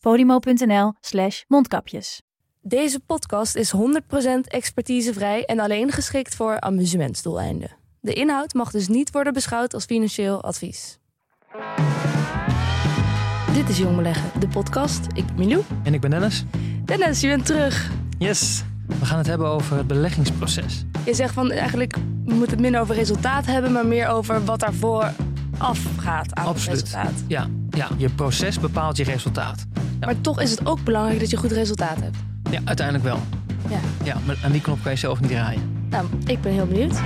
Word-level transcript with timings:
podimo.nl 0.00 0.92
slash 1.00 1.42
mondkapjes. 1.48 2.22
Deze 2.60 3.00
podcast 3.00 3.56
is 3.56 3.72
100% 3.76 3.80
expertisevrij 4.44 5.44
en 5.44 5.58
alleen 5.58 5.92
geschikt 5.92 6.34
voor 6.34 6.60
amusementsdoeleinden. 6.60 7.76
De 8.00 8.12
inhoud 8.12 8.54
mag 8.54 8.70
dus 8.70 8.88
niet 8.88 9.10
worden 9.10 9.32
beschouwd 9.32 9.74
als 9.74 9.84
financieel 9.84 10.42
advies. 10.42 10.98
Dit 13.52 13.68
is 13.68 13.78
Jong 13.78 13.96
Beleggen, 13.96 14.40
de 14.40 14.48
podcast. 14.48 15.06
Ik 15.14 15.26
ben 15.26 15.34
Milou. 15.34 15.62
En 15.82 15.94
ik 15.94 16.00
ben 16.00 16.10
Dennis. 16.10 16.44
Dennis, 16.84 17.20
je 17.20 17.28
bent 17.28 17.46
terug. 17.46 17.90
Yes, 18.18 18.62
we 18.86 19.04
gaan 19.04 19.18
het 19.18 19.26
hebben 19.26 19.46
over 19.46 19.76
het 19.76 19.86
beleggingsproces. 19.86 20.84
Je 21.04 21.14
zegt 21.14 21.34
van 21.34 21.50
eigenlijk, 21.50 21.96
we 22.24 22.34
moeten 22.34 22.50
het 22.50 22.60
minder 22.60 22.80
over 22.80 22.94
resultaat 22.94 23.46
hebben, 23.46 23.72
maar 23.72 23.86
meer 23.86 24.08
over 24.08 24.44
wat 24.44 24.60
daarvoor 24.60 25.12
afgaat 25.58 26.34
aan 26.34 26.46
Absoluut. 26.46 26.78
het 26.80 26.88
resultaat. 26.88 27.22
Ja, 27.26 27.46
ja, 27.70 27.88
je 27.96 28.08
proces 28.08 28.60
bepaalt 28.60 28.96
je 28.96 29.04
resultaat. 29.04 29.66
Ja. 29.74 30.06
Maar 30.06 30.20
toch 30.20 30.40
is 30.40 30.50
het 30.50 30.66
ook 30.66 30.84
belangrijk 30.84 31.20
dat 31.20 31.30
je 31.30 31.36
goed 31.36 31.52
resultaat 31.52 32.00
hebt. 32.00 32.16
Ja, 32.50 32.60
uiteindelijk 32.64 33.04
wel. 33.06 33.20
Ja. 33.68 33.78
Ja, 34.04 34.16
maar 34.26 34.38
aan 34.44 34.52
die 34.52 34.60
knop 34.60 34.82
kan 34.82 34.92
je 34.92 34.98
zelf 34.98 35.20
niet 35.20 35.30
draaien. 35.30 35.62
Nou, 35.90 36.06
ik 36.26 36.40
ben 36.40 36.52
heel 36.52 36.66
benieuwd. 36.66 37.00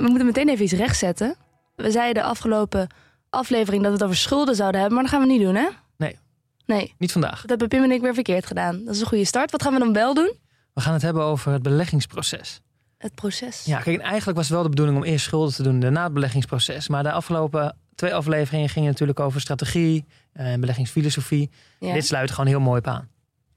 We 0.00 0.08
moeten 0.08 0.26
meteen 0.26 0.48
even 0.48 0.64
iets 0.64 0.72
rechtzetten. 0.72 1.36
We 1.76 1.90
zeiden 1.90 2.22
de 2.22 2.28
afgelopen 2.28 2.88
aflevering 3.30 3.82
dat 3.82 3.90
we 3.92 3.96
het 3.96 4.04
over 4.06 4.16
schulden 4.16 4.54
zouden 4.54 4.80
hebben, 4.80 4.98
maar 4.98 5.08
dat 5.10 5.18
gaan 5.18 5.26
we 5.28 5.32
niet 5.34 5.42
doen, 5.46 5.54
hè? 5.54 5.68
Nee. 5.96 6.18
Nee, 6.66 6.94
Niet 6.98 7.12
vandaag. 7.12 7.40
dat 7.40 7.48
hebben 7.50 7.68
Pim 7.68 7.82
en 7.82 7.90
ik 7.90 8.00
weer 8.00 8.14
verkeerd 8.14 8.46
gedaan. 8.46 8.84
Dat 8.84 8.94
is 8.94 9.00
een 9.00 9.06
goede 9.06 9.24
start. 9.24 9.50
Wat 9.50 9.62
gaan 9.62 9.72
we 9.72 9.78
dan 9.78 9.92
wel 9.92 10.14
doen? 10.14 10.32
We 10.74 10.80
gaan 10.80 10.92
het 10.92 11.02
hebben 11.02 11.22
over 11.22 11.52
het 11.52 11.62
beleggingsproces. 11.62 12.60
Het 12.98 13.14
proces. 13.14 13.64
Ja, 13.64 13.78
kijk, 13.80 13.96
en 13.98 14.04
eigenlijk 14.06 14.36
was 14.36 14.46
het 14.46 14.54
wel 14.54 14.62
de 14.62 14.68
bedoeling 14.68 14.96
om 14.98 15.04
eerst 15.04 15.24
schulden 15.24 15.54
te 15.54 15.62
doen, 15.62 15.80
daarna 15.80 16.04
het 16.04 16.12
beleggingsproces. 16.12 16.88
Maar 16.88 17.02
de 17.02 17.12
afgelopen 17.12 17.76
twee 17.94 18.14
afleveringen 18.14 18.68
gingen 18.68 18.90
natuurlijk 18.90 19.20
over 19.20 19.40
strategie 19.40 20.04
en 20.32 20.60
beleggingsfilosofie. 20.60 21.50
Ja. 21.80 21.92
Dit 21.92 22.06
sluit 22.06 22.30
gewoon 22.30 22.46
heel 22.46 22.60
mooi 22.60 22.78
op 22.78 22.86
aan. 22.86 23.08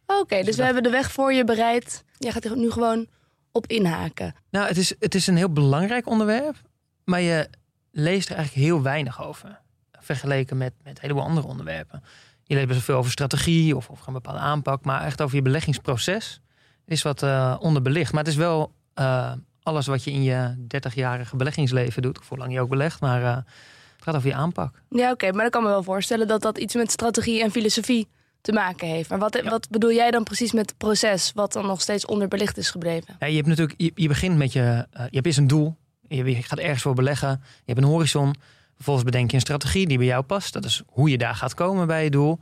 Oké, 0.06 0.36
dus 0.36 0.46
dacht- 0.46 0.58
we 0.58 0.64
hebben 0.64 0.84
de 0.84 0.90
weg 0.90 1.12
voor 1.12 1.34
je 1.34 1.44
bereid. 1.44 2.04
Jij 2.18 2.32
gaat 2.32 2.56
nu 2.56 2.72
gewoon 2.72 3.08
op 3.52 3.68
inhaken. 3.68 4.36
Nou, 4.50 4.68
het 4.68 4.78
is, 4.78 4.94
het 5.00 5.16
is 5.16 5.28
een 5.28 5.38
heel 5.38 5.54
belangrijk 5.54 6.08
onderwerp, 6.08 6.56
maar 7.04 7.22
je 7.22 7.50
leest 7.92 8.30
er 8.30 8.36
eigenlijk 8.36 8.66
heel 8.66 8.82
weinig 8.82 9.24
over. 9.24 9.60
Vergeleken 10.00 10.58
met, 10.58 10.74
met 10.84 10.94
een 10.94 11.02
heleboel 11.02 11.24
andere 11.24 11.48
onderwerpen. 11.48 12.04
Je 12.44 12.56
leest 12.56 12.68
best 12.68 12.78
wel 12.80 12.88
veel 12.88 12.98
over 12.98 13.12
strategie 13.12 13.76
of 13.76 13.90
over 13.90 14.08
een 14.08 14.14
bepaalde 14.14 14.40
aanpak, 14.40 14.86
maar 14.86 15.02
echt 15.02 15.22
over 15.22 15.36
je 15.36 15.42
beleggingsproces 15.42 16.42
is 16.86 17.02
wat 17.02 17.24
eh, 17.24 17.56
onderbelicht. 17.60 18.12
Maar 18.12 18.24
het 18.24 18.32
is 18.32 18.38
wel 18.38 18.74
eh, 18.94 19.32
alles 19.64 19.88
wat 19.88 20.04
je 20.04 20.12
in 20.12 20.24
je 20.24 20.56
30-jarige 20.58 21.36
beleggingsleven 21.36 22.02
doet, 22.02 22.20
of 22.20 22.30
hoe 22.30 22.38
lang 22.38 22.54
je 22.54 22.62
ook 22.62 22.70
belegt, 22.70 23.02
maar 23.02 23.24
eh, 23.24 23.36
het 23.36 24.04
gaat 24.04 24.16
over 24.16 24.28
je 24.28 24.36
aanpak. 24.36 24.82
Ja, 24.90 25.12
oké, 25.12 25.32
maar 25.32 25.46
ik 25.46 25.52
kan 25.52 25.64
me 25.64 25.70
wel 25.70 25.84
voorstellen 25.84 26.28
dat 26.28 26.42
dat 26.42 26.58
iets 26.58 26.76
met 26.76 26.92
strategie 26.92 27.44
en 27.44 27.52
filosofie 27.52 28.08
te 28.42 28.52
maken 28.52 28.88
heeft. 28.88 29.10
Maar 29.10 29.20
wat, 29.20 29.40
Ja. 29.44 29.50
wat 29.50 29.70
bedoel 29.70 29.92
jij 29.94 30.12
dan 30.12 30.24
precies 30.24 30.52
met 30.52 30.70
het 30.70 30.78
proces, 30.78 31.32
wat 31.36 31.54
dan 31.54 31.66
nog 31.66 31.82
steeds 31.82 32.06
onderbelicht 32.06 32.58
is 32.58 32.70
gebleven? 32.70 33.16
Ja, 33.20 33.28
je 33.28 33.36
hebt 33.36 33.48
natuurlijk, 33.48 33.80
je, 33.82 33.92
je 33.96 34.08
begint 34.08 34.38
met 34.38 34.54
je, 34.54 34.88
eh, 34.92 35.04
je 35.10 35.16
hebt 35.16 35.26
eerst 35.26 35.38
een 35.38 35.48
doel, 35.48 35.76
je, 36.08 36.24
je 36.24 36.44
gaat 36.44 36.60
ergens 36.60 36.82
voor 36.82 36.94
beleggen, 36.94 37.30
je 37.40 37.74
hebt 37.74 37.78
een 37.78 37.84
horizon. 37.92 38.36
Vervolgens 38.76 39.06
bedenk 39.06 39.30
je 39.30 39.36
een 39.36 39.42
strategie 39.42 39.88
die 39.88 39.98
bij 39.98 40.08
jou 40.08 40.24
past. 40.24 40.54
Dat 40.54 40.66
is 40.66 40.84
hoe 40.88 41.10
je 41.10 41.18
daar 41.18 41.36
gaat 41.36 41.54
komen 41.54 41.88
bij 41.88 42.04
je 42.04 42.10
doel. 42.10 42.40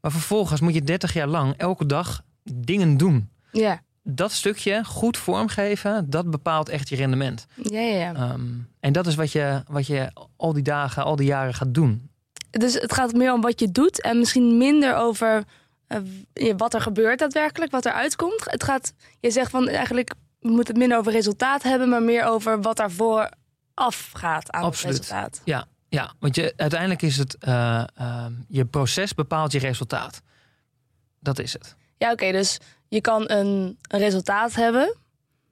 Maar 0.00 0.10
vervolgens 0.10 0.60
moet 0.60 0.74
je 0.74 0.82
30 0.82 1.12
jaar 1.12 1.26
lang 1.26 1.54
elke 1.56 1.86
dag 1.86 2.22
dingen 2.52 2.96
doen. 2.96 3.28
Ja, 3.52 3.80
Dat 4.02 4.32
stukje 4.32 4.84
goed 4.84 5.16
vormgeven, 5.16 6.10
dat 6.10 6.30
bepaalt 6.30 6.68
echt 6.68 6.88
je 6.88 6.96
rendement. 6.96 7.46
ja, 7.62 7.80
ja. 7.80 7.96
ja. 7.98 8.14
Ehm, 8.14 8.42
en 8.80 8.92
dat 8.92 9.06
is 9.06 9.14
wat 9.14 9.32
je, 9.32 9.62
wat 9.68 9.86
je 9.86 10.10
al 10.36 10.52
die 10.52 10.62
dagen, 10.62 11.04
al 11.04 11.16
die 11.16 11.26
jaren 11.26 11.54
gaat 11.54 11.74
doen. 11.74 12.07
Dus 12.50 12.74
het 12.74 12.92
gaat 12.92 13.12
meer 13.12 13.32
om 13.32 13.40
wat 13.40 13.60
je 13.60 13.70
doet 13.70 14.00
en 14.00 14.18
misschien 14.18 14.56
minder 14.56 14.94
over 14.96 15.44
eh, 15.86 16.00
wat 16.56 16.74
er 16.74 16.80
gebeurt 16.80 17.18
daadwerkelijk, 17.18 17.70
wat 17.70 17.84
er 17.84 17.92
uitkomt. 17.92 18.44
Het 18.44 18.64
gaat, 18.64 18.92
je 19.20 19.30
zegt 19.30 19.50
van 19.50 19.68
eigenlijk 19.68 20.12
we 20.40 20.48
moeten 20.48 20.66
het 20.66 20.76
minder 20.76 20.98
over 20.98 21.12
resultaat 21.12 21.62
hebben, 21.62 21.88
maar 21.88 22.02
meer 22.02 22.24
over 22.24 22.60
wat 22.60 22.76
daarvoor 22.76 23.30
afgaat 23.74 24.52
aan 24.52 24.62
Absoluut. 24.62 24.96
het 24.96 25.06
resultaat. 25.06 25.40
Ja, 25.44 25.66
ja 25.88 26.12
want 26.18 26.34
je, 26.34 26.52
uiteindelijk 26.56 27.02
is 27.02 27.16
het, 27.16 27.36
eh, 27.38 27.84
ehm, 27.94 28.32
je 28.48 28.64
proces 28.64 29.14
bepaalt 29.14 29.52
je 29.52 29.58
resultaat. 29.58 30.22
Dat 31.20 31.38
is 31.38 31.52
het. 31.52 31.76
Ja, 31.96 32.12
oké, 32.12 32.32
dus 32.32 32.58
je 32.88 33.00
kan 33.00 33.30
een, 33.30 33.78
een 33.82 33.98
resultaat 33.98 34.54
hebben, 34.54 34.96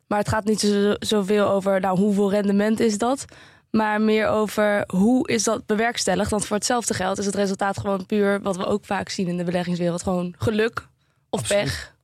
maar 0.07 0.19
het 0.19 0.29
gaat 0.29 0.45
niet 0.45 0.61
zo, 0.61 0.95
zoveel 0.99 1.49
over 1.49 1.81
nou, 1.81 1.99
hoeveel 1.99 2.31
rendement 2.31 2.81
is 2.81 2.99
dat, 2.99 3.25
maar 3.77 4.01
meer 4.01 4.29
over 4.29 4.85
hoe 4.87 5.29
is 5.29 5.45
dat 5.45 5.67
bewerkstelligd. 5.67 6.31
Want 6.31 6.47
voor 6.47 6.57
hetzelfde 6.57 6.95
geld 6.95 7.19
is 7.19 7.27
het 7.27 7.35
resultaat 7.35 7.79
gewoon 7.81 8.07
puur, 8.07 8.43
wat 8.43 8.57
we 8.57 8.67
ook 8.67 8.85
vaak 8.85 9.09
zien 9.09 9.29
in 9.29 9.37
de 9.37 9.45
beleggingswereld, 9.45 10.03
gewoon 10.03 10.35
geluk 10.39 10.87
of 11.31 11.41
Absoluut. 11.41 11.63
pech. 11.65 11.95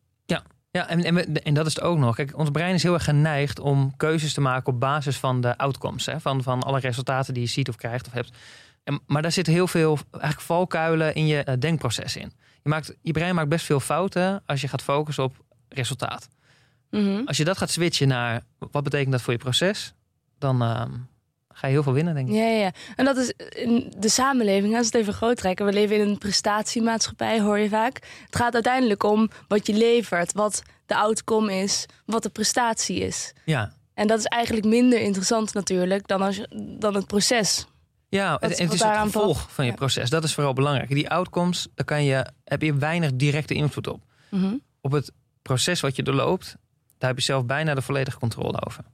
Ja, 0.74 0.88
en, 0.88 1.04
en, 1.04 1.14
we- 1.14 1.40
en 1.42 1.54
dat 1.54 1.66
is 1.66 1.74
het 1.74 1.84
ook 1.84 1.98
nog. 1.98 2.14
Kijk, 2.14 2.38
ons 2.38 2.50
brein 2.50 2.74
is 2.74 2.82
heel 2.82 2.94
erg 2.94 3.04
geneigd 3.04 3.58
om 3.60 3.96
keuzes 3.96 4.32
te 4.32 4.40
maken 4.40 4.72
op 4.72 4.80
basis 4.80 5.16
van 5.16 5.40
de 5.40 5.58
outcomes. 5.58 6.06
Hè? 6.06 6.20
Van, 6.20 6.42
van 6.42 6.62
alle 6.62 6.78
resultaten 6.78 7.34
die 7.34 7.42
je 7.42 7.48
ziet 7.48 7.68
of 7.68 7.76
krijgt 7.76 8.06
of 8.06 8.12
hebt. 8.12 8.30
En, 8.84 9.00
maar 9.06 9.22
daar 9.22 9.32
zitten 9.32 9.52
heel 9.52 9.66
veel 9.66 9.98
eigenlijk 10.10 10.40
valkuilen 10.42 11.14
in 11.14 11.26
je 11.26 11.42
eh, 11.44 11.54
denkproces 11.58 12.16
in. 12.16 12.32
Je, 12.62 12.68
maakt, 12.68 12.94
je 13.02 13.12
brein 13.12 13.34
maakt 13.34 13.48
best 13.48 13.64
veel 13.66 13.80
fouten 13.80 14.42
als 14.46 14.60
je 14.60 14.68
gaat 14.68 14.82
focussen 14.82 15.24
op 15.24 15.36
resultaat. 15.68 16.28
Mhm. 16.90 17.22
Als 17.24 17.36
je 17.36 17.44
dat 17.44 17.58
gaat 17.58 17.70
switchen 17.70 18.08
naar 18.08 18.42
wat 18.70 18.82
betekent 18.82 19.12
dat 19.12 19.22
voor 19.22 19.32
je 19.32 19.38
proces, 19.38 19.94
dan 20.38 20.62
ehm, 20.62 20.90
ga 21.52 21.66
je 21.66 21.72
heel 21.72 21.82
veel 21.82 21.92
winnen, 21.92 22.14
denk 22.14 22.28
ik. 22.28 22.34
Ja, 22.34 22.46
ja. 22.46 22.72
En 22.96 23.04
dat 23.04 23.16
is 23.16 23.32
in 23.48 23.92
de 23.98 24.08
samenleving, 24.08 24.76
als 24.76 24.86
het 24.86 24.94
even 24.94 25.12
groot 25.12 25.36
trekken. 25.36 25.66
We 25.66 25.72
leven 25.72 25.96
in 25.96 26.08
een 26.08 26.18
prestatiemaatschappij, 26.18 27.40
hoor 27.40 27.58
je 27.58 27.68
vaak. 27.68 27.94
Het 28.26 28.36
gaat 28.36 28.54
uiteindelijk 28.54 29.02
om 29.02 29.30
wat 29.48 29.66
je 29.66 29.72
levert, 29.74 30.32
wat 30.32 30.62
de 30.86 30.96
outcome 30.96 31.54
is, 31.54 31.86
wat 32.06 32.22
de 32.22 32.28
prestatie 32.30 32.98
is. 33.00 33.32
Ja, 33.44 33.72
En 33.94 34.06
dat 34.06 34.18
is 34.18 34.24
eigenlijk 34.24 34.66
minder 34.66 35.00
interessant 35.00 35.54
natuurlijk 35.54 36.06
dan, 36.06 36.22
als 36.22 36.36
je, 36.36 36.76
dan 36.78 36.94
het 36.94 37.06
proces. 37.06 37.66
ja 38.08 38.26
en, 38.26 38.32
en 38.32 38.40
wat 38.40 38.50
het 38.50 38.72
is 38.72 38.80
het 38.82 38.96
gevolg 38.98 39.38
valt. 39.40 39.52
van 39.52 39.64
je 39.64 39.70
Ja. 39.70 39.76
proces. 39.76 40.10
Dat 40.10 40.24
is 40.24 40.34
vooral 40.34 40.52
belangrijk. 40.52 40.88
Die 40.88 41.10
outcomes, 41.10 41.68
daar 41.74 41.86
kan 41.86 42.04
je, 42.04 42.26
heb 42.44 42.62
je 42.62 42.74
weinig 42.74 43.10
directe 43.14 43.54
invloed 43.54 43.86
op. 43.86 44.02
Mhm. 44.30 44.54
Op 44.80 44.92
het 44.92 45.12
proces 45.42 45.80
wat 45.80 45.96
je 45.96 46.02
doorloopt, 46.02 46.56
daar 46.98 47.08
heb 47.10 47.18
je 47.18 47.24
zelf 47.24 47.44
bijna 47.46 47.74
de 47.74 47.82
volledige 47.82 48.18
controle 48.18 48.64
over. 48.66 48.84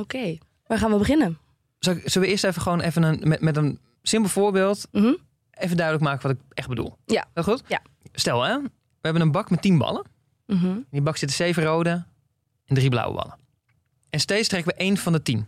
Oké, 0.00 0.36
waar 0.66 0.78
gaan 0.78 0.90
we 0.90 0.98
beginnen? 0.98 1.38
Zullen 1.78 2.02
we 2.20 2.26
eerst 2.26 2.44
even 2.44 2.62
gewoon 2.62 2.80
even 2.80 3.02
een, 3.02 3.20
met, 3.28 3.40
met 3.40 3.56
een 3.56 3.78
simpel 4.02 4.30
voorbeeld 4.30 4.88
Mhm. 4.92 5.12
even 5.50 5.76
duidelijk 5.76 6.06
maken 6.06 6.28
wat 6.28 6.36
ik 6.36 6.42
echt 6.54 6.68
bedoel? 6.68 6.96
Ja. 7.06 7.24
Dat 7.32 7.44
goed? 7.44 7.62
Ja. 7.66 7.82
Stel 8.12 8.42
hè, 8.42 8.58
we 8.62 8.68
hebben 9.00 9.22
een 9.22 9.32
bak 9.32 9.50
met 9.50 9.62
10 9.62 9.78
ballen. 9.78 10.04
Mhm. 10.46 10.66
In 10.66 10.86
die 10.90 11.00
bak 11.02 11.16
zitten 11.16 11.36
zeven 11.36 11.62
rode 11.62 11.90
en 12.66 12.74
drie 12.74 12.88
blauwe 12.88 13.14
ballen. 13.14 13.36
En 14.10 14.20
steeds 14.20 14.48
trekken 14.48 14.72
we 14.72 14.78
één 14.78 14.96
van 14.96 15.12
de 15.12 15.22
tien. 15.22 15.46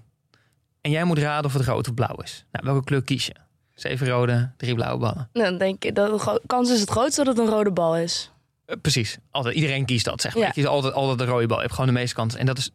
En 0.81 0.91
jij 0.91 1.05
moet 1.05 1.19
raden 1.19 1.45
of 1.45 1.53
het 1.53 1.67
rood 1.67 1.89
of 1.89 1.95
blauw 1.95 2.17
is. 2.17 2.45
Nou, 2.53 2.65
welke 2.65 2.85
kleur 2.85 3.03
kies 3.03 3.27
je? 3.27 3.35
Zeven 3.75 4.09
rode, 4.09 4.51
drie 4.57 4.75
blauwe 4.75 4.99
ballen. 4.99 5.29
Nou, 5.33 5.49
dan 5.49 5.59
denk 5.59 5.85
ik 5.85 5.95
dat 5.95 6.21
de 6.21 6.41
kans 6.47 6.71
is 6.71 6.81
het 6.81 6.91
grootst 6.91 7.17
dat 7.17 7.27
het 7.27 7.39
een 7.39 7.49
rode 7.49 7.71
bal 7.73 7.97
is. 7.97 8.33
Eh, 8.65 8.77
precies. 8.83 9.19
Altijd, 9.31 9.55
iedereen 9.55 9.85
kiest 9.85 10.05
dat, 10.05 10.21
zeg 10.21 10.33
maar. 10.33 10.43
Ja. 10.43 10.49
Je 10.49 10.55
kiest 10.55 10.67
altijd, 10.67 10.95
altijd 10.95 11.19
de 11.19 11.25
rode 11.25 11.47
bal. 11.47 11.57
Je 11.57 11.63
hebt 11.63 11.75
gewoon 11.75 11.87
de 11.95 11.99
meeste 11.99 12.15
kans. 12.15 12.35
En 12.35 12.47
dat 12.47 12.59
is 12.59 12.71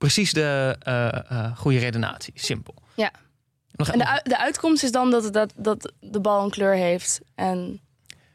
precies 0.00 0.32
de 0.32 0.76
eh, 0.80 1.56
goede 1.56 1.78
redenatie. 1.78 2.32
Simpel. 2.36 2.74
Ja. 2.94 3.10
En 3.76 3.98
de, 3.98 4.20
de 4.22 4.38
uitkomst 4.38 4.82
is 4.82 4.92
dan 4.92 5.10
dat, 5.10 5.24
het- 5.24 5.32
dat, 5.32 5.52
dat 5.56 5.92
de 6.00 6.20
bal 6.20 6.44
een 6.44 6.50
kleur 6.50 6.74
heeft. 6.74 7.20
En 7.34 7.80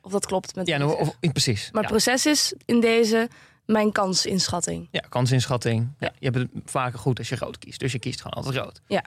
of 0.01 0.11
dat 0.11 0.25
klopt 0.25 0.55
met 0.55 0.67
ja, 0.67 0.77
nou, 0.77 0.97
of, 0.99 1.19
precies. 1.19 1.71
Maar 1.71 1.81
ja. 1.83 1.87
het 1.89 1.97
proces 2.03 2.25
is 2.25 2.53
in 2.65 2.79
deze 2.79 3.29
mijn 3.65 3.91
kansinschatting. 3.91 4.87
Ja, 4.91 4.99
kansinschatting. 5.09 5.89
Ja. 5.99 6.07
Ja. 6.07 6.13
je 6.19 6.29
hebt 6.29 6.53
het 6.53 6.71
vaker 6.71 6.99
goed 6.99 7.17
als 7.19 7.29
je 7.29 7.35
rood 7.35 7.57
kiest. 7.57 7.79
Dus 7.79 7.91
je 7.91 7.99
kiest 7.99 8.21
gewoon 8.21 8.33
altijd 8.43 8.55
rood. 8.63 8.81
Ja. 8.87 9.03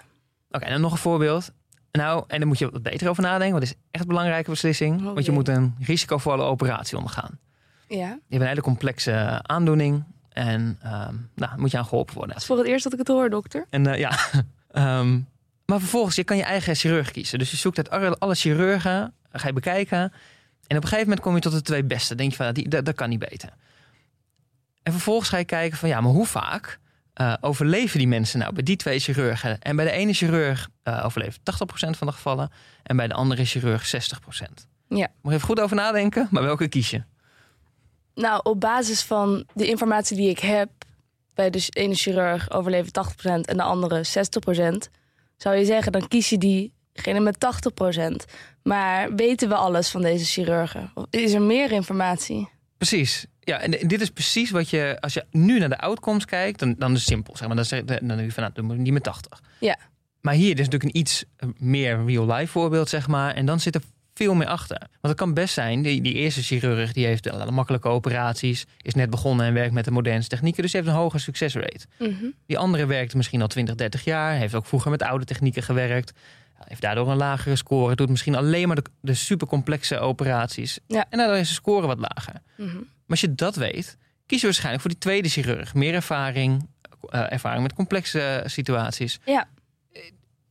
Oké, 0.51 0.65
en 0.65 0.73
dan 0.73 0.81
nog 0.81 0.93
een 0.93 0.99
voorbeeld. 0.99 1.51
Nou, 1.93 2.25
en 2.27 2.39
daar 2.39 2.49
moet 2.49 2.59
je 2.59 2.71
wat 2.71 2.83
beter 2.83 3.09
over 3.09 3.23
nadenken. 3.23 3.51
Want 3.59 3.63
het 3.69 3.73
is 3.73 3.83
echt 3.91 4.03
een 4.03 4.09
belangrijke 4.09 4.51
beslissing. 4.51 5.03
Want 5.03 5.17
je 5.19 5.23
Oké. 5.25 5.31
moet 5.33 5.49
een 5.49 5.75
risicovolle 5.81 6.43
operatie 6.43 6.97
ondergaan. 6.97 7.39
Ja. 7.89 7.97
Je 7.97 8.05
hebt 8.29 8.41
een 8.43 8.47
hele 8.47 8.61
complexe 8.61 9.41
aandoening. 9.43 10.05
En 10.39 10.79
ehm, 10.83 11.15
nou, 11.35 11.59
moet 11.59 11.71
je 11.71 11.79
aan 11.79 11.85
geholpen 11.85 12.15
worden. 12.15 12.33
Dat 12.33 12.43
is 12.43 12.49
voor 12.49 12.59
het 12.59 12.67
eerst 12.67 12.85
dat 12.85 12.93
ik 12.93 12.99
het 12.99 13.09
hoor, 13.09 13.31
dokter. 13.31 13.67
En 13.71 13.87
eh, 13.87 13.99
ja, 13.99 14.19
Ehm, 14.69 15.21
maar 15.65 15.79
vervolgens, 15.79 16.17
je 16.17 16.25
kan 16.25 16.37
je 16.37 16.43
eigen 16.43 16.75
chirurg 16.75 17.11
kiezen. 17.11 17.39
Dus 17.39 17.51
je 17.51 17.57
zoekt 17.57 17.77
uit 17.77 17.91
alle, 17.91 18.19
alle 18.19 18.35
chirurgen, 18.35 19.15
ga 19.33 19.47
je 19.47 19.53
bekijken. 19.53 19.99
En 19.99 20.77
op 20.77 20.83
een 20.83 20.89
gegeven 20.89 21.03
moment 21.03 21.21
kom 21.21 21.35
je 21.35 21.41
tot 21.41 21.53
de 21.53 21.63
twee 21.63 21.85
beste. 21.85 22.15
denk 22.15 22.31
je 22.31 22.37
van, 22.37 22.47
ja, 22.47 22.53
die, 22.53 22.69
dat, 22.69 22.85
dat 22.85 22.95
kan 22.95 23.09
niet 23.09 23.19
beter. 23.19 23.53
En 24.83 24.93
vervolgens 24.93 25.29
ga 25.29 25.37
je 25.37 25.45
kijken 25.45 25.79
van, 25.79 25.89
ja, 25.89 26.01
maar 26.01 26.13
hoe 26.13 26.27
vaak 26.27 26.79
eh, 27.15 27.35
overleven 27.41 27.99
die 27.99 28.09
mensen 28.09 28.39
nou 28.39 28.53
bij 28.53 28.63
die 28.63 28.77
twee 28.77 28.99
chirurgen? 28.99 29.61
En 29.61 29.77
bij 29.77 29.85
de 29.85 29.91
ene 29.91 30.13
chirurg 30.13 30.69
eh, 30.83 31.05
overleeft 31.05 31.39
80% 31.39 31.43
van 31.91 32.07
de 32.07 32.13
gevallen. 32.13 32.51
En 32.83 32.97
bij 32.97 33.09
de 33.09 33.15
andere 33.15 33.45
chirurg 33.45 33.95
60%. 33.95 33.99
Ja. 34.89 35.09
Moet 35.21 35.33
je 35.33 35.37
even 35.37 35.41
goed 35.41 35.61
over 35.61 35.77
nadenken, 35.77 36.29
maar 36.31 36.43
welke 36.43 36.69
kies 36.69 36.91
je? 36.91 37.03
Nou, 38.19 38.41
op 38.43 38.61
basis 38.61 39.03
van 39.03 39.45
de 39.55 39.67
informatie 39.67 40.17
die 40.17 40.29
ik 40.29 40.39
heb... 40.39 40.69
bij 41.35 41.51
de 41.51 41.67
ene 41.69 41.95
chirurg 41.95 42.51
overleven 42.51 42.93
80% 42.93 43.23
en 43.23 43.57
de 43.57 43.63
andere 43.63 44.05
60%... 44.07 44.91
zou 45.37 45.57
je 45.57 45.65
zeggen, 45.65 45.93
dan 45.93 46.09
kies 46.09 46.29
je 46.29 46.39
diegene 46.39 47.21
met 47.21 47.37
80%. 47.99 48.33
Maar 48.63 49.15
weten 49.15 49.49
we 49.49 49.55
alles 49.55 49.89
van 49.89 50.03
deze 50.03 50.25
chirurgen? 50.25 50.91
Of 50.95 51.05
is 51.11 51.33
er 51.33 51.43
meer 51.43 51.73
informatie? 51.73 52.49
Precies. 52.79 53.27
Ja, 53.41 53.61
en 53.61 53.71
dit 53.71 54.01
is 54.01 54.11
precies 54.11 54.51
wat 54.51 54.71
je, 54.71 54.97
als 55.01 55.15
je 55.15 55.25
nu 55.31 55.59
naar 55.59 55.69
de 55.69 55.79
outcomes 55.79 56.25
kijkt, 56.25 56.59
dan, 56.59 56.75
dan 56.79 56.93
is 56.93 56.99
het 56.99 57.09
simpel. 57.09 57.37
Zeg 57.37 57.47
maar. 57.47 57.57
Dan, 57.57 57.65
zeg, 57.65 57.85
dan 57.85 58.09
denk 58.09 58.21
je 58.21 58.33
van, 58.33 58.43
nou, 58.43 58.55
dan 58.55 58.65
moet 58.65 58.77
je 58.77 58.83
niet 58.83 58.93
met 58.93 59.03
80. 59.03 59.43
Ja. 59.61 59.79
Maar 60.21 60.35
hier 60.35 60.59
is 60.59 60.69
natuurlijk 60.69 60.95
een 60.95 61.01
iets 61.01 61.25
meer 61.57 62.05
real-life 62.05 62.53
voorbeeld, 62.53 62.89
zeg 62.89 63.09
maar. 63.09 63.35
En 63.35 63.47
dan 63.47 63.61
zit 63.61 63.75
er 63.75 63.83
veel 64.19 64.35
meer 64.35 64.47
achter. 64.47 64.79
Want 64.79 64.99
het 65.01 65.17
kan 65.17 65.35
best 65.35 65.55
zijn, 65.55 65.83
die, 65.83 66.01
die 66.01 66.15
eerste 66.15 66.43
chirurg, 66.43 66.93
die 66.93 67.07
heeft 67.07 67.29
allerlei 67.29 67.51
makkelijke 67.51 67.89
operaties, 67.89 68.67
is 68.83 68.95
net 68.95 69.11
begonnen 69.11 69.47
en 69.47 69.55
werkt 69.55 69.73
met 69.73 69.85
de 69.85 69.91
modernste 69.91 70.29
technieken, 70.29 70.63
dus 70.63 70.73
heeft 70.73 70.87
een 70.87 70.93
hoge 70.93 71.19
succesrate. 71.19 71.87
Mhm. 71.99 72.25
Die 72.47 72.59
andere 72.59 72.87
werkt 72.87 73.15
misschien 73.15 73.43
al 73.43 73.49
20, 73.49 73.75
30 73.75 74.05
jaar, 74.05 74.35
heeft 74.35 74.55
ook 74.55 74.67
vroeger 74.67 74.91
met 74.91 75.03
oude 75.03 75.25
technieken 75.25 75.63
gewerkt, 75.63 76.13
heeft 76.65 76.81
daardoor 76.81 77.11
een 77.11 77.17
lagere 77.17 77.57
score, 77.57 77.95
doet 77.95 78.09
misschien 78.09 78.35
alleen 78.35 78.67
maar 78.67 78.77
de, 78.77 78.85
de 79.01 79.15
supercomplexe 79.15 79.99
operaties. 79.99 80.79
Ja. 80.87 81.05
En 81.11 81.19
daardoor 81.19 81.37
is 81.37 81.49
de 81.49 81.55
score 81.55 81.87
wat 81.87 81.99
lager. 81.99 82.41
Mhm. 82.57 82.77
Maar 82.77 83.17
als 83.17 83.21
je 83.21 83.35
dat 83.35 83.57
weet, 83.57 83.97
kies 84.27 84.41
je 84.41 84.47
waarschijnlijk 84.47 84.83
voor 84.83 84.91
die 84.91 85.01
tweede 85.01 85.29
chirurg. 85.29 85.75
Meer 85.75 85.95
ervaring, 85.95 86.69
eh, 87.09 87.33
ervaring 87.33 87.63
met 87.63 87.73
complexe 87.73 88.43
situaties. 88.47 89.19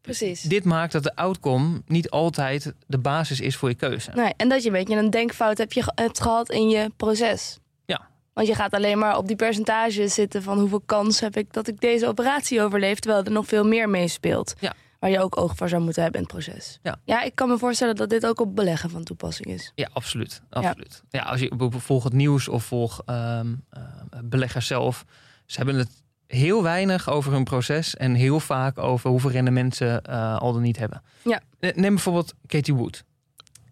Precies. 0.08 0.42
Dit 0.42 0.64
maakt 0.64 0.92
dat 0.92 1.04
de 1.04 1.16
outcome 1.16 1.82
niet 1.86 2.10
altijd 2.10 2.74
de 2.86 2.98
basis 2.98 3.40
is 3.40 3.56
voor 3.56 3.70
je 3.70 3.76
keuze. 3.76 4.12
Nee, 4.14 4.34
en 4.38 4.50
dat 4.50 4.62
je 4.62 4.68
een 4.68 4.74
beetje 4.76 4.96
een 4.96 5.10
denkfout 5.10 5.58
hebt, 5.58 5.74
je, 5.74 5.92
hebt 5.96 6.22
gehad 6.22 6.50
in 6.50 6.70
je 6.70 6.92
proces. 6.98 7.58
Ja. 7.86 8.08
Want 8.34 8.48
je 8.48 8.56
gaat 8.56 8.74
alleen 8.74 9.00
maar 9.00 9.18
op 9.18 9.28
die 9.28 9.36
percentages 9.36 10.14
zitten 10.14 10.44
van 10.44 10.60
hoeveel 10.60 10.82
kans 10.86 11.20
heb 11.20 11.38
ik 11.38 11.54
dat 11.54 11.68
ik 11.68 11.80
deze 11.80 12.08
operatie 12.08 12.62
overleef, 12.62 13.00
terwijl 13.00 13.24
er 13.24 13.32
nog 13.32 13.48
veel 13.48 13.66
meer 13.66 13.90
meespeelt. 13.90 14.54
Ja. 14.60 14.74
Waar 15.00 15.10
je 15.10 15.20
ook 15.20 15.38
oog 15.38 15.56
voor 15.56 15.70
zou 15.70 15.82
moeten 15.82 16.04
hebben 16.04 16.22
in 16.22 16.28
het 16.28 16.36
proces. 16.36 16.80
Ja. 16.84 17.00
ja, 17.06 17.22
ik 17.22 17.36
kan 17.36 17.50
me 17.50 17.58
voorstellen 17.58 17.96
dat 17.96 18.10
dit 18.10 18.26
ook 18.26 18.40
op 18.40 18.56
beleggen 18.56 18.90
van 18.90 19.04
toepassing 19.04 19.48
is. 19.48 19.72
Ja, 19.76 19.90
absoluut. 19.94 20.42
absoluut. 20.50 21.04
Ja. 21.10 21.22
als 21.22 21.40
je 21.40 21.70
volgt 21.70 22.04
het 22.04 22.14
nieuws 22.14 22.48
of 22.48 22.64
volgt 22.64 23.02
ehm, 23.06 23.54
eh, 23.70 23.82
beleggers 24.24 24.68
zelf. 24.68 25.06
Ze 25.46 25.58
hebben 25.58 25.76
het 25.76 26.04
heel 26.28 26.64
weinig 26.64 27.10
over 27.10 27.32
hun 27.32 27.44
proces 27.44 27.96
en 27.96 28.14
heel 28.14 28.40
vaak 28.40 28.78
over 28.78 29.10
hoeveel 29.10 29.32
rendement 29.32 29.76
ze 29.76 30.00
eh, 30.04 30.38
al 30.38 30.54
dan 30.54 30.62
niet 30.62 30.78
hebben. 30.78 31.02
Ja. 31.22 31.40
Neem 31.60 31.94
bijvoorbeeld 31.94 32.34
Katie 32.48 32.74
Wood. 32.74 33.04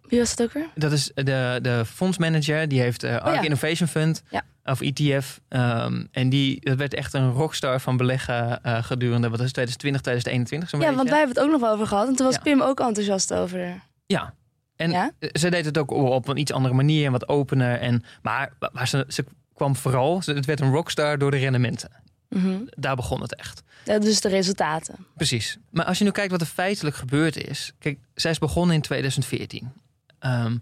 Wie 0.07 0.19
was 0.19 0.29
het 0.31 0.41
ook 0.41 0.51
weer? 0.53 0.67
Dat 0.75 0.91
is 0.91 1.11
de, 1.13 1.59
de 1.61 1.83
fondsmanager. 1.85 2.67
Die 2.67 2.79
heeft 2.81 3.03
uh, 3.03 3.11
Ark 3.15 3.25
Oh 3.27 3.33
ja. 3.33 3.41
Innovation 3.41 3.87
Fund. 3.87 4.23
Ja. 4.29 4.43
Of 4.63 4.81
ETF. 4.81 5.39
ehm, 5.47 6.03
en 6.11 6.29
die, 6.29 6.59
dat 6.65 6.77
werd 6.77 6.93
echt 6.93 7.13
een 7.13 7.31
rockstar 7.31 7.79
van 7.81 7.97
beleggen 7.97 8.63
eh, 8.63 8.83
gedurende, 8.83 9.29
wat 9.29 9.39
is 9.39 9.45
het, 9.45 9.53
2020, 9.53 10.01
2021 10.01 10.69
zo'n 10.69 10.79
Ja, 10.79 10.85
beetje. 10.85 10.97
want 10.97 11.09
wij 11.09 11.19
hebben 11.19 11.35
het 11.37 11.45
ook 11.45 11.51
nog 11.51 11.61
wel 11.61 11.73
over 11.73 11.87
gehad. 11.87 12.07
En 12.07 12.15
toen 12.15 12.25
was 12.25 12.35
Ja. 12.35 12.41
Pim 12.41 12.61
ook 12.61 12.79
enthousiast 12.79 13.33
over. 13.33 13.81
Ja. 14.05 14.33
En 14.75 14.91
Ja? 14.91 15.11
ze 15.31 15.49
deed 15.49 15.65
het 15.65 15.77
ook 15.77 15.91
op 15.91 16.27
een 16.27 16.37
iets 16.37 16.51
andere 16.51 16.73
manier 16.73 17.05
en 17.05 17.11
wat 17.11 17.27
opener. 17.27 17.79
En, 17.79 18.03
maar 18.21 18.53
maar 18.71 18.87
ze, 18.87 19.05
ze 19.07 19.25
kwam 19.53 19.75
vooral, 19.75 20.21
het 20.25 20.45
werd 20.45 20.59
een 20.59 20.71
rockstar 20.71 21.17
door 21.17 21.31
de 21.31 21.37
rendementen. 21.37 21.89
Mhm. 22.29 22.57
Daar 22.65 22.95
begon 22.95 23.21
het 23.21 23.35
echt. 23.35 23.63
Ja, 23.85 23.99
dus 23.99 24.21
de 24.21 24.29
resultaten. 24.29 24.95
Precies. 25.15 25.57
Maar 25.69 25.85
als 25.85 25.97
je 25.97 26.03
nu 26.03 26.11
kijkt 26.11 26.31
wat 26.31 26.41
er 26.41 26.47
feitelijk 26.47 26.95
gebeurd 26.95 27.37
is. 27.37 27.73
Kijk, 27.79 27.99
zij 28.13 28.31
is 28.31 28.39
begonnen 28.39 28.75
in 28.75 28.81
2014. 28.81 29.71
Ehm 30.19 30.55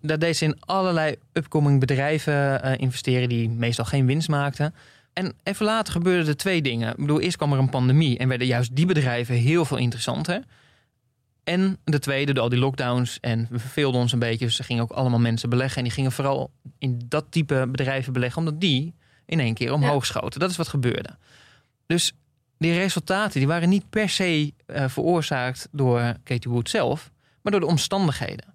daar 0.00 0.18
deed 0.18 0.36
ze 0.36 0.44
in 0.44 0.60
allerlei 0.60 1.16
upcoming 1.32 1.80
bedrijven 1.80 2.62
eh, 2.62 2.80
investeren 2.80 3.28
die 3.28 3.48
meestal 3.50 3.84
geen 3.84 4.06
winst 4.06 4.28
maakten. 4.28 4.74
En 5.12 5.34
even 5.42 5.66
later 5.66 5.92
gebeurden 5.92 6.28
er 6.28 6.36
twee 6.36 6.62
dingen. 6.62 6.90
Ik 6.90 6.96
bedoel, 6.96 7.20
eerst 7.20 7.36
kwam 7.36 7.52
er 7.52 7.58
een 7.58 7.70
pandemie 7.70 8.18
en 8.18 8.28
werden 8.28 8.46
juist 8.46 8.76
die 8.76 8.86
bedrijven 8.86 9.34
heel 9.34 9.64
veel 9.64 9.76
interessanter. 9.76 10.42
En 11.44 11.78
de 11.84 11.98
tweede, 11.98 12.32
door 12.32 12.42
al 12.42 12.48
die 12.48 12.58
lockdowns 12.58 13.18
en 13.20 13.46
we 13.50 13.58
verveelden 13.58 14.00
ons 14.00 14.12
een 14.12 14.18
beetje. 14.18 14.44
Dus 14.44 14.58
er 14.58 14.64
gingen 14.64 14.82
ook 14.82 14.90
allemaal 14.90 15.18
mensen 15.18 15.50
beleggen. 15.50 15.76
En 15.76 15.84
die 15.84 15.92
gingen 15.92 16.12
vooral 16.12 16.50
in 16.78 17.02
dat 17.08 17.26
type 17.30 17.68
bedrijven 17.70 18.12
beleggen, 18.12 18.38
omdat 18.38 18.60
die 18.60 18.94
in 19.26 19.40
één 19.40 19.54
keer 19.54 19.72
omhoog 19.72 20.06
schoten. 20.06 20.40
Dat 20.40 20.50
is 20.50 20.56
wat 20.56 20.68
gebeurde. 20.68 21.16
Dus 21.86 22.12
die 22.58 22.74
resultaten 22.74 23.38
die 23.38 23.48
waren 23.48 23.68
niet 23.68 23.90
per 23.90 24.08
se 24.08 24.52
eh, 24.66 24.84
veroorzaakt 24.88 25.68
door 25.72 26.14
Katie 26.24 26.50
Wood 26.50 26.68
zelf, 26.70 27.10
maar 27.42 27.52
door 27.52 27.60
de 27.60 27.66
omstandigheden. 27.66 28.52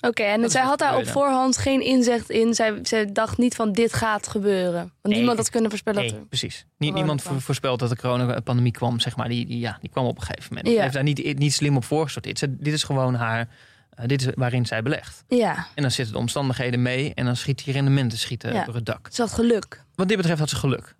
Oké, 0.00 0.22
en 0.22 0.40
Dat 0.40 0.50
zij 0.50 0.62
had 0.62 0.78
daar 0.78 0.96
op 0.96 1.06
voorhand 1.06 1.56
geen 1.56 1.80
inzicht 1.84 2.30
in. 2.30 2.54
Zij, 2.54 2.78
zij 2.82 3.12
dacht 3.12 3.38
niet 3.38 3.54
van 3.54 3.72
dit 3.72 3.92
gaat 3.92 4.26
gebeuren. 4.28 4.72
Want 4.80 4.90
Nee, 5.02 5.16
niemand 5.16 5.38
had 5.38 5.50
kunnen 5.50 5.70
voorspellen 5.70 6.02
Nee, 6.02 6.12
er... 6.14 6.26
precies. 6.26 6.66
Niet, 6.76 6.94
niemand 6.94 7.22
kwam. 7.22 7.40
voorspelt 7.40 7.78
dat 7.78 7.88
de 7.88 7.96
coronapandemie 7.96 8.72
kwam, 8.72 9.00
zeg 9.00 9.16
maar. 9.16 9.28
Die, 9.28 9.46
die, 9.46 9.58
ja, 9.58 9.78
die 9.80 9.90
kwam 9.90 10.04
op 10.04 10.16
een 10.16 10.22
gegeven 10.22 10.48
moment. 10.48 10.66
Ja. 10.66 10.74
Ze 10.74 10.80
heeft 10.80 10.94
daar 10.94 11.02
niet, 11.02 11.38
niet 11.38 11.52
slim 11.52 11.76
op 11.76 11.84
voorgesorteerd. 11.84 12.38
Ze, 12.38 12.56
dit 12.56 12.72
is 12.72 12.82
gewoon 12.82 13.14
haar, 13.14 13.48
eh, 13.90 14.06
dit 14.06 14.20
is 14.20 14.28
waarin 14.34 14.66
zij 14.66 14.82
belegt. 14.82 15.24
Ja, 15.28 15.66
En 15.74 15.82
dan 15.82 15.90
zitten 15.90 16.14
de 16.14 16.20
omstandigheden 16.20 16.82
mee 16.82 17.14
en 17.14 17.24
dan 17.24 17.36
schiet 17.36 17.64
die 17.64 17.72
rendementen 17.74 18.18
schieten 18.18 18.52
Ja. 18.52 18.64
door 18.64 18.74
het 18.74 18.86
dak. 18.86 19.08
ze 19.12 19.20
had 19.22 19.32
geluk. 19.32 19.84
Wat 19.94 20.08
dit 20.08 20.16
betreft 20.16 20.38
had 20.38 20.48
ze 20.48 20.56
geluk. 20.56 20.94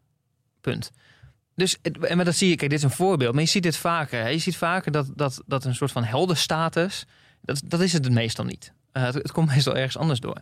Punt. 0.60 0.90
Dus, 1.54 1.76
en 2.00 2.16
maar 2.16 2.24
dat 2.24 2.34
zie 2.34 2.48
je, 2.48 2.56
kijk, 2.56 2.70
dit 2.70 2.78
is 2.78 2.84
een 2.84 2.90
voorbeeld, 2.90 3.32
maar 3.34 3.42
je 3.42 3.48
ziet 3.48 3.62
dit 3.62 3.76
vaker. 3.76 4.20
Hè? 4.22 4.28
Je 4.28 4.38
ziet 4.38 4.56
vaker 4.56 4.92
dat, 4.92 5.06
dat, 5.14 5.42
dat 5.46 5.64
een 5.64 5.74
soort 5.74 5.92
van 5.92 6.04
heldenstatus, 6.04 7.06
dat, 7.40 7.60
dat 7.64 7.80
is 7.80 7.92
het 7.92 8.10
meestal 8.10 8.44
niet. 8.44 8.72
Eh, 8.92 9.02
het, 9.02 9.14
het 9.14 9.32
komt 9.32 9.48
meestal 9.48 9.76
ergens 9.76 9.96
anders 9.96 10.20
door. 10.20 10.40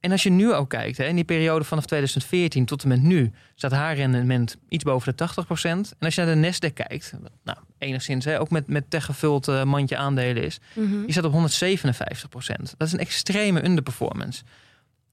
En 0.00 0.10
als 0.10 0.22
je 0.22 0.30
nu 0.30 0.52
ook 0.54 0.68
kijkt, 0.68 0.96
hè, 0.96 1.04
in 1.04 1.14
die 1.14 1.24
periode 1.24 1.64
vanaf 1.64 1.86
2014 1.86 2.64
tot 2.64 2.82
en 2.82 2.88
met 2.88 3.02
nu, 3.02 3.32
staat 3.54 3.70
haar 3.72 3.94
rendement 3.94 4.56
iets 4.68 4.84
boven 4.84 5.16
de 5.16 5.24
80%. 5.24 5.92
En 5.98 6.06
als 6.06 6.14
je 6.14 6.24
naar 6.24 6.34
de 6.34 6.40
Nasdaq 6.52 6.72
kijkt, 6.74 7.12
nou, 7.44 7.58
enigszins 7.78 8.24
hè, 8.24 8.40
ook 8.40 8.50
met, 8.50 8.66
met 8.66 8.90
tech 8.90 9.04
gevuld 9.04 9.48
eh, 9.48 9.62
mandje 9.64 9.96
aandelen 9.96 10.42
is, 10.44 10.58
Mhm. 10.74 11.00
die 11.02 11.10
staat 11.12 11.24
op 11.24 11.32
157%. 11.32 12.74
Dat 12.76 12.86
is 12.86 12.92
een 12.92 12.98
extreme 12.98 13.64
underperformance. 13.64 14.42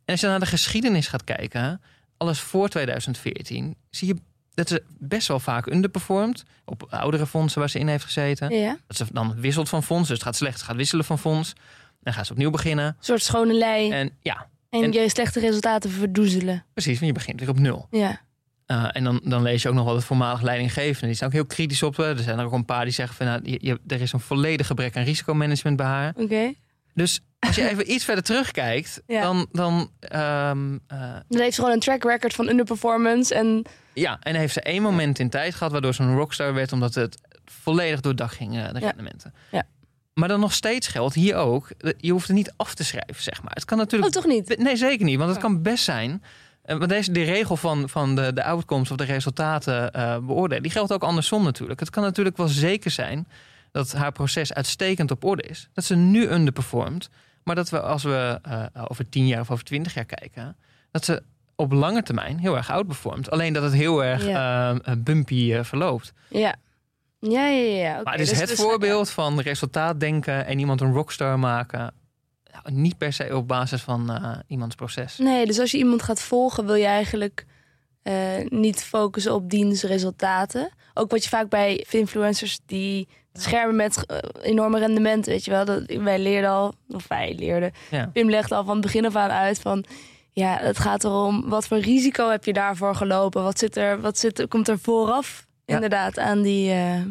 En 0.06 0.14
als 0.14 0.20
je 0.22 0.28
naar 0.28 0.40
de 0.40 0.46
geschiedenis 0.46 1.08
gaat 1.08 1.24
kijken, 1.24 1.82
alles 2.18 2.40
voor 2.40 2.70
2014, 2.70 3.76
zie 3.90 4.08
je 4.08 4.16
dat 4.54 4.68
ze 4.68 4.84
best 5.00 5.28
wel 5.28 5.40
vaak 5.40 5.66
underperformed. 5.72 6.44
Op 6.66 6.88
oudere 6.90 7.26
fondsen 7.28 7.60
waar 7.60 7.70
ze 7.70 7.80
in 7.80 7.88
heeft 7.88 8.04
gezeten. 8.04 8.56
Ja, 8.56 8.78
Dat 8.88 8.98
ze 8.98 9.06
dan 9.12 9.36
wisselt 9.40 9.70
van 9.70 9.84
fonds, 9.84 10.08
dus 10.08 10.18
het 10.18 10.26
gaat 10.26 10.36
slecht, 10.36 10.60
ze 10.60 10.66
gaat 10.66 10.76
wisselen 10.76 11.06
van 11.06 11.20
fonds. 11.20 11.54
Dan 12.02 12.14
gaat 12.14 12.26
ze 12.26 12.32
opnieuw 12.32 12.50
beginnen. 12.50 12.86
een 12.86 12.96
soort 13.00 13.24
schone 13.24 13.54
lei. 13.54 13.92
En 13.92 14.12
ja, 14.22 14.48
en, 14.70 14.84
en- 14.84 14.92
je 14.92 15.10
slechte 15.10 15.40
resultaten 15.40 15.90
verdoezelen. 15.90 16.66
precies, 16.74 16.94
want 17.00 17.06
je 17.08 17.14
begint 17.14 17.40
weer 17.40 17.50
op 17.50 17.60
nul. 17.60 17.88
Ja, 17.92 18.26
Uh, 18.72 18.88
en 18.92 19.04
dan, 19.04 19.22
dan 19.24 19.42
lees 19.42 19.62
je 19.62 19.70
ook 19.70 19.76
nog 19.76 19.86
wat 19.86 19.96
het 19.96 20.04
voormalig 20.04 20.42
leidinggevende. 20.42 21.06
Die 21.08 21.16
zijn 21.16 21.30
ook 21.30 21.36
heel 21.36 21.46
kritisch 21.46 21.84
op. 21.84 22.00
eh, 22.00 22.10
Er 22.10 22.20
zijn 22.20 22.40
er 22.40 22.46
ook 22.46 22.52
een 22.52 22.66
paar 22.66 22.84
die 22.84 22.94
zeggen 22.94 23.16
van 23.16 23.26
nou, 23.26 23.40
je, 23.44 23.58
je- 23.62 23.80
er 23.88 24.02
is 24.02 24.14
een 24.14 24.20
volledig 24.20 24.68
gebrek 24.68 24.98
aan 24.98 25.04
risicomanagement 25.04 25.78
bij 25.78 25.86
haar. 25.86 26.14
oké. 26.18 26.54
Dus 26.94 27.20
als 27.40 27.56
je 27.56 27.70
even 27.70 27.92
iets 27.92 28.04
verder 28.06 28.24
terugkijkt, 28.24 29.02
Ja. 29.08 29.22
dan, 29.22 29.48
dan 29.52 29.92
ehm, 30.00 30.78
eh, 30.88 31.00
Dan 31.28 31.40
heeft 31.42 31.54
ze 31.56 31.60
gewoon 31.60 31.72
een 31.72 31.80
track 31.80 32.04
record 32.04 32.34
van 32.34 32.50
underperformance. 32.50 33.36
En 33.36 33.64
ja, 33.94 34.18
en 34.22 34.36
heeft 34.36 34.54
ze 34.54 34.62
één 34.62 34.82
moment 34.82 35.20
in 35.20 35.30
tijd 35.30 35.56
gehad 35.56 35.72
waardoor 35.72 35.94
ze 35.94 36.04
een 36.04 36.16
rockstar 36.16 36.54
werd, 36.54 36.72
omdat 36.72 36.96
het 36.96 37.22
volledig 37.46 38.02
door 38.02 38.16
dak 38.16 38.32
ging, 38.32 38.58
eh, 38.58 38.74
de 38.74 38.80
Ja. 38.80 38.86
rendementen. 38.88 39.34
Ja. 39.52 39.64
Maar 40.18 40.28
dan 40.28 40.40
nog 40.40 40.54
steeds 40.54 40.88
geldt 40.88 41.16
hier 41.16 41.36
ook, 41.36 41.70
eh, 41.78 41.92
je 41.98 42.12
hoeft 42.12 42.28
het 42.28 42.36
niet 42.36 42.54
af 42.56 42.74
te 42.76 42.84
schrijven, 42.84 43.24
zeg 43.24 43.44
maar. 43.44 43.54
Het 43.54 43.66
kan 43.66 43.78
oh, 43.78 43.84
natuurlijk. 43.84 44.12
toch 44.14 44.26
niet? 44.26 44.58
Nee, 44.58 44.76
zeker 44.76 45.06
niet, 45.06 45.18
want 45.18 45.28
het 45.30 45.38
Oh. 45.38 45.44
kan 45.44 45.62
best 45.62 45.84
zijn. 45.84 46.24
eh, 46.62 46.78
Want 46.78 46.90
deze, 46.90 47.12
de 47.12 47.24
regel 47.24 47.58
van, 47.58 47.90
van 47.90 48.16
de, 48.16 48.34
de 48.34 48.44
outcomes 48.44 48.92
of 48.92 48.98
de 48.98 49.04
resultaten 49.04 49.92
eh, 49.94 50.18
beoordelen, 50.18 50.64
die 50.64 50.72
geldt 50.72 50.94
ook 50.94 51.04
andersom 51.04 51.44
natuurlijk. 51.44 51.80
Het 51.80 51.90
kan 51.90 52.04
natuurlijk 52.04 52.38
wel 52.38 52.48
zeker 52.48 52.92
zijn 52.92 53.28
dat 53.72 53.92
haar 53.92 54.12
proces 54.12 54.54
uitstekend 54.54 55.12
op 55.12 55.24
orde 55.24 55.42
is. 55.44 55.70
Dat 55.74 55.84
ze 55.84 55.96
nu 55.96 56.28
underperformt, 56.30 57.10
maar 57.44 57.56
dat 57.56 57.70
we 57.70 57.82
als 57.82 58.04
we 58.04 58.40
eh, 58.44 58.64
over 58.88 59.10
10 59.10 59.28
jaar 59.28 59.42
of 59.42 59.52
over 59.52 59.64
20 59.64 59.94
jaar 59.94 60.06
kijken, 60.06 60.56
dat 60.92 61.06
ze 61.06 61.24
op 61.56 61.72
lange 61.72 62.04
termijn 62.04 62.40
heel 62.40 62.56
erg 62.58 62.72
outperformt. 62.72 63.32
Alleen 63.32 63.54
dat 63.54 63.64
het 63.64 63.74
heel 63.74 64.04
erg 64.04 64.26
eh, 64.26 64.70
eh, 64.70 64.78
bumpy 64.98 65.54
eh, 65.54 65.64
verloopt. 65.64 66.14
Ja. 66.30 66.56
Ja, 67.20 67.48
ja, 67.48 67.76
ja. 67.78 68.02
maar 68.04 68.14
het 68.14 68.22
is 68.22 68.30
Dus- 68.30 68.40
het 68.40 68.50
dus- 68.50 68.60
voorbeeld 68.60 69.10
van 69.10 69.40
resultaat 69.40 70.00
denken 70.00 70.46
en 70.46 70.60
iemand 70.60 70.82
een 70.82 70.94
rockstar 70.94 71.40
maken. 71.40 71.94
Nou, 72.52 72.80
niet 72.82 72.98
per 72.98 73.14
se 73.14 73.36
op 73.36 73.48
basis 73.48 73.82
van 73.82 74.12
eh, 74.12 74.38
iemands 74.48 74.76
proces. 74.76 75.18
Nee, 75.18 75.46
dus 75.46 75.60
als 75.60 75.72
je 75.72 75.78
iemand 75.78 76.02
gaat 76.02 76.22
volgen, 76.22 76.66
wil 76.66 76.76
je 76.76 76.86
eigenlijk 76.86 77.46
eh, 78.02 78.14
niet 78.50 78.84
focussen 78.84 79.34
op 79.34 79.50
diens 79.50 79.84
resultaten. 79.84 80.70
Ook 80.94 81.12
wat 81.12 81.24
je 81.24 81.30
vaak 81.30 81.50
bij 81.50 81.86
influencers 81.90 82.60
die 82.66 83.08
schermen 83.34 83.76
met 83.76 84.06
eh, 84.06 84.18
enorme 84.42 84.80
rendementen, 84.80 85.32
weet 85.32 85.46
je 85.46 85.52
wel. 85.52 85.66
Dat, 85.66 85.84
wij 85.86 86.20
leerden 86.20 86.50
al, 86.50 86.74
of 86.90 87.08
wij 87.08 87.36
leerden, 87.36 87.72
Ja. 87.92 88.10
Pim 88.14 88.30
legde 88.30 88.56
al 88.56 88.64
van 88.64 88.74
het 88.74 88.82
begin 88.82 89.06
af 89.06 89.16
aan 89.16 89.30
uit 89.30 89.60
van... 89.60 89.86
Ja, 90.32 90.58
het 90.62 90.80
gaat 90.80 91.04
erom, 91.04 91.50
wat 91.50 91.68
voor 91.68 91.78
risico 91.78 92.30
heb 92.30 92.46
je 92.46 92.54
daarvoor 92.54 92.96
gelopen? 92.96 93.44
Wat, 93.44 93.60
zit 93.60 93.78
er, 93.78 94.02
wat 94.02 94.18
zit 94.18 94.40
er, 94.40 94.48
komt 94.48 94.68
er 94.68 94.80
vooraf 94.80 95.47
Ja. 95.68 95.74
inderdaad 95.76 96.20
aan 96.20 96.42
die... 96.42 96.66
Ja, 96.70 97.04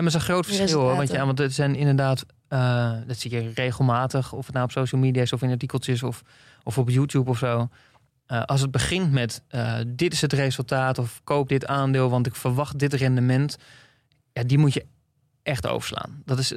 maar 0.00 0.10
het 0.12 0.20
is 0.20 0.28
een 0.28 0.34
groot 0.34 0.46
verschil 0.46 0.80
hoor. 0.80 0.96
Want, 0.96 1.10
ja, 1.10 1.26
want 1.26 1.38
het 1.38 1.54
zijn 1.54 1.74
inderdaad, 1.74 2.26
eh, 2.48 2.92
dat 3.06 3.18
zie 3.18 3.30
je 3.30 3.50
regelmatig, 3.54 4.32
of 4.32 4.44
het 4.44 4.54
nou 4.54 4.64
op 4.66 4.72
social 4.72 5.00
media 5.00 5.22
is 5.22 5.32
of 5.32 5.42
in 5.42 5.50
artikeltjes 5.50 6.02
of, 6.02 6.22
of 6.62 6.78
op 6.78 6.90
YouTube 6.90 7.30
of 7.30 7.38
zo. 7.38 7.68
Eh, 8.26 8.42
als 8.42 8.60
het 8.60 8.70
begint 8.70 9.12
met 9.12 9.42
dit 9.86 10.12
is 10.12 10.20
het 10.20 10.32
resultaat 10.32 10.98
of 10.98 11.20
koop 11.24 11.48
dit 11.48 11.66
aandeel, 11.66 12.10
want 12.10 12.26
ik 12.26 12.34
verwacht 12.34 12.78
dit 12.78 12.92
rendement. 12.92 13.56
Ja, 14.32 14.42
die 14.42 14.58
moet 14.58 14.72
je 14.74 14.86
echt 15.42 15.66
overslaan. 15.66 16.22
Dat 16.24 16.38
is, 16.38 16.48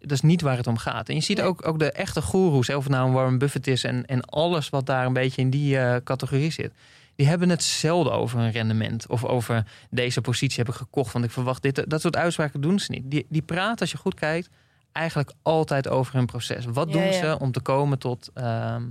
dat 0.00 0.10
is 0.12 0.20
niet 0.20 0.40
waar 0.40 0.56
het 0.56 0.66
om 0.66 0.76
gaat. 0.78 1.08
En 1.08 1.14
je 1.14 1.20
ziet 1.20 1.36
Nee. 1.36 1.46
ook, 1.46 1.66
ook 1.66 1.78
de 1.78 1.92
echte 1.92 2.22
goeroes, 2.22 2.68
of 2.70 2.84
het 2.84 2.92
nou 2.92 3.06
een 3.06 3.12
Warren 3.14 3.38
Buffett 3.38 3.66
is 3.66 3.84
en, 3.84 4.06
en 4.06 4.24
alles 4.24 4.68
wat 4.68 4.86
daar 4.86 5.06
een 5.06 5.12
beetje 5.12 5.40
in 5.42 5.50
die 5.50 6.02
categorie 6.02 6.50
zit. 6.50 6.72
Die 7.20 7.28
hebben 7.28 7.48
het 7.48 7.62
zelden 7.62 8.12
over 8.12 8.38
een 8.38 8.50
rendement 8.50 9.06
of 9.08 9.24
over 9.24 9.66
deze 9.90 10.20
positie 10.20 10.58
heb 10.58 10.68
ik 10.68 10.74
gekocht, 10.74 11.12
want 11.12 11.24
ik 11.24 11.30
verwacht 11.30 11.62
dit. 11.62 11.90
Dat 11.90 12.00
soort 12.00 12.16
uitspraken 12.16 12.60
doen 12.60 12.78
ze 12.78 12.90
niet. 12.90 13.10
Die, 13.10 13.26
die 13.28 13.42
praten, 13.42 13.78
als 13.80 13.90
je 13.90 13.96
goed 13.96 14.14
kijkt, 14.14 14.48
eigenlijk 14.92 15.32
altijd 15.42 15.88
over 15.88 16.14
hun 16.14 16.26
proces. 16.26 16.64
Wat 16.64 16.86
Ja, 16.88 16.92
doen 16.92 17.04
ja. 17.04 17.12
ze 17.12 17.38
om 17.40 17.52
te 17.52 17.60
komen 17.60 17.98
tot 17.98 18.30
ehm, 18.34 18.82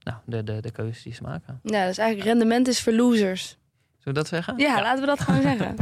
nou, 0.00 0.16
de, 0.24 0.44
de, 0.44 0.60
de 0.60 0.70
keuzes 0.70 1.02
die 1.02 1.14
ze 1.14 1.22
maken? 1.22 1.60
ja, 1.62 1.86
dus 1.86 1.98
eigenlijk 1.98 2.28
rendement 2.28 2.68
is 2.68 2.80
voor 2.80 2.92
losers. 2.92 3.42
Zullen 3.48 3.58
we 4.04 4.12
dat 4.12 4.28
zeggen? 4.28 4.58
Ja, 4.58 4.82
laten 4.82 5.00
we 5.00 5.06
dat 5.06 5.20
gewoon 5.20 5.42
zeggen. 5.50 5.74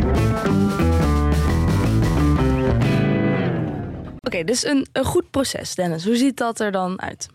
Oké, 4.20 4.44
dus 4.44 4.64
een, 4.64 4.86
een 4.92 5.04
goed 5.04 5.30
proces, 5.30 5.74
Dennis. 5.74 6.04
Hoe 6.04 6.16
ziet 6.16 6.36
dat 6.36 6.60
er 6.60 6.72
dan 6.72 7.00
uit? 7.00 7.28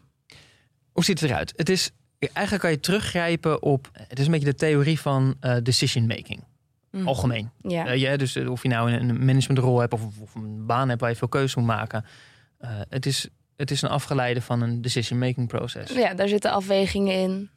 Hoe 0.92 1.04
ziet 1.04 1.20
het 1.20 1.30
eruit? 1.30 1.54
Het 1.56 1.70
is, 1.70 1.92
eigenlijk 2.20 2.62
kan 2.62 2.72
je 2.72 2.80
teruggrijpen 2.80 3.62
op. 3.62 3.90
Het 4.08 4.20
is 4.20 4.26
een 4.26 4.32
beetje 4.32 4.48
de 4.48 4.56
theorie 4.56 5.00
van 5.00 5.36
eh, 5.40 5.56
decision 5.64 6.08
making. 6.08 6.44
Hm. 6.92 7.08
Algemeen. 7.08 7.52
Ja. 7.62 7.86
Eh, 7.86 7.98
ja, 7.98 8.18
dus 8.18 8.36
eh, 8.36 8.52
of 8.52 8.64
je 8.64 8.70
nou 8.70 8.92
een, 8.92 9.26
managementrol 9.26 9.80
hebt 9.80 9.94
of, 9.94 10.02
of 10.20 10.36
een 10.36 10.66
baan 10.66 10.90
hebt 10.90 11.02
waar 11.02 11.10
je 11.10 11.16
veel 11.16 11.28
keuze 11.28 11.60
moet 11.60 11.68
maken. 11.68 12.06
Het, 12.90 13.06
is, 13.06 13.28
het 13.56 13.72
is 13.72 13.82
een 13.82 13.90
afgeleide 13.90 14.42
van 14.42 14.62
een 14.62 14.82
decision 14.82 15.20
making 15.20 15.48
proces. 15.48 15.92
ja, 15.92 16.14
daar 16.14 16.28
zitten 16.28 16.52
afwegingen 16.52 17.14
in. 17.14 17.50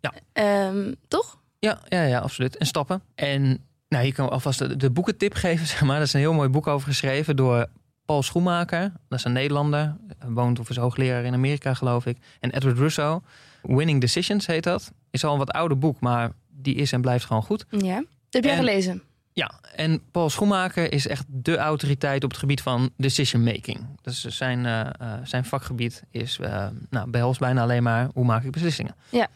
Ja. 0.00 0.12
Ehm, 0.32 0.92
toch? 1.08 1.38
Ja, 1.58 1.80
ja, 1.88 2.02
ja, 2.02 2.18
absoluut. 2.18 2.56
En 2.56 2.66
stappen. 2.66 3.02
En 3.14 3.64
nou, 3.88 4.04
hier 4.04 4.14
kan 4.14 4.26
ik 4.26 4.32
alvast 4.32 4.58
de, 4.58 4.76
de 4.76 4.90
boekentip 4.90 5.34
geven. 5.44 5.66
Zeg 5.66 5.82
maar. 5.82 5.98
Dat 5.98 6.06
is 6.06 6.12
een 6.12 6.20
heel 6.20 6.32
mooi 6.32 6.48
boek 6.48 6.66
over 6.66 6.88
geschreven 6.88 7.36
door 7.36 7.66
Paul 8.04 8.22
Schoenmaker. 8.22 8.92
Dat 9.08 9.18
is 9.18 9.24
een 9.24 9.32
Nederlander. 9.32 9.96
Hij 10.18 10.30
woont 10.30 10.58
of 10.58 10.70
is 10.70 10.76
hoogleraar 10.76 11.24
in 11.24 11.34
Amerika, 11.34 11.74
geloof 11.74 12.06
ik. 12.06 12.18
En 12.40 12.50
Edward 12.50 12.78
Russo. 12.78 13.22
Winning 13.66 14.00
Decisions 14.00 14.46
heet 14.46 14.64
dat. 14.64 14.92
Is 15.10 15.24
al 15.24 15.32
een 15.32 15.38
wat 15.38 15.50
ouder 15.50 15.78
boek, 15.78 16.00
maar 16.00 16.32
die 16.50 16.74
is 16.74 16.92
en 16.92 17.00
blijft 17.00 17.24
gewoon 17.24 17.42
goed. 17.42 17.64
Ja. 17.70 17.94
Dat 17.96 18.04
heb 18.30 18.44
jij 18.44 18.52
En- 18.52 18.58
gelezen? 18.58 19.02
Ja, 19.32 19.60
en 19.74 20.02
Paul 20.10 20.30
Schoenmaker 20.30 20.92
is 20.92 21.06
echt 21.06 21.24
de 21.28 21.56
autoriteit 21.56 22.24
op 22.24 22.30
het 22.30 22.38
gebied 22.38 22.62
van 22.62 22.90
decision 22.96 23.42
making. 23.42 23.86
Dus 24.02 24.24
zijn, 24.24 24.66
eh, 24.66 24.80
eh, 24.80 24.90
zijn 25.24 25.44
vakgebied 25.44 26.02
is, 26.10 26.38
eh 26.38 26.66
nou, 26.90 27.10
behelst 27.10 27.40
bijna 27.40 27.62
alleen 27.62 27.82
maar 27.82 28.08
hoe 28.14 28.24
maak 28.24 28.44
ik 28.44 28.50
beslissingen. 28.50 28.94
Ja. 29.08 29.28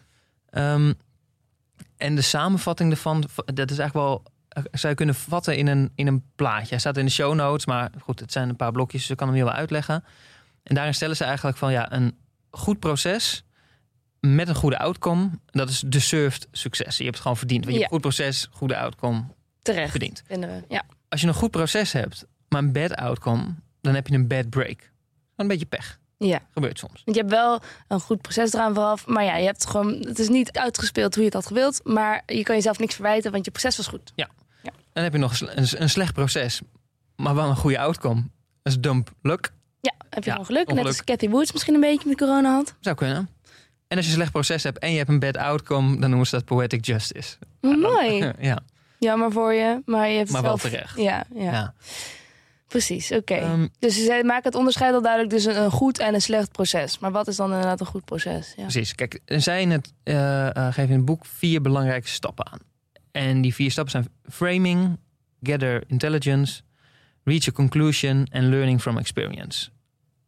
Ehm, 0.50 0.92
en 1.96 2.14
de 2.14 2.22
samenvatting 2.22 2.90
ervan, 2.90 3.24
dat 3.44 3.70
is 3.70 3.78
eigenlijk 3.78 3.94
wel, 3.94 4.22
zou 4.72 4.88
je 4.88 4.94
kunnen 4.94 5.14
vatten 5.14 5.56
in 5.56 5.66
een, 5.66 5.90
in 5.94 6.06
een 6.06 6.24
plaatje. 6.34 6.68
Hij 6.68 6.78
staat 6.78 6.96
in 6.96 7.04
de 7.04 7.10
show 7.10 7.34
notes, 7.34 7.66
maar 7.66 7.90
goed, 8.00 8.20
het 8.20 8.32
zijn 8.32 8.48
een 8.48 8.56
paar 8.56 8.72
blokjes, 8.72 9.00
dus 9.00 9.10
ik 9.10 9.16
kan 9.16 9.26
hem 9.26 9.36
heel 9.36 9.44
wel 9.46 9.54
uitleggen. 9.54 10.04
En 10.62 10.74
daarin 10.74 10.94
stellen 10.94 11.16
ze 11.16 11.24
eigenlijk 11.24 11.56
van 11.56 11.72
ja, 11.72 11.92
een 11.92 12.16
goed 12.50 12.78
proces 12.78 13.44
met 14.20 14.48
een 14.48 14.54
goede 14.54 14.78
outcome, 14.78 15.30
dat 15.46 15.68
is 15.68 15.80
deserved 15.86 16.48
succes. 16.52 16.96
Je 16.96 17.02
hebt 17.02 17.14
het 17.14 17.22
gewoon 17.22 17.36
verdiend. 17.36 17.64
Want 17.64 17.76
je 17.76 17.80
Ja. 17.82 17.88
hebt 17.88 18.04
een 18.04 18.10
goed 18.10 18.16
proces, 18.16 18.48
goede 18.50 18.76
outcome, 18.76 19.22
Terecht, 19.62 19.90
verdiend 19.90 20.22
we. 20.28 20.62
Ja. 20.68 20.82
als 21.08 21.20
je 21.20 21.26
een 21.26 21.34
goed 21.34 21.50
proces 21.50 21.92
hebt, 21.92 22.24
maar 22.48 22.62
een 22.62 22.72
bad 22.72 22.94
outcome, 22.94 23.54
dan 23.80 23.94
heb 23.94 24.06
je 24.06 24.14
een 24.14 24.26
bad 24.28 24.50
break. 24.50 24.90
Een 25.36 25.48
beetje 25.48 25.66
pech. 25.66 25.98
ja. 26.18 26.40
Gebeurt 26.52 26.78
soms. 26.78 27.02
Want 27.04 27.16
je 27.16 27.22
hebt 27.22 27.34
wel 27.34 27.60
een 27.88 28.00
goed 28.00 28.20
proces 28.22 28.52
eraan 28.52 28.74
vooraf. 28.74 29.06
Maar 29.06 29.24
ja, 29.24 29.36
je 29.36 29.46
hebt 29.46 29.66
gewoon, 29.66 29.92
het 29.92 30.18
is 30.18 30.28
niet 30.28 30.58
uitgespeeld 30.58 31.14
hoe 31.14 31.22
je 31.24 31.28
het 31.28 31.38
had 31.38 31.46
gewild. 31.46 31.80
Maar 31.84 32.22
je 32.26 32.42
kan 32.42 32.54
jezelf 32.54 32.78
niks 32.78 32.94
verwijten, 32.94 33.32
want 33.32 33.44
je 33.44 33.50
proces 33.50 33.76
was 33.76 33.86
goed. 33.86 34.12
Dan 34.92 35.02
heb 35.02 35.12
je 35.12 35.18
nog 35.18 35.30
een 35.30 35.36
sle- 35.36 35.52
een, 35.54 35.82
een 35.82 35.90
slecht 35.90 36.12
proces, 36.14 36.60
maar 37.16 37.34
wel 37.34 37.48
een 37.48 37.56
goede 37.56 37.78
outcome. 37.78 38.20
Dat 38.62 38.72
is 38.72 38.80
dump 38.80 39.10
luck. 39.22 39.52
Ja, 39.80 39.92
heb 40.10 40.18
je 40.24 40.30
Ja, 40.30 40.30
gewoon 40.36 40.46
geluk. 40.46 40.72
Net 40.72 40.84
als 40.86 41.04
Cathy 41.04 41.28
Woods 41.28 41.52
misschien 41.52 41.74
een 41.74 41.80
beetje 41.80 42.08
met 42.08 42.16
corona 42.18 42.52
had. 42.54 42.74
Zou 42.80 42.96
kunnen. 42.96 43.28
En 43.90 43.96
als 43.96 44.04
je 44.06 44.10
een 44.12 44.16
slecht 44.18 44.32
proces 44.32 44.62
hebt 44.62 44.78
en 44.78 44.90
je 44.90 44.96
hebt 44.96 45.08
een 45.08 45.18
bad 45.18 45.36
outcome, 45.36 45.98
dan 46.00 46.08
noemen 46.10 46.26
ze 46.28 46.34
dat 46.34 46.44
poetic 46.44 46.84
justice. 46.84 47.36
Mooi. 47.60 48.32
Ja, 48.50 48.58
Jammer 48.98 49.32
voor 49.32 49.52
je, 49.52 49.82
maar 49.86 50.08
je 50.08 50.16
hebt 50.18 50.30
maar 50.30 50.42
wel 50.42 50.58
zelf... 50.58 50.72
terecht. 50.72 50.96
Ja, 50.96 51.24
ja. 51.34 51.52
Ja. 51.52 51.74
precies. 52.66 53.12
Oké. 53.12 53.34
Ehm, 53.34 53.66
Dus 53.78 54.04
ze 54.04 54.22
maken 54.24 54.42
het 54.44 54.54
onderscheid 54.54 54.94
al 54.94 55.02
duidelijk 55.02 55.32
tussen 55.32 55.62
een 55.62 55.70
goed 55.70 55.98
en 55.98 56.14
een 56.14 56.20
slecht 56.20 56.52
proces. 56.52 56.98
Maar 56.98 57.10
wat 57.12 57.28
is 57.28 57.36
dan 57.36 57.48
inderdaad 57.50 57.80
een 57.80 57.86
goed 57.86 58.04
proces? 58.04 58.52
Ja. 58.56 58.62
Precies. 58.62 58.94
Kijk, 58.94 59.20
zij 59.26 59.64
het, 59.64 59.92
eh, 60.02 60.46
eh, 60.56 60.66
geven 60.66 60.88
in 60.90 60.96
het 60.96 61.04
boek 61.04 61.24
vier 61.26 61.60
belangrijke 61.60 62.08
stappen 62.08 62.52
aan. 62.52 62.58
En 63.12 63.40
die 63.40 63.54
vier 63.54 63.70
stappen 63.70 63.92
zijn 63.92 64.08
framing, 64.30 64.98
gather 65.42 65.82
intelligence, 65.86 66.60
reach 67.24 67.48
a 67.48 67.52
conclusion 67.52 68.26
en 68.30 68.48
learning 68.48 68.80
from 68.80 68.98
experience. 68.98 69.68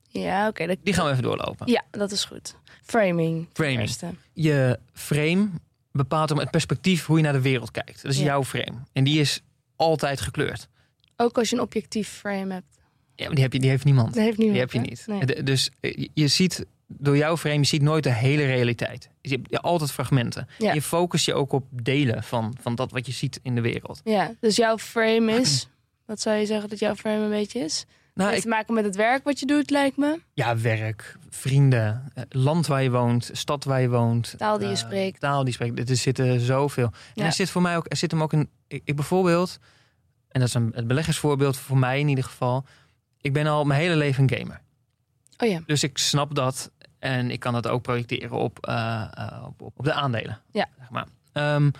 Ja, 0.08 0.48
oké. 0.48 0.66
dat- 0.66 0.76
Die 0.82 0.94
gaan 0.94 1.04
we 1.04 1.10
even 1.10 1.22
doorlopen. 1.22 1.70
Ja, 1.70 1.82
dat 1.90 2.10
is 2.12 2.24
goed. 2.24 2.56
Framing. 2.82 3.46
Framing. 3.52 3.80
Eerste. 3.80 4.10
je 4.32 4.78
frame 4.92 5.48
bepaalt 5.92 6.28
hem 6.28 6.38
het 6.38 6.50
perspectief 6.50 7.06
hoe 7.06 7.16
je 7.16 7.22
naar 7.22 7.32
de 7.32 7.40
wereld 7.40 7.70
kijkt. 7.70 8.02
Dat 8.02 8.12
is 8.12 8.18
Ja. 8.18 8.24
jouw 8.24 8.44
frame. 8.44 8.78
En 8.92 9.04
die 9.04 9.20
is 9.20 9.40
altijd 9.76 10.20
gekleurd. 10.20 10.68
Ook 11.16 11.38
als 11.38 11.50
je 11.50 11.56
een 11.56 11.62
objectief 11.62 12.08
frame 12.08 12.52
hebt. 12.52 12.78
Ja, 13.14 13.24
maar 13.26 13.34
die, 13.34 13.44
heb 13.44 13.52
je, 13.52 13.58
die 13.58 13.70
heeft 13.70 13.84
niemand. 13.84 14.14
Dat 14.14 14.22
heeft 14.24 14.38
niemand. 14.38 14.52
Die 14.72 14.80
heb 14.80 14.86
je 14.86 15.06
hè? 15.06 15.14
niet. 15.18 15.26
Nee. 15.34 15.42
Dus 15.42 15.70
eh, 15.80 16.06
je- 16.14 16.28
ziet 16.28 16.64
door 16.86 17.16
jouw 17.16 17.36
frame, 17.36 17.58
je 17.58 17.64
ziet 17.66 17.82
nooit 17.82 18.04
de 18.04 18.12
hele 18.12 18.44
realiteit. 18.44 19.08
Je 19.20 19.30
hebt 19.30 19.62
altijd 19.62 19.92
fragmenten. 19.92 20.48
Ja. 20.58 20.72
Je 20.72 20.82
focust 20.82 21.24
je 21.26 21.34
ook 21.34 21.52
op 21.52 21.64
delen 21.70 22.22
van, 22.22 22.56
van 22.60 22.74
dat 22.74 22.90
wat 22.90 23.06
je 23.06 23.12
ziet 23.12 23.40
in 23.42 23.54
de 23.54 23.60
wereld. 23.60 24.00
Ja, 24.04 24.34
dus 24.40 24.56
jouw 24.56 24.78
frame 24.78 25.32
is... 25.32 25.68
Wat 26.06 26.20
zou 26.20 26.36
je 26.36 26.46
zeggen 26.46 26.68
dat 26.68 26.78
jouw 26.78 26.94
frame 26.94 27.24
een 27.24 27.30
beetje 27.30 27.58
is? 27.60 27.84
Nou, 28.14 28.30
heeft 28.30 28.44
ik, 28.44 28.50
te 28.50 28.56
maken 28.56 28.74
met 28.74 28.84
het 28.84 28.96
werk 28.96 29.24
wat 29.24 29.40
je 29.40 29.46
doet, 29.46 29.70
lijkt 29.70 29.96
me. 29.96 30.20
ja, 30.34 30.56
werk, 30.56 31.16
vrienden, 31.30 32.10
eh, 32.14 32.22
land 32.28 32.66
waar 32.66 32.82
je 32.82 32.90
woont, 32.90 33.30
stad 33.32 33.64
waar 33.64 33.80
je 33.80 33.88
woont. 33.88 34.34
Taal 34.36 34.58
die 34.58 34.66
je 34.66 34.72
eh, 34.72 34.78
spreekt. 34.78 35.20
Taal 35.20 35.38
die 35.38 35.46
je 35.46 35.52
spreekt. 35.52 35.90
Er 35.90 35.96
zitten 35.96 36.40
zoveel. 36.40 36.90
En 37.14 37.24
er 37.24 37.32
zit 37.32 37.50
voor 37.50 37.62
mij 37.62 37.76
ook, 37.76 37.86
er 37.88 37.96
zit 37.96 38.10
hem 38.10 38.22
ook 38.22 38.32
een. 38.32 38.50
Ik, 38.66 38.82
ik 38.84 38.96
bijvoorbeeld, 38.96 39.58
en 40.28 40.40
dat 40.40 40.48
is 40.48 40.54
een 40.54 40.72
het 40.74 40.86
beleggersvoorbeeld 40.86 41.56
voor 41.56 41.78
mij 41.78 42.00
in 42.00 42.08
ieder 42.08 42.24
geval. 42.24 42.64
Ik 43.20 43.32
ben 43.32 43.46
al 43.46 43.64
mijn 43.64 43.80
hele 43.80 43.96
leven 43.96 44.22
een 44.22 44.38
gamer. 44.38 44.60
Oh 45.38 45.48
ja. 45.48 45.62
Dus 45.66 45.82
ik 45.82 45.98
snap 45.98 46.34
dat 46.34 46.70
en 47.02 47.30
ik 47.30 47.40
kan 47.40 47.52
dat 47.52 47.68
ook 47.68 47.82
projecteren 47.82 48.38
op, 48.38 48.66
eh, 48.66 49.42
op, 49.46 49.62
op, 49.62 49.78
op 49.78 49.84
de 49.84 49.92
aandelen. 49.92 50.40
Ja. 50.52 50.68
Zeg 50.78 50.90
maar. 50.90 51.06
Ehm, 51.32 51.70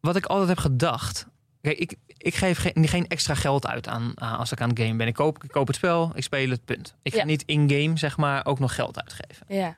wat 0.00 0.16
ik 0.16 0.26
altijd 0.26 0.48
heb 0.48 0.58
gedacht. 0.58 1.26
Kijk, 1.60 1.78
ik, 1.78 1.96
ik 2.18 2.34
geef 2.34 2.58
geen, 2.58 2.88
geen 2.88 3.06
extra 3.08 3.34
geld 3.34 3.66
uit 3.66 3.88
aan, 3.88 4.12
aan- 4.14 4.38
als 4.38 4.52
ik 4.52 4.60
aan 4.60 4.68
het 4.68 4.78
game 4.80 4.96
ben. 4.96 5.06
Ik 5.06 5.14
koop, 5.14 5.44
ik 5.44 5.50
koop 5.50 5.66
het 5.66 5.76
spel, 5.76 6.10
ik 6.14 6.22
speel 6.22 6.50
het, 6.50 6.64
punt. 6.64 6.94
Ik 7.02 7.14
ga 7.14 7.24
niet 7.24 7.42
in-game, 7.46 7.96
zeg 7.98 8.16
maar, 8.16 8.46
ook 8.46 8.58
nog 8.58 8.74
geld 8.74 9.02
uitgeven. 9.02 9.46
Ja. 9.48 9.76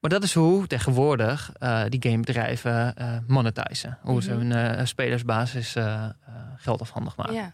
Maar 0.00 0.10
dat 0.10 0.22
is 0.22 0.34
hoe 0.34 0.66
tegenwoordig 0.66 1.52
eh, 1.58 1.82
die 1.88 2.02
gamebedrijven 2.02 2.96
eh 2.96 3.16
monetizen. 3.26 3.98
Hoe 4.02 4.22
ze 4.22 4.34
Mhm. 4.34 4.38
hun 4.38 4.76
eh, 4.76 4.84
spelersbasis 4.86 5.74
eh, 5.74 6.04
eh, 6.04 6.10
geld 6.56 6.80
afhandig 6.80 7.16
maken. 7.16 7.34
ja. 7.34 7.52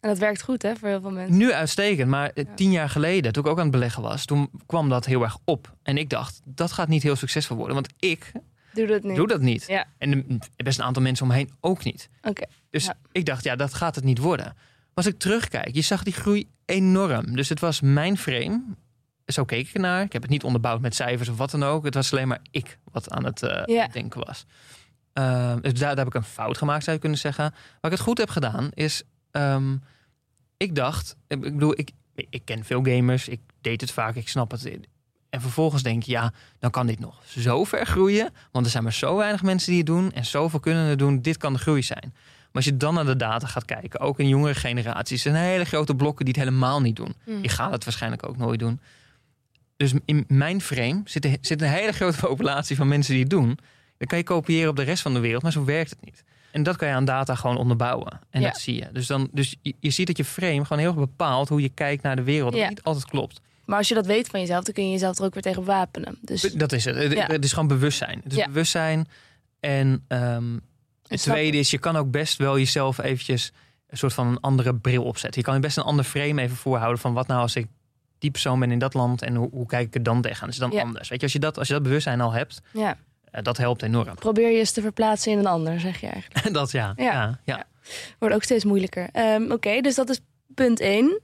En 0.00 0.10
dat 0.10 0.18
werkt 0.18 0.42
goed, 0.42 0.62
hè, 0.62 0.76
voor 0.76 0.88
heel 0.88 1.00
veel 1.00 1.10
mensen. 1.10 1.36
Nu 1.36 1.52
uitstekend, 1.52 2.08
maar 2.10 2.30
eh, 2.30 2.44
Ja. 2.44 2.54
tien 2.54 2.70
jaar 2.70 2.88
geleden, 2.88 3.32
toen 3.32 3.44
ik 3.44 3.50
ook 3.50 3.56
aan 3.56 3.62
het 3.62 3.72
beleggen 3.72 4.02
was, 4.02 4.24
toen 4.24 4.50
kwam 4.66 4.88
dat 4.88 5.04
heel 5.06 5.22
erg 5.22 5.36
op. 5.44 5.74
En 5.82 5.98
ik 5.98 6.10
dacht, 6.10 6.40
dat 6.44 6.72
gaat 6.72 6.88
niet 6.88 7.02
heel 7.02 7.16
succesvol 7.16 7.56
worden, 7.56 7.74
want 7.74 7.88
ik 7.98 8.32
Doe 8.74 8.86
dat 8.86 9.02
niet. 9.02 9.16
doe 9.16 9.26
dat 9.26 9.40
niet. 9.40 9.64
Ja. 9.66 9.86
En 9.98 10.40
best 10.56 10.78
een 10.78 10.84
aantal 10.84 11.02
mensen 11.02 11.24
om 11.26 11.30
me 11.32 11.36
heen 11.38 11.50
ook 11.60 11.84
niet. 11.84 12.08
Oké. 12.22 12.44
Dus 12.70 12.84
Ja. 12.84 12.94
ik 13.12 13.24
dacht, 13.26 13.44
ja, 13.44 13.56
dat 13.56 13.74
gaat 13.74 13.94
het 13.94 14.04
niet 14.04 14.18
worden. 14.18 14.46
Maar 14.46 15.04
als 15.04 15.06
ik 15.06 15.18
terugkijk, 15.18 15.74
je 15.74 15.80
zag 15.82 16.02
die 16.02 16.12
groei 16.12 16.48
enorm. 16.64 17.36
Dus 17.36 17.48
het 17.48 17.60
was 17.60 17.80
mijn 17.80 18.18
frame. 18.18 18.62
Zo 19.26 19.44
keek 19.44 19.68
ik 19.68 19.74
ernaar. 19.74 20.02
Ik 20.02 20.12
heb 20.12 20.22
het 20.22 20.30
niet 20.30 20.44
onderbouwd 20.44 20.80
met 20.80 20.94
cijfers 20.94 21.28
of 21.28 21.36
wat 21.36 21.50
dan 21.50 21.62
ook. 21.62 21.84
Het 21.84 21.94
was 21.94 22.12
alleen 22.12 22.28
maar 22.28 22.40
ik 22.50 22.78
wat 22.92 23.10
aan 23.10 23.24
het 23.24 23.42
eh, 23.42 23.62
Ja. 23.76 23.86
denken 23.88 24.26
was. 24.26 24.44
Ehm, 25.12 25.60
dus 25.60 25.72
daar, 25.72 25.88
daar 25.88 25.96
heb 26.04 26.06
ik 26.06 26.14
een 26.14 26.22
fout 26.24 26.58
gemaakt, 26.58 26.82
zou 26.84 26.96
je 26.96 27.00
kunnen 27.02 27.18
zeggen. 27.18 27.44
Waar 27.80 27.90
ik 27.90 27.98
het 27.98 28.00
goed 28.06 28.18
heb 28.18 28.28
gedaan, 28.30 28.68
is... 28.74 29.02
ehm, 29.30 29.76
ik 30.56 30.74
dacht, 30.74 31.16
ik 31.28 31.40
bedoel, 31.40 31.78
ik, 31.78 31.90
ik 32.14 32.44
ken 32.44 32.64
veel 32.64 32.82
gamers, 32.84 33.28
ik 33.28 33.40
deed 33.60 33.80
het 33.80 33.90
vaak, 33.90 34.14
ik 34.14 34.28
snap 34.28 34.50
het. 34.50 34.78
En 35.34 35.40
vervolgens 35.40 35.82
denk 35.82 36.02
je, 36.02 36.10
ja, 36.12 36.32
dan 36.58 36.70
kan 36.70 36.86
dit 36.86 36.98
nog 36.98 37.22
zo 37.26 37.64
ver 37.64 37.86
groeien. 37.86 38.30
Want 38.52 38.64
er 38.64 38.70
zijn 38.70 38.82
maar 38.82 38.92
zo 38.92 39.16
weinig 39.16 39.42
mensen 39.42 39.68
die 39.68 39.78
het 39.78 39.86
doen 39.86 40.12
en 40.12 40.24
zoveel 40.24 40.60
kunnen 40.60 40.84
het 40.84 40.98
doen. 40.98 41.22
Dit 41.22 41.36
kan 41.36 41.52
de 41.52 41.58
groei 41.58 41.82
zijn. 41.82 42.10
Maar 42.12 42.62
als 42.62 42.64
je 42.64 42.76
dan 42.76 42.94
naar 42.94 43.04
de 43.04 43.16
data 43.16 43.46
gaat 43.46 43.64
kijken, 43.64 44.00
ook 44.00 44.18
in 44.18 44.28
jongere 44.28 44.54
generaties, 44.54 45.22
zijn 45.22 45.34
hele 45.34 45.64
grote 45.64 45.94
blokken 45.94 46.24
die 46.24 46.34
het 46.34 46.44
helemaal 46.44 46.80
niet 46.80 46.96
doen. 46.96 47.14
Hmm. 47.24 47.40
Die 47.40 47.50
gaan 47.50 47.72
het 47.72 47.84
waarschijnlijk 47.84 48.28
ook 48.28 48.36
nooit 48.36 48.58
doen. 48.58 48.80
Dus 49.76 49.92
in 50.04 50.24
mijn 50.28 50.60
frame 50.60 51.00
zit, 51.04 51.24
er- 51.24 51.36
zit 51.40 51.62
een 51.62 51.68
hele 51.68 51.92
grote 51.92 52.18
populatie 52.26 52.76
van 52.76 52.88
mensen 52.88 53.12
die 53.12 53.22
het 53.22 53.30
doen. 53.30 53.58
Dan 53.98 54.06
kan 54.06 54.18
je 54.18 54.24
kopiëren 54.24 54.70
op 54.70 54.76
de 54.76 54.82
rest 54.82 55.02
van 55.02 55.14
de 55.14 55.20
wereld, 55.20 55.42
maar 55.42 55.52
zo 55.52 55.64
werkt 55.64 55.90
het 55.90 56.04
niet. 56.04 56.24
En 56.52 56.62
dat 56.62 56.76
kan 56.76 56.88
je 56.88 56.94
aan 56.94 57.04
data 57.04 57.34
gewoon 57.34 57.56
onderbouwen. 57.56 58.20
En 58.30 58.40
Ja. 58.40 58.46
dat 58.50 58.58
zie 58.60 58.74
je. 58.74 58.88
Dus, 58.92 59.06
dan, 59.06 59.28
dus 59.32 59.56
je, 59.62 59.74
je 59.80 59.90
ziet 59.90 60.06
dat 60.06 60.16
je 60.16 60.24
frame 60.24 60.62
gewoon 60.64 60.78
heel 60.78 60.88
erg 60.90 60.98
bepaalt 60.98 61.48
hoe 61.48 61.60
je 61.62 61.68
kijkt 61.68 62.02
naar 62.02 62.16
de 62.16 62.22
wereld. 62.22 62.52
Dat 62.52 62.60
Ja. 62.60 62.68
niet 62.68 62.82
altijd 62.82 63.04
klopt. 63.04 63.40
Maar 63.66 63.78
als 63.78 63.88
je 63.88 63.94
dat 63.94 64.06
weet 64.06 64.28
van 64.28 64.40
jezelf, 64.40 64.64
dan 64.64 64.74
kun 64.74 64.84
je 64.84 64.90
jezelf 64.90 65.18
er 65.18 65.24
ook 65.24 65.34
weer 65.34 65.42
tegen 65.42 65.64
wapenen. 65.64 66.18
Dus 66.20 66.40
Dat 66.42 66.72
is 66.72 66.84
het. 66.84 66.96
Het- 66.96 67.12
Ja. 67.12 67.26
Het 67.26 67.44
is 67.44 67.52
gewoon 67.52 67.68
bewustzijn. 67.68 68.20
Het 68.24 68.32
is 68.32 68.38
Ja. 68.38 68.46
bewustzijn. 68.46 69.08
En 69.60 70.04
ehm, 70.08 70.58
het 71.06 71.20
tweede 71.22 71.56
is, 71.58 71.70
je 71.70 71.78
kan 71.78 71.96
ook 71.96 72.10
best 72.10 72.38
wel 72.38 72.58
jezelf 72.58 72.98
eventjes 72.98 73.52
een 73.88 73.96
soort 73.98 74.12
van 74.12 74.26
een 74.26 74.40
andere 74.40 74.74
bril 74.74 75.04
opzetten. 75.04 75.40
Je 75.40 75.46
kan 75.46 75.54
je 75.54 75.60
best 75.60 75.76
een 75.76 75.82
ander 75.82 76.04
frame 76.04 76.42
even 76.42 76.56
voorhouden 76.56 77.00
van 77.00 77.12
wat 77.12 77.26
nou 77.26 77.40
als 77.40 77.56
ik 77.56 77.66
die 78.18 78.30
persoon 78.30 78.58
ben 78.60 78.70
in 78.70 78.78
dat 78.78 78.94
land 78.94 79.22
en 79.22 79.34
hoe, 79.34 79.50
hoe 79.50 79.66
kijk 79.66 79.86
ik 79.86 79.94
er 79.94 80.02
dan 80.02 80.20
tegenaan? 80.22 80.48
Is 80.48 80.56
dan 80.56 80.70
Ja. 80.70 80.82
anders. 80.82 81.08
Weet 81.08 81.18
je, 81.18 81.24
als 81.24 81.32
je 81.32 81.38
dat, 81.40 81.58
als 81.58 81.66
je 81.68 81.74
dat 81.74 81.82
bewustzijn 81.82 82.20
al 82.20 82.32
hebt, 82.32 82.60
ja, 82.72 82.96
eh, 83.30 83.42
dat 83.42 83.56
helpt 83.56 83.82
enorm. 83.82 84.14
probeer 84.14 84.50
je 84.50 84.58
eens 84.58 84.72
te 84.72 84.80
verplaatsen 84.80 85.32
in 85.32 85.38
een 85.38 85.46
ander, 85.46 85.80
zeg 85.80 86.00
je 86.00 86.06
eigenlijk. 86.06 86.52
dat 86.54 86.70
ja. 86.70 86.92
Ja. 86.96 87.04
ja. 87.04 87.38
ja. 87.44 87.64
Wordt 88.18 88.34
ook 88.34 88.42
steeds 88.42 88.64
moeilijker. 88.64 89.08
Ehm, 89.12 89.50
Oké, 89.52 89.80
dus 89.80 89.94
dat 89.94 90.08
is 90.08 90.20
punt 90.54 90.80
1. 90.80 91.20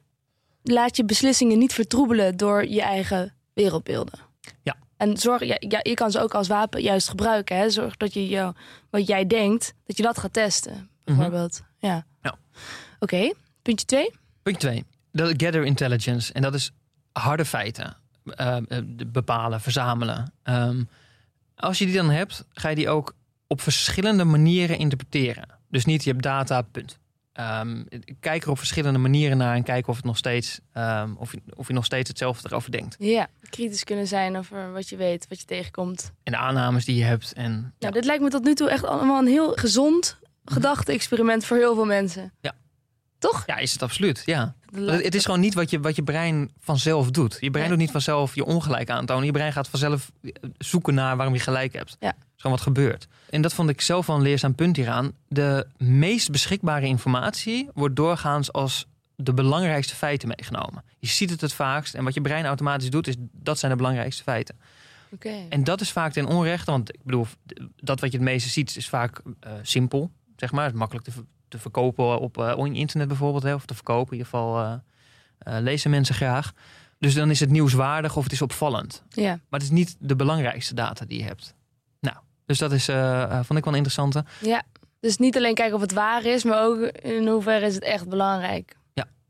Laat 0.62 0.96
je 0.96 1.04
beslissingen 1.04 1.58
niet 1.58 1.72
vertroebelen 1.72 2.36
door 2.36 2.66
je 2.66 2.82
eigen 2.82 3.34
wereldbeelden. 3.54 4.18
Ja. 4.62 4.76
En 4.96 5.16
zorg, 5.16 5.44
ja, 5.44 5.56
ja, 5.58 5.78
je 5.82 5.94
kan 5.94 6.10
ze 6.10 6.20
ook 6.20 6.34
als 6.34 6.48
wapen 6.48 6.82
juist 6.82 7.08
gebruiken. 7.08 7.56
Hè? 7.56 7.70
Zorg 7.70 7.96
dat 7.96 8.14
je 8.14 8.28
jou, 8.28 8.54
wat 8.90 9.06
jij 9.06 9.26
denkt, 9.26 9.74
dat 9.86 9.96
je 9.96 10.02
dat 10.02 10.18
gaat 10.18 10.32
testen. 10.32 10.90
Bijvoorbeeld. 11.04 11.62
Ja. 11.78 11.94
Mhm. 11.94 12.04
Ja. 12.22 12.38
Oké, 12.98 13.32
puntje 13.62 13.86
2. 13.86 14.10
Punt 14.42 14.60
twee. 14.60 14.84
Dat 15.12 15.32
gather 15.36 15.64
intelligence. 15.64 16.32
En 16.32 16.42
dat 16.42 16.54
is 16.54 16.70
harde 17.12 17.44
feiten. 17.44 17.96
eh, 18.24 18.56
eh, 18.56 18.84
bepalen, 19.06 19.60
verzamelen. 19.60 20.32
Ehm, 20.42 20.82
als 21.56 21.78
je 21.78 21.84
die 21.86 21.94
dan 21.94 22.10
hebt, 22.10 22.44
ga 22.52 22.68
je 22.68 22.74
die 22.74 22.88
ook 22.88 23.14
op 23.46 23.60
verschillende 23.60 24.24
manieren 24.24 24.78
interpreteren. 24.78 25.48
Dus 25.68 25.84
niet 25.84 26.04
je 26.04 26.10
hebt 26.10 26.22
data, 26.22 26.62
punt. 26.62 26.98
Ehm, 27.40 27.82
kijk 28.20 28.42
er 28.42 28.50
op 28.50 28.58
verschillende 28.58 28.98
manieren 28.98 29.36
naar 29.36 29.54
en 29.54 29.62
kijk 29.62 29.88
of, 29.88 29.96
het 29.96 30.04
nog 30.04 30.16
steeds, 30.16 30.60
ehm, 30.72 31.10
of, 31.16 31.32
je, 31.32 31.40
of 31.56 31.66
je 31.66 31.72
nog 31.72 31.84
steeds 31.84 32.08
hetzelfde 32.08 32.48
erover 32.48 32.70
denkt. 32.70 32.96
Ja, 32.98 33.28
kritisch 33.50 33.84
kunnen 33.84 34.06
zijn 34.06 34.36
over 34.36 34.72
wat 34.72 34.88
je 34.88 34.96
weet, 34.96 35.26
wat 35.28 35.40
je 35.40 35.46
tegenkomt. 35.46 36.12
En 36.22 36.32
de 36.32 36.38
aannames 36.38 36.84
die 36.84 36.96
je 36.96 37.04
hebt. 37.04 37.32
En, 37.32 37.52
ja. 37.52 37.70
Nou, 37.78 37.92
dit 37.92 38.04
lijkt 38.04 38.22
me 38.22 38.30
tot 38.30 38.44
nu 38.44 38.54
toe 38.54 38.70
echt 38.70 38.84
allemaal 38.84 39.18
een 39.18 39.26
heel 39.26 39.52
gezond 39.52 40.18
gedachte-experiment 40.44 41.44
voor 41.44 41.56
heel 41.56 41.74
veel 41.74 41.84
mensen. 41.84 42.32
Ja. 42.40 42.54
Toch? 43.20 43.42
ja, 43.46 43.56
is 43.56 43.72
het 43.72 43.82
absoluut. 43.82 44.22
Ja. 44.24 44.54
Het 44.74 45.14
is 45.14 45.24
gewoon 45.24 45.40
niet 45.40 45.54
wat 45.54 45.70
je, 45.70 45.80
wat 45.80 45.96
je 45.96 46.02
brein 46.02 46.50
vanzelf 46.60 47.10
doet. 47.10 47.36
Je 47.40 47.50
brein 47.50 47.68
Nee. 47.68 47.68
doet 47.68 47.78
niet 47.78 47.90
vanzelf 47.90 48.34
je 48.34 48.44
ongelijk 48.44 48.90
aantonen. 48.90 49.24
Je 49.24 49.32
brein 49.32 49.52
gaat 49.52 49.68
vanzelf 49.68 50.10
zoeken 50.58 50.94
naar 50.94 51.16
waarom 51.16 51.34
je 51.34 51.40
gelijk 51.40 51.72
hebt. 51.72 51.96
Ja. 52.00 52.08
Dat 52.08 52.16
is 52.20 52.42
gewoon 52.42 52.56
wat 52.56 52.66
gebeurt. 52.66 53.08
En 53.30 53.42
dat 53.42 53.54
vond 53.54 53.68
ik 53.68 53.80
zelf 53.80 54.06
wel 54.06 54.16
een 54.16 54.22
leerzaam 54.22 54.54
punt 54.54 54.76
hieraan. 54.76 55.12
De 55.28 55.66
meest 55.76 56.30
beschikbare 56.30 56.86
informatie 56.86 57.68
wordt 57.74 57.96
doorgaans 57.96 58.52
als 58.52 58.86
de 59.16 59.34
belangrijkste 59.34 59.94
feiten 59.94 60.28
meegenomen. 60.28 60.84
Je 60.98 61.06
ziet 61.06 61.30
het 61.30 61.40
het 61.40 61.52
vaakst 61.52 61.94
en 61.94 62.04
wat 62.04 62.14
je 62.14 62.20
brein 62.20 62.44
automatisch 62.44 62.90
doet, 62.90 63.06
is 63.06 63.14
dat 63.32 63.58
zijn 63.58 63.70
de 63.70 63.76
belangrijkste 63.76 64.22
feiten. 64.22 64.58
En 65.48 65.64
dat 65.64 65.80
is 65.80 65.90
vaak 65.92 66.12
ten 66.12 66.26
onrechte, 66.26 66.70
want 66.70 66.94
ik 66.94 67.00
bedoel, 67.04 67.26
dat 67.76 68.00
wat 68.00 68.10
je 68.12 68.16
het 68.16 68.26
meeste 68.26 68.48
ziet 68.48 68.76
is 68.76 68.88
vaak 68.88 69.20
eh, 69.40 69.52
simpel, 69.62 70.10
zeg 70.36 70.52
maar. 70.52 70.64
Het 70.64 70.72
is 70.72 70.78
makkelijk 70.78 71.06
te, 71.06 71.12
te 71.50 71.58
verkopen 71.58 72.18
op 72.20 72.38
eh, 72.38 72.64
internet 72.72 73.08
bijvoorbeeld, 73.08 73.42
hè, 73.42 73.54
of 73.54 73.64
te 73.64 73.74
verkopen. 73.74 74.12
In 74.12 74.18
ieder 74.18 74.32
geval 74.32 74.58
eh, 74.58 74.72
eh, 75.38 75.62
lezen 75.62 75.90
mensen 75.90 76.14
graag. 76.14 76.52
Dus 76.98 77.14
dan 77.14 77.30
is 77.30 77.40
het 77.40 77.50
nieuwswaardig 77.50 78.16
of 78.16 78.22
het 78.22 78.32
is 78.32 78.42
opvallend. 78.42 79.02
Ja. 79.08 79.28
Maar 79.28 79.60
het 79.60 79.62
is 79.62 79.70
niet 79.70 79.96
de 79.98 80.16
belangrijkste 80.16 80.74
data 80.74 81.04
die 81.04 81.18
je 81.18 81.24
hebt. 81.24 81.54
Nou, 82.00 82.16
dus 82.46 82.58
dat 82.58 82.72
is, 82.72 82.84
vond 82.84 83.58
ik 83.58 83.64
wel 83.64 83.72
een 83.72 83.84
interessante. 83.84 84.24
ja. 84.40 84.62
Dus 85.00 85.16
niet 85.16 85.36
alleen 85.36 85.54
kijken 85.54 85.74
of 85.74 85.80
het 85.80 85.92
waar 85.92 86.24
is, 86.24 86.44
maar 86.44 86.64
ook 86.64 86.78
in 86.82 87.28
hoeverre 87.28 87.66
is 87.66 87.74
het 87.74 87.82
echt 87.82 88.08
belangrijk. 88.08 88.76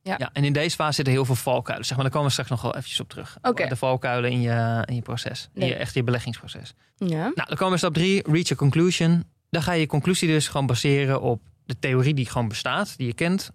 Ja. 0.02 0.16
Ja. 0.18 0.30
en 0.32 0.44
in 0.44 0.52
deze 0.52 0.76
fase 0.76 0.92
zitten 0.92 1.14
heel 1.14 1.24
veel 1.24 1.34
valkuilen. 1.34 1.86
Zeg 1.86 1.96
maar, 1.96 2.04
daar 2.04 2.14
komen 2.14 2.28
we 2.28 2.32
straks 2.32 2.50
nog 2.50 2.62
wel 2.62 2.74
eventjes 2.74 3.00
op 3.00 3.08
terug. 3.08 3.38
Oké. 3.42 3.66
De 3.66 3.76
valkuilen 3.76 4.30
in 4.30 4.40
je, 4.40 4.82
in 4.84 4.94
je 4.94 5.02
proces. 5.02 5.48
In 5.54 5.66
je, 5.66 5.72
Nee. 5.72 5.78
echt 5.78 5.94
je 5.94 6.02
beleggingsproces. 6.02 6.74
Ja. 6.96 7.22
Nou, 7.22 7.32
dan 7.34 7.56
komen 7.56 7.72
we 7.72 7.78
stap 7.78 7.94
drie, 7.94 8.30
reach 8.30 8.50
a 8.50 8.54
conclusion. 8.54 9.24
Dan 9.50 9.62
ga 9.62 9.72
je 9.72 9.80
je 9.80 9.86
conclusie 9.86 10.28
dus 10.28 10.48
gewoon 10.48 10.66
baseren 10.66 11.20
op 11.20 11.40
de 11.64 11.78
theorie 11.78 12.14
die 12.14 12.26
gewoon 12.26 12.48
bestaat, 12.48 12.96
die 12.96 13.06
je 13.06 13.14
kent, 13.14 13.50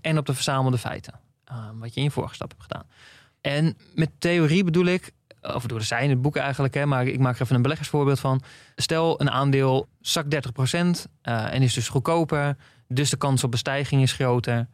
en 0.00 0.18
op 0.18 0.26
de 0.26 0.34
verzamelde 0.34 0.78
feiten. 0.78 1.20
Uh, 1.52 1.68
wat 1.74 1.94
je 1.94 1.96
in 1.96 2.06
je 2.06 2.10
vorige 2.10 2.34
stap 2.34 2.50
hebt 2.50 2.62
gedaan. 2.62 2.86
En 3.40 3.76
met 3.94 4.10
theorie 4.18 4.64
bedoel 4.64 4.84
ik, 4.84 5.12
of 5.40 5.66
door 5.66 5.78
de 5.78 5.84
zijn 5.84 6.02
in 6.02 6.10
het 6.10 6.22
boek 6.22 6.36
eigenlijk, 6.36 6.74
hè, 6.74 6.86
maar 6.86 7.06
ik 7.06 7.18
maak 7.18 7.36
er 7.36 7.42
even 7.42 7.56
een 7.56 7.62
beleggersvoorbeeld 7.62 8.20
van. 8.20 8.42
Stel 8.76 9.20
een 9.20 9.30
aandeel 9.30 9.88
zakt 10.00 10.34
30% 10.34 10.38
eh, 11.20 11.54
en 11.54 11.62
is 11.62 11.74
dus 11.74 11.88
goedkoper, 11.88 12.56
dus 12.88 13.10
de 13.10 13.16
kans 13.16 13.44
op 13.44 13.50
bestijging 13.50 14.02
is 14.02 14.12
groter, 14.12 14.68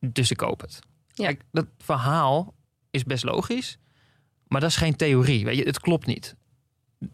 dus 0.00 0.30
ik 0.30 0.36
koop 0.36 0.60
het. 0.60 0.78
Ja. 1.14 1.24
Kijk, 1.24 1.42
dat 1.50 1.66
verhaal 1.78 2.54
is 2.90 3.04
best 3.04 3.24
logisch, 3.24 3.78
maar 4.46 4.60
dat 4.60 4.70
is 4.70 4.76
geen 4.76 4.96
theorie. 4.96 5.44
Weet 5.44 5.56
je, 5.56 5.64
het 5.64 5.80
klopt 5.80 6.06
niet. 6.06 6.36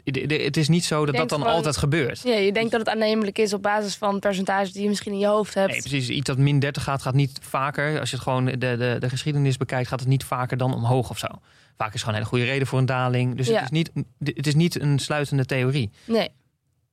Het 0.04 0.56
is 0.56 0.68
niet 0.68 0.84
zo 0.84 1.06
dat 1.06 1.14
dat 1.16 1.28
dan 1.28 1.38
gewoon- 1.38 1.54
altijd 1.54 1.76
gebeurt. 1.76 2.20
ja, 2.24 2.34
je 2.34 2.52
denkt 2.52 2.70
dat 2.70 2.80
het 2.80 2.88
aannemelijk 2.88 3.38
is 3.38 3.52
op 3.52 3.62
basis 3.62 3.94
van 3.96 4.18
percentages 4.18 4.72
die 4.72 4.82
je 4.82 4.88
misschien 4.88 5.12
in 5.12 5.18
je 5.18 5.26
hoofd 5.26 5.54
hebt. 5.54 5.70
Nee, 5.70 5.80
precies. 5.80 6.08
Iets 6.08 6.26
dat 6.26 6.38
min 6.38 6.58
30 6.58 6.82
gaat, 6.82 7.02
gaat 7.02 7.14
niet 7.14 7.38
vaker. 7.42 8.00
Als 8.00 8.10
je 8.10 8.14
het 8.16 8.24
gewoon 8.24 8.44
de, 8.44 8.56
de, 8.58 8.96
de 8.98 9.08
geschiedenis 9.08 9.56
bekijkt, 9.56 9.88
gaat 9.88 10.00
het 10.00 10.08
niet 10.08 10.24
vaker 10.24 10.56
dan 10.56 10.74
omhoog 10.74 11.10
of 11.10 11.18
zo. 11.18 11.26
Vaak 11.76 11.94
is 11.94 12.00
gewoon 12.00 12.14
een 12.14 12.20
hele 12.20 12.30
goede 12.36 12.44
reden 12.52 12.66
voor 12.66 12.78
een 12.78 12.86
daling. 12.86 13.36
Dus 13.36 13.46
Ja. 13.46 13.54
het, 13.54 13.62
is 13.64 13.70
niet, 13.70 13.90
het 14.24 14.46
is 14.46 14.54
niet 14.54 14.80
een 14.80 14.98
sluitende 14.98 15.44
theorie. 15.44 15.90
Nee. 16.04 16.28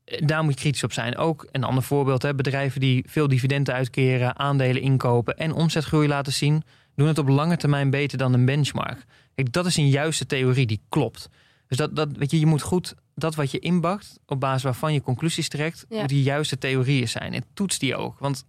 Eh, 0.05 0.21
Daar 0.27 0.43
moet 0.43 0.53
je 0.53 0.59
kritisch 0.59 0.83
op 0.83 0.93
zijn. 0.93 1.17
Ook 1.17 1.47
een 1.51 1.63
ander 1.63 1.83
voorbeeld: 1.83 2.21
hè, 2.21 2.35
bedrijven 2.35 2.79
die 2.79 3.05
veel 3.07 3.27
dividenden 3.27 3.73
uitkeren, 3.73 4.39
aandelen 4.39 4.81
inkopen 4.81 5.37
en 5.37 5.53
omzetgroei 5.53 6.07
laten 6.07 6.33
zien, 6.33 6.63
doen 6.95 7.07
het 7.07 7.17
op 7.17 7.27
lange 7.27 7.57
termijn 7.57 7.89
beter 7.89 8.17
dan 8.17 8.33
een 8.33 8.45
benchmark. 8.45 9.05
Kijk, 9.35 9.51
dat 9.51 9.65
is 9.65 9.77
een 9.77 9.89
juiste 9.89 10.25
theorie 10.25 10.65
die 10.65 10.81
klopt. 10.89 11.29
Dus 11.67 11.77
dat, 11.77 11.95
dat, 11.95 12.17
weet 12.17 12.31
je, 12.31 12.39
je 12.39 12.45
moet 12.45 12.61
goed 12.61 12.95
dat 13.15 13.35
wat 13.35 13.51
je 13.51 13.59
inbakt, 13.59 14.19
op 14.25 14.39
basis 14.39 14.63
waarvan 14.63 14.93
je 14.93 15.01
conclusies 15.01 15.49
trekt, 15.49 15.85
Ja. 15.89 15.99
moet 15.99 16.09
die 16.09 16.23
juiste 16.23 16.57
theorieën 16.57 17.09
zijn. 17.09 17.33
En 17.33 17.43
toets 17.53 17.79
die 17.79 17.95
ook. 17.95 18.19
Want 18.19 18.45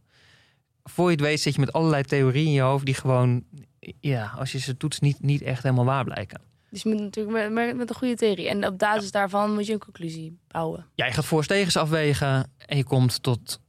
voor 0.84 1.04
je 1.04 1.10
het 1.10 1.20
weet 1.20 1.40
zit 1.40 1.54
je 1.54 1.60
met 1.60 1.72
allerlei 1.72 2.02
theorieën 2.02 2.46
in 2.46 2.52
je 2.52 2.60
hoofd 2.60 2.84
die 2.84 2.94
gewoon, 2.94 3.44
ja, 4.00 4.32
als 4.38 4.52
je 4.52 4.58
ze 4.58 4.76
toetst, 4.76 5.00
niet, 5.00 5.22
niet 5.22 5.42
echt 5.42 5.62
helemaal 5.62 5.84
waar 5.84 6.04
blijken. 6.04 6.40
Dus 6.70 6.82
je 6.82 6.88
moet 6.88 7.00
natuurlijk 7.00 7.52
met, 7.52 7.76
met, 7.76 7.90
een 7.90 7.96
goede 7.96 8.16
theorie. 8.16 8.48
En 8.48 8.66
op 8.66 8.78
basis 8.78 9.10
daarvan 9.10 9.54
moet 9.54 9.66
je 9.66 9.72
een 9.72 9.78
conclusie 9.78 10.38
bouwen. 10.48 10.86
Ja, 10.94 11.06
je 11.06 11.12
gaat 11.12 11.24
voor's 11.24 11.46
tegens 11.46 11.76
afwegen 11.76 12.50
en 12.66 12.76
je 12.76 12.84
komt 12.84 13.22
tot 13.22 13.60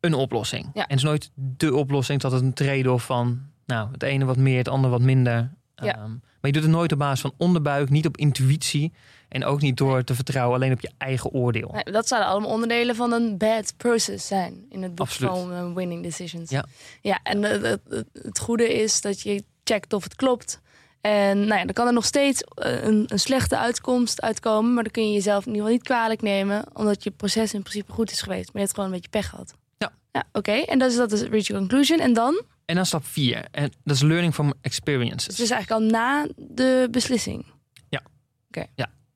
een 0.00 0.14
oplossing. 0.14 0.64
Ja. 0.64 0.70
En 0.72 0.88
het 0.88 0.96
is 0.96 1.02
nooit 1.02 1.30
de 1.34 1.74
oplossing 1.74 2.20
tot 2.20 2.32
een 2.32 2.52
trade-off 2.52 3.04
van 3.04 3.40
nou, 3.66 3.88
het 3.92 4.02
ene 4.02 4.24
wat 4.24 4.36
meer, 4.36 4.58
het 4.58 4.68
andere 4.68 4.92
wat 4.92 5.02
minder. 5.02 5.52
Ja. 5.74 5.96
Ehm, 5.96 6.12
maar 6.46 6.54
je 6.54 6.60
doet 6.60 6.70
het 6.70 6.80
nooit 6.80 6.92
op 6.92 6.98
basis 6.98 7.20
van 7.20 7.34
onderbuik, 7.36 7.90
niet 7.90 8.06
op 8.06 8.16
intuïtie 8.16 8.92
en 9.28 9.44
ook 9.44 9.60
niet 9.60 9.76
door 9.76 10.04
te 10.04 10.14
vertrouwen 10.14 10.56
alleen 10.56 10.72
op 10.72 10.80
je 10.80 10.90
eigen 10.98 11.30
oordeel. 11.30 11.70
Nee, 11.72 11.84
dat 11.84 12.08
zouden 12.08 12.30
allemaal 12.30 12.50
onderdelen 12.50 12.94
van 12.94 13.12
een 13.12 13.36
bad 13.36 13.74
process 13.76 14.26
zijn 14.26 14.66
in 14.68 14.82
het 14.82 14.94
boek 14.94 15.06
Absoluut. 15.06 15.30
van 15.30 15.52
eh, 15.52 15.74
Winning 15.74 16.02
Decisions. 16.02 16.50
Ja. 16.50 16.64
ja 17.00 17.20
en 17.22 17.42
het, 17.42 18.38
goede 18.38 18.74
is 18.74 19.00
dat 19.00 19.20
je 19.20 19.44
checkt 19.64 19.92
of 19.92 20.02
het 20.04 20.14
klopt. 20.14 20.60
En 21.00 21.38
nou 21.38 21.58
ja, 21.58 21.64
dan 21.64 21.72
kan 21.72 21.86
er 21.86 21.92
nog 21.92 22.04
steeds 22.04 22.42
eh, 22.42 22.82
een, 22.82 23.04
een 23.06 23.18
slechte 23.18 23.58
uitkomst 23.58 24.20
uitkomen, 24.20 24.74
maar 24.74 24.82
dan 24.82 24.92
kun 24.92 25.06
je 25.06 25.12
jezelf 25.12 25.46
in 25.46 25.54
ieder 25.54 25.62
geval 25.62 25.76
niet 25.76 25.86
kwalijk 25.86 26.22
nemen, 26.22 26.64
omdat 26.72 27.04
je 27.04 27.10
proces 27.10 27.54
in 27.54 27.62
principe 27.62 27.92
goed 27.92 28.10
is 28.10 28.22
geweest. 28.22 28.44
Maar 28.44 28.52
je 28.54 28.60
hebt 28.60 28.74
gewoon 28.74 28.88
een 28.88 28.94
beetje 28.94 29.10
pech 29.10 29.28
gehad. 29.28 29.54
Ja. 29.78 29.92
Ja, 30.12 30.24
oké. 30.32 30.52
En 30.52 30.78
dat 30.78 30.90
is, 30.90 30.96
dat 30.96 31.12
is 31.12 31.22
reach 31.22 31.50
a 31.50 31.54
conclusion. 31.54 31.98
En 31.98 32.12
dan? 32.12 32.42
En 32.66 32.74
dan 32.74 32.86
stap 32.86 33.04
vier, 33.04 33.44
en 33.50 33.72
dat 33.84 33.96
is 33.96 34.02
learning 34.02 34.34
from 34.34 34.52
experiences. 34.60 35.24
Dus 35.26 35.36
het 35.36 35.44
is 35.44 35.50
eigenlijk 35.50 35.82
al 35.82 35.88
na 35.90 36.28
de 36.36 36.88
beslissing. 36.90 37.44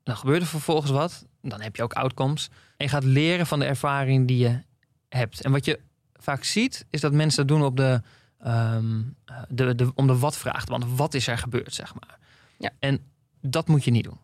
Dan 0.03 0.17
gebeurt 0.17 0.41
er 0.41 0.47
vervolgens 0.47 0.91
wat. 0.91 1.25
Dan 1.41 1.61
heb 1.61 1.75
je 1.75 1.83
ook 1.83 1.93
outcomes. 1.93 2.49
En 2.77 2.85
je 2.85 2.87
gaat 2.87 3.03
leren 3.03 3.47
van 3.47 3.59
de 3.59 3.65
ervaring 3.65 4.27
die 4.27 4.37
je 4.37 4.61
hebt. 5.09 5.41
En 5.41 5.51
wat 5.51 5.65
je 5.65 5.79
vaak 6.13 6.43
ziet, 6.43 6.85
is 6.89 7.01
dat 7.01 7.13
mensen 7.13 7.47
dat 7.47 7.57
doen 7.57 7.65
op 7.67 7.77
de, 7.77 8.01
ehm, 8.39 9.01
de, 9.49 9.75
de, 9.75 9.91
om 9.95 10.07
de 10.07 10.17
wat-vraag. 10.17 10.65
Want 10.65 10.85
wat 10.95 11.13
is 11.13 11.27
er 11.27 11.37
gebeurd, 11.37 11.73
zeg 11.73 11.93
maar. 11.93 12.17
Ja. 12.57 12.69
En 12.79 12.99
dat 13.41 13.67
moet 13.67 13.83
je 13.83 13.91
niet 13.91 14.03
doen. 14.03 14.17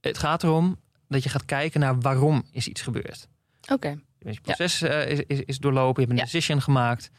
Het 0.00 0.18
gaat 0.18 0.42
erom 0.42 0.80
dat 1.08 1.22
je 1.22 1.28
gaat 1.28 1.44
kijken 1.44 1.80
naar 1.80 2.00
waarom 2.00 2.44
is 2.50 2.68
iets 2.68 2.82
gebeurd. 2.82 3.28
Oké. 3.72 3.98
Je 4.18 4.40
proces 4.40 4.82
eh, 4.82 5.10
is, 5.10 5.18
is, 5.26 5.40
is 5.40 5.58
doorlopen, 5.58 6.02
je 6.02 6.08
hebt 6.08 6.10
een 6.20 6.26
Ja. 6.26 6.32
decision 6.32 6.62
gemaakt. 6.62 7.10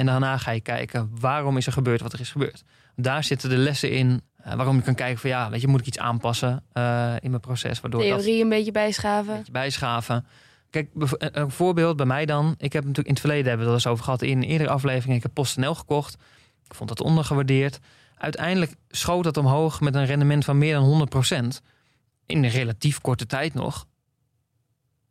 En 0.00 0.06
daarna 0.06 0.36
ga 0.36 0.50
je 0.50 0.60
kijken 0.60 1.10
waarom 1.20 1.56
is 1.56 1.66
er 1.66 1.72
gebeurd 1.72 2.00
wat 2.00 2.12
er 2.12 2.20
is 2.20 2.30
gebeurd. 2.30 2.62
Daar 2.96 3.24
zitten 3.24 3.48
de 3.48 3.56
lessen 3.56 3.90
in. 3.90 4.22
eh, 4.36 4.54
waarom 4.54 4.76
je 4.76 4.82
kan 4.82 4.94
kijken 4.94 5.18
van 5.18 5.30
ja, 5.30 5.50
weet 5.50 5.60
je, 5.60 5.66
moet 5.68 5.80
ik 5.80 5.86
iets 5.86 5.98
aanpassen 5.98 6.62
eh, 6.72 7.14
in 7.20 7.30
mijn 7.30 7.40
proces. 7.42 7.80
Waardoor 7.80 8.00
dat 8.00 8.08
Theorie 8.22 8.42
een 8.42 8.48
beetje 8.48 8.72
bijschaven. 8.72 9.30
een 9.30 9.36
beetje 9.36 9.52
bijschaven. 9.52 10.26
Kijk, 10.70 10.88
bev- 10.94 11.12
een 11.18 11.50
voorbeeld 11.50 11.96
bij 11.96 12.06
mij 12.06 12.26
dan. 12.26 12.54
Ik 12.58 12.72
heb 12.72 12.82
natuurlijk 12.82 13.08
in 13.08 13.12
het 13.12 13.20
verleden 13.20 13.48
hebben 13.48 13.66
we 13.66 13.72
het 13.72 13.84
al 13.84 13.90
eens 13.90 13.98
over 14.00 14.04
gehad 14.04 14.22
in 14.22 14.36
een 14.42 14.48
eerdere 14.48 14.70
aflevering. 14.70 15.16
Ik 15.16 15.22
heb 15.22 15.34
PostNL 15.34 15.74
gekocht. 15.74 16.14
Ik 16.64 16.74
vond 16.74 16.88
dat 16.88 17.00
ondergewaardeerd. 17.00 17.78
Uiteindelijk 18.16 18.74
schoot 18.88 19.24
dat 19.24 19.36
omhoog 19.36 19.80
met 19.80 19.94
een 19.94 20.06
rendement 20.06 20.44
van 20.44 20.58
meer 20.58 20.74
dan 20.74 20.84
100% 20.84 21.60
In 22.26 22.44
een 22.44 22.50
relatief 22.50 23.00
korte 23.00 23.26
tijd 23.26 23.54
nog. 23.54 23.86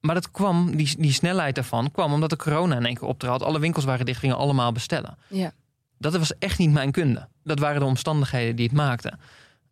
Maar 0.01 0.15
dat 0.15 0.31
kwam, 0.31 0.75
die, 0.75 0.95
die 0.97 1.13
snelheid 1.13 1.55
daarvan 1.55 1.91
kwam 1.91 2.13
omdat 2.13 2.29
de 2.29 2.35
corona 2.35 2.75
in 2.75 2.85
één 2.85 2.95
keer 2.95 3.07
optrad. 3.07 3.43
Alle 3.43 3.59
winkels 3.59 3.85
waren 3.85 4.05
dicht, 4.05 4.19
gingen 4.19 4.37
allemaal 4.37 4.71
bestellen. 4.71 5.17
Ja. 5.27 5.51
Dat 5.97 6.17
was 6.17 6.37
echt 6.37 6.57
niet 6.57 6.71
mijn 6.71 6.91
kunde. 6.91 7.27
Dat 7.43 7.59
waren 7.59 7.79
de 7.79 7.85
omstandigheden 7.85 8.55
die 8.55 8.65
het 8.65 8.75
maakten. 8.75 9.19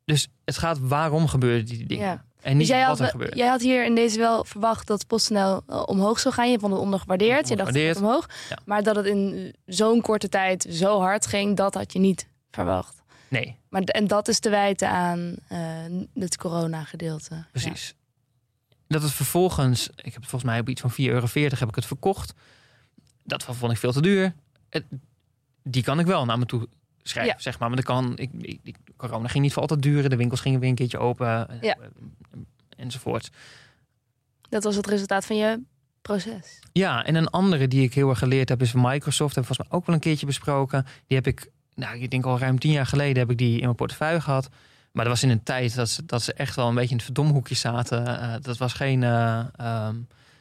Dus 0.06 0.28
het 0.46 0.58
gaat 0.58 0.80
waarom 0.80 1.28
gebeurden 1.28 1.66
die 1.66 1.86
dingen. 1.86 2.06
Ja. 2.06 2.26
En 2.42 2.58
niet 2.58 2.68
Dus 2.68 2.76
jij 2.78 2.88
wat 2.88 2.98
er 2.98 3.04
had, 3.04 3.12
gebeurt. 3.12 3.36
jij 3.36 3.48
had 3.48 3.62
hier 3.62 3.86
in 3.86 3.96
deze 3.96 4.18
wel 4.18 4.44
verwacht 4.44 4.88
dat 4.88 5.08
PostNL 5.08 5.62
eh, 5.68 5.84
omhoog 5.86 6.20
zou 6.20 6.34
gaan. 6.34 6.52
Je 6.52 6.60
vond 6.60 6.72
het 6.74 6.82
ondergewaardeerd. 6.82 7.48
Je 7.48 7.56
dacht 7.56 7.74
het 7.74 7.84
gaat 7.84 7.98
omhoog. 7.98 8.30
Ja. 8.50 8.58
Maar 8.66 8.84
dat 8.84 8.96
het 8.96 9.06
in 9.06 9.54
zo'n 9.66 10.02
korte 10.02 10.30
tijd 10.30 10.68
zo 10.70 11.00
hard 11.00 11.26
ging, 11.26 11.56
dat 11.58 11.74
had 11.74 11.94
je 11.94 12.00
niet 12.00 12.28
verwacht. 12.52 12.96
Nee, 13.28 13.58
Maar, 13.70 13.82
en 13.82 14.08
dat 14.08 14.28
is 14.28 14.40
te 14.40 14.50
wijten 14.50 14.90
aan 14.90 15.36
eh, 15.48 15.60
het 16.14 16.38
corona-gedeelte. 16.38 17.46
Precies. 17.52 17.94
Dat 18.88 19.02
het 19.02 19.12
vervolgens, 19.12 19.90
ik 19.90 20.04
heb 20.14 20.16
het 20.22 20.30
volgens 20.30 20.44
mij 20.44 20.60
op 20.60 20.70
iets 20.70 20.82
van 20.82 20.92
4,40 20.92 20.96
euro 20.98 21.28
heb 21.34 21.68
ik 21.70 21.76
het 21.76 21.86
verkocht. 21.86 22.34
Dat 23.24 23.44
vond 23.44 23.72
ik 23.72 23.78
veel 23.78 23.92
te 23.92 24.02
duur. 24.02 24.34
Die 25.64 25.84
kan 25.84 26.00
ik 26.00 26.06
wel 26.06 26.26
naar 26.26 26.40
me 26.40 26.46
toe 26.46 26.68
schrijven, 27.04 27.34
Ja. 27.34 27.40
zeg 27.42 27.60
maar. 27.60 27.68
Maar 27.68 27.78
dat 27.78 27.86
kan, 27.86 28.18
ik, 28.18 28.30
ik, 28.42 28.60
ik- 28.64 28.78
corona 28.98 29.28
ging 29.28 29.44
niet 29.44 29.54
voor 29.54 29.62
altijd 29.62 29.82
duren. 29.82 30.10
De 30.10 30.16
winkels 30.16 30.40
gingen 30.42 30.60
weer 30.60 30.70
een 30.70 30.76
keertje 30.76 30.98
open. 30.98 31.50
eh, 31.50 31.62
Ja. 31.62 31.78
Enzovoort. 32.78 33.30
Ja. 33.32 33.40
Dat 34.50 34.64
was 34.64 34.76
het 34.76 34.88
resultaat 34.88 35.26
van 35.26 35.36
je 35.36 35.60
proces. 36.02 36.60
Ja, 36.72 37.06
en 37.06 37.16
een 37.16 37.30
andere 37.30 37.68
die 37.68 37.84
ik 37.84 37.94
heel 37.94 38.10
erg 38.10 38.20
geleerd 38.20 38.50
heb 38.50 38.62
is 38.62 38.72
van 38.72 38.82
Microsoft. 38.82 39.36
Hebben 39.36 39.42
we 39.52 39.56
volgens 39.56 39.68
mij 39.70 39.78
ook 39.78 39.86
wel 39.86 39.96
een 39.96 40.02
keertje 40.02 40.26
besproken. 40.26 40.86
Die 41.08 41.18
heb 41.18 41.28
ik, 41.28 41.50
nou, 41.76 41.98
ik 42.00 42.10
denk 42.12 42.26
al 42.26 42.40
ruim 42.40 42.60
tien 42.60 42.72
jaar 42.72 42.86
geleden 42.86 43.18
heb 43.18 43.32
ik 43.32 43.38
die 43.38 43.56
in 43.58 43.64
mijn 43.64 43.76
portefeuille 43.76 44.22
gehad. 44.22 44.50
Maar 44.98 45.06
dat 45.06 45.16
was 45.16 45.24
in 45.24 45.30
een 45.30 45.44
tijd 45.44 45.76
dat 45.76 45.90
ze, 45.90 46.06
dat 46.06 46.22
ze 46.22 46.34
echt 46.34 46.56
wel 46.56 46.68
een 46.68 46.76
beetje 46.76 46.90
in 46.90 46.96
het 46.96 47.06
verdomhoekje 47.06 47.56
zaten. 47.56 48.20
Eh, 48.20 48.34
dat 48.42 48.58
was 48.58 48.74
geen, 48.74 49.04
eh, 49.04 49.46
ehm, 49.56 49.96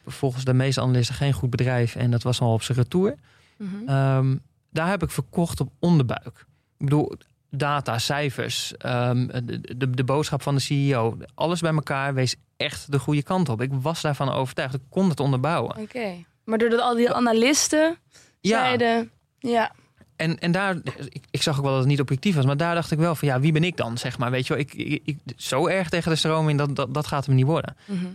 volgens 0.05 0.43
de 0.43 0.53
meeste 0.53 0.81
analisten 0.81 1.15
geen 1.15 1.33
goed 1.33 1.49
bedrijf. 1.49 1.95
En 1.95 2.11
dat 2.11 2.23
was 2.23 2.39
al 2.39 2.53
op 2.53 2.61
zijn 2.61 2.77
retour. 2.77 3.15
Mhm. 3.57 3.87
Ehm, 3.87 4.35
daar 4.69 4.89
heb 4.89 5.03
ik 5.03 5.11
verkocht 5.11 5.59
op 5.59 5.71
onderbuik. 5.79 6.45
Ik 6.77 6.85
bedoel, 6.85 7.13
data, 7.49 7.99
cijfers, 7.99 8.77
ehm, 8.77 9.27
de, 9.45 9.77
de, 9.77 9.89
de 9.89 10.03
boodschap 10.03 10.41
van 10.41 10.55
de 10.55 10.61
CEO. 10.61 11.17
Alles 11.35 11.59
bij 11.59 11.73
elkaar 11.73 12.13
wees 12.13 12.35
echt 12.55 12.91
de 12.91 12.99
goede 12.99 13.23
kant 13.23 13.49
op. 13.49 13.61
Ik 13.61 13.71
was 13.73 14.01
daarvan 14.01 14.31
overtuigd. 14.31 14.73
Ik 14.73 14.81
kon 14.89 15.09
het 15.09 15.19
onderbouwen. 15.19 15.77
Oké. 15.77 16.25
Maar 16.43 16.57
doordat 16.57 16.79
al 16.79 16.95
die 16.95 17.13
analisten 17.13 17.97
Ja, 18.39 18.59
zeiden... 18.59 19.11
Ja, 19.39 19.71
en, 20.17 20.39
en 20.39 20.51
daar, 20.51 20.75
ik, 21.09 21.23
ik 21.31 21.41
zag 21.41 21.57
ook 21.57 21.61
wel 21.63 21.71
dat 21.71 21.79
het 21.81 21.89
niet 21.89 21.99
objectief 22.01 22.35
was, 22.35 22.45
maar 22.45 22.57
daar 22.57 22.75
dacht 22.75 22.91
ik 22.91 22.97
wel 22.97 23.15
van 23.15 23.27
ja, 23.27 23.39
wie 23.39 23.51
ben 23.51 23.63
ik 23.63 23.77
dan? 23.77 23.97
Zeg 23.97 24.17
maar, 24.17 24.31
weet 24.31 24.47
je 24.47 24.53
wel, 24.53 24.61
ik, 24.63 24.73
ik, 24.73 25.01
ik- 25.05 25.19
zo 25.35 25.67
erg 25.67 25.89
tegen 25.89 26.11
de 26.11 26.17
stroom 26.17 26.49
in, 26.49 26.57
dat, 26.57 26.75
dat, 26.75 26.93
dat 26.93 27.07
gaat 27.07 27.25
hem 27.25 27.35
niet 27.35 27.45
worden. 27.45 27.75
Mhm. 27.85 28.05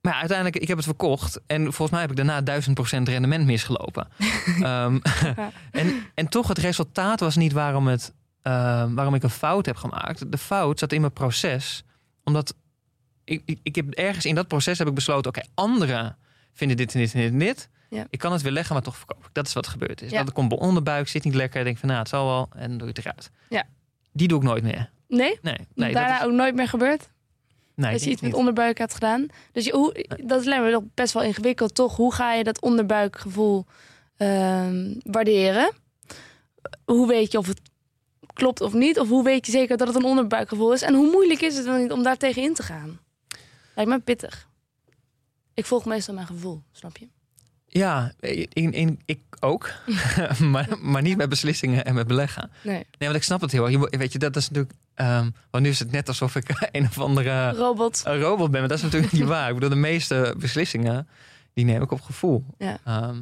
Maar 0.00 0.12
ja, 0.12 0.18
uiteindelijk, 0.18 0.58
ik 0.58 0.68
heb 0.68 0.76
het 0.76 0.86
verkocht 0.86 1.40
en 1.46 1.62
volgens 1.62 1.90
mij 1.90 2.00
heb 2.00 2.10
ik 2.10 2.16
daarna 2.16 2.60
1000% 2.60 3.02
rendement 3.02 3.44
misgelopen. 3.44 4.08
Ehm, 4.62 4.98
en, 5.70 5.92
en 6.14 6.28
toch, 6.28 6.48
het 6.48 6.58
resultaat 6.58 7.20
was 7.20 7.36
niet 7.36 7.52
waarom, 7.52 7.86
het, 7.86 8.12
ehm, 8.42 8.94
waarom 8.94 9.14
ik 9.14 9.22
een 9.22 9.30
fout 9.30 9.66
heb 9.66 9.76
gemaakt. 9.76 10.32
De 10.32 10.38
fout 10.38 10.78
zat 10.78 10.92
in 10.92 11.00
mijn 11.00 11.12
proces, 11.12 11.84
omdat 12.24 12.54
ik, 13.24 13.42
ik, 13.44 13.58
ik 13.62 13.74
heb 13.74 13.90
ergens 13.90 14.24
in 14.24 14.34
dat 14.34 14.48
proces 14.48 14.78
heb 14.78 14.88
ik 14.88 14.94
besloten, 14.94 15.30
oké, 15.30 15.46
anderen 15.54 16.16
vinden 16.52 16.76
dit 16.76 16.94
en 16.94 17.00
dit 17.00 17.14
en 17.14 17.20
dit 17.20 17.32
en 17.32 17.38
dit. 17.38 17.68
Ja. 17.90 18.06
Ik 18.10 18.18
kan 18.18 18.32
het 18.32 18.42
weer 18.42 18.52
leggen, 18.52 18.74
maar 18.74 18.82
toch 18.82 18.96
verkoop 18.96 19.24
ik. 19.24 19.30
Dat 19.32 19.46
is 19.46 19.52
wat 19.52 19.66
gebeurd 19.66 20.02
is. 20.02 20.10
Ja. 20.10 20.24
Dat 20.24 20.32
komt 20.32 20.48
bij 20.48 20.58
onderbuik, 20.58 21.08
zit 21.08 21.24
niet 21.24 21.34
lekker. 21.34 21.64
Denk 21.64 21.78
van, 21.78 21.88
nou, 21.88 22.00
het 22.00 22.08
zal 22.08 22.26
wel. 22.26 22.48
En 22.54 22.68
dan 22.68 22.78
doe 22.78 22.86
je 22.86 22.92
het 22.94 22.98
eruit. 22.98 23.30
Ja. 23.48 23.64
Die 24.12 24.28
doe 24.28 24.38
ik 24.38 24.44
nooit 24.44 24.62
meer. 24.62 24.90
nee? 25.08 25.38
Nee, 25.42 25.56
nee 25.74 25.92
Daarna 25.92 26.12
dat 26.12 26.20
is, 26.20 26.26
ook 26.26 26.32
nooit 26.32 26.54
meer 26.54 26.68
gebeurd? 26.68 27.08
nee, 27.74 27.92
dat 27.92 28.04
je 28.04 28.10
iets 28.10 28.20
met 28.20 28.34
onderbuik 28.34 28.78
had 28.78 28.94
gedaan. 28.94 29.26
Dus 29.52 29.64
je, 29.64 29.72
hoe, 29.72 30.06
dat 30.24 30.44
lijkt 30.44 30.64
me 30.64 30.70
nog 30.70 30.82
best 30.94 31.12
wel 31.12 31.22
ingewikkeld, 31.22 31.74
toch? 31.74 31.96
Hoe 31.96 32.14
ga 32.14 32.32
je 32.32 32.44
dat 32.44 32.60
onderbuikgevoel 32.60 33.66
ehm, 34.16 34.94
waarderen? 35.02 35.72
Hoe 36.84 37.06
weet 37.06 37.32
je 37.32 37.38
of 37.38 37.46
het 37.46 37.60
klopt 38.32 38.60
of 38.60 38.72
niet? 38.72 38.98
Of 38.98 39.08
hoe 39.08 39.24
weet 39.24 39.46
je 39.46 39.52
zeker 39.52 39.76
dat 39.76 39.86
het 39.86 39.96
een 39.96 40.04
onderbuikgevoel 40.04 40.72
is? 40.72 40.82
En 40.82 40.94
hoe 40.94 41.10
moeilijk 41.10 41.40
is 41.40 41.56
het 41.56 41.64
dan 41.64 41.80
niet 41.80 41.92
om 41.92 42.02
daar 42.02 42.16
tegen 42.16 42.42
in 42.42 42.54
te 42.54 42.62
gaan? 42.62 43.00
Lijkt 43.74 43.90
me 43.90 43.98
pittig. 43.98 44.48
Ik 45.54 45.66
volg 45.66 45.84
meestal 45.84 46.14
mijn 46.14 46.26
gevoel, 46.26 46.62
snap 46.72 46.96
je? 46.96 47.08
Ja, 47.72 48.12
in, 48.52 48.72
in, 48.72 49.00
ik 49.04 49.20
ook. 49.40 49.70
maar, 50.52 50.68
maar 50.80 51.02
niet 51.02 51.16
met 51.16 51.28
beslissingen 51.28 51.84
en 51.84 51.94
met 51.94 52.06
beleggen. 52.06 52.50
Nee. 52.62 52.74
Nee, 52.74 52.84
want 52.98 53.14
ik 53.14 53.22
snap 53.22 53.40
het 53.40 53.52
heel 53.52 53.68
erg. 53.70 53.90
Weet 53.98 54.12
je, 54.12 54.18
dat 54.18 54.36
is 54.36 54.48
natuurlijk... 54.48 54.74
ehm, 54.94 55.30
want 55.50 55.64
nu 55.64 55.70
is 55.70 55.78
het 55.78 55.90
net 55.90 56.08
alsof 56.08 56.36
ik 56.36 56.48
een 56.72 56.84
of 56.84 56.98
andere 56.98 57.50
Robot. 57.50 58.02
een 58.04 58.20
robot 58.20 58.50
ben. 58.50 58.60
Maar 58.60 58.68
dat 58.68 58.78
is 58.78 58.84
natuurlijk 58.84 59.12
niet 59.12 59.24
waar. 59.24 59.48
Ik 59.48 59.54
bedoel, 59.54 59.68
de 59.70 59.74
meeste 59.76 60.34
beslissingen, 60.38 61.08
die 61.54 61.64
neem 61.64 61.82
ik 61.82 61.90
op 61.90 62.00
gevoel. 62.00 62.44
Ja. 62.58 62.78
Ehm, 62.84 63.18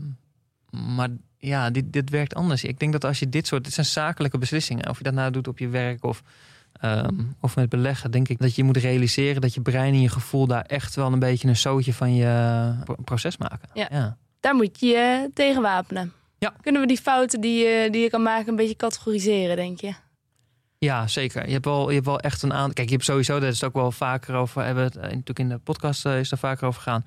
maar 0.94 1.08
ja, 1.38 1.70
dit, 1.70 1.92
dit 1.92 2.10
werkt 2.10 2.34
anders. 2.34 2.64
Ik 2.64 2.78
denk 2.78 2.92
dat 2.92 3.04
als 3.04 3.18
je 3.18 3.28
dit 3.28 3.46
soort... 3.46 3.64
Dit 3.64 3.72
zijn 3.72 3.86
zakelijke 3.86 4.38
beslissingen. 4.38 4.88
Of 4.88 4.98
je 4.98 5.04
dat 5.04 5.14
nou 5.14 5.30
doet 5.30 5.48
op 5.48 5.58
je 5.58 5.68
werk 5.68 6.04
of, 6.04 6.22
ehm, 6.80 7.14
of 7.40 7.56
met 7.56 7.68
beleggen. 7.68 8.10
Denk 8.10 8.28
ik 8.28 8.38
dat 8.38 8.54
je 8.54 8.64
moet 8.64 8.76
realiseren 8.76 9.40
dat 9.40 9.54
je 9.54 9.60
brein 9.60 9.92
en 9.94 10.00
je 10.00 10.08
gevoel... 10.08 10.46
daar 10.46 10.64
echt 10.64 10.94
wel 10.94 11.12
een 11.12 11.18
beetje 11.18 11.48
een 11.48 11.56
zootje 11.56 11.94
van 11.94 12.14
je 12.14 12.72
pro- 12.84 12.96
proces 13.04 13.36
maken. 13.36 13.68
Ja. 13.74 13.88
ja. 13.90 14.16
Daar 14.40 14.54
moet 14.54 14.80
je 14.80 14.86
je 14.86 15.30
tegen 15.34 15.62
wapenen. 15.62 16.12
Ja. 16.38 16.54
Kunnen 16.60 16.80
we 16.80 16.86
die 16.86 17.00
fouten 17.00 17.40
die 17.40 17.64
je, 17.64 17.90
die 17.90 18.02
je 18.02 18.10
kan 18.10 18.22
maken 18.22 18.48
een 18.48 18.56
beetje 18.56 18.76
categoriseren, 18.76 19.56
denk 19.56 19.80
je? 19.80 19.94
Ja, 20.78 21.06
zeker. 21.06 21.46
Je 21.46 21.52
hebt 21.52 21.64
wel, 21.64 21.88
je 21.88 21.94
hebt 21.94 22.06
wel 22.06 22.20
echt 22.20 22.42
een 22.42 22.52
aantal. 22.52 22.72
Kijk, 22.72 22.88
je 22.88 22.94
hebt 22.94 23.06
sowieso, 23.06 23.38
daar 23.38 23.48
is 23.48 23.60
het 23.60 23.64
ook 23.64 23.74
wel 23.74 23.92
vaker 23.92 24.34
over. 24.34 24.64
Hebben 24.64 24.84
we 24.84 24.90
het 24.90 24.98
eh, 24.98 25.02
natuurlijk 25.02 25.38
in 25.38 25.48
de 25.48 25.58
podcast 25.58 26.06
eh, 26.06 26.18
is 26.18 26.28
daar 26.28 26.38
vaker 26.38 26.66
over 26.66 26.82
gegaan. 26.82 27.04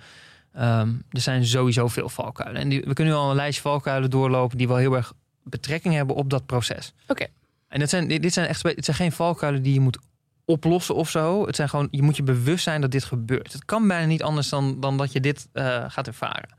Ehm, 0.53 0.89
er 1.09 1.21
zijn 1.21 1.45
sowieso 1.45 1.87
veel 1.87 2.09
valkuilen. 2.09 2.61
En 2.61 2.69
die, 2.69 2.81
we 2.81 2.93
kunnen 2.93 3.13
nu 3.13 3.19
al 3.19 3.29
een 3.29 3.35
lijstje 3.35 3.61
valkuilen 3.61 4.09
doorlopen 4.09 4.57
die 4.57 4.67
wel 4.67 4.77
heel 4.77 4.95
erg 4.95 5.13
betrekking 5.43 5.93
hebben 5.93 6.15
op 6.15 6.29
dat 6.29 6.45
proces. 6.45 6.93
Oké. 7.07 7.25
En 7.67 7.79
dat 7.79 7.89
zijn, 7.89 8.07
dit 8.07 8.33
zijn 8.33 8.47
echt 8.47 8.63
het 8.63 8.85
zijn 8.85 8.97
geen 8.97 9.11
valkuilen 9.11 9.61
die 9.61 9.73
je 9.73 9.79
moet 9.79 9.97
oplossen 10.45 10.95
of 10.95 11.09
zo. 11.09 11.45
Het 11.45 11.55
zijn 11.55 11.69
gewoon, 11.69 11.87
je 11.91 12.01
moet 12.01 12.17
je 12.17 12.23
bewust 12.23 12.63
zijn 12.63 12.81
dat 12.81 12.91
dit 12.91 13.03
gebeurt. 13.03 13.53
Het 13.53 13.65
kan 13.65 13.87
bijna 13.87 14.05
niet 14.05 14.23
anders 14.23 14.49
dan, 14.49 14.79
dan 14.79 14.97
dat 14.97 15.11
je 15.11 15.19
dit 15.19 15.47
eh, 15.53 15.83
gaat 15.87 16.07
ervaren. 16.07 16.49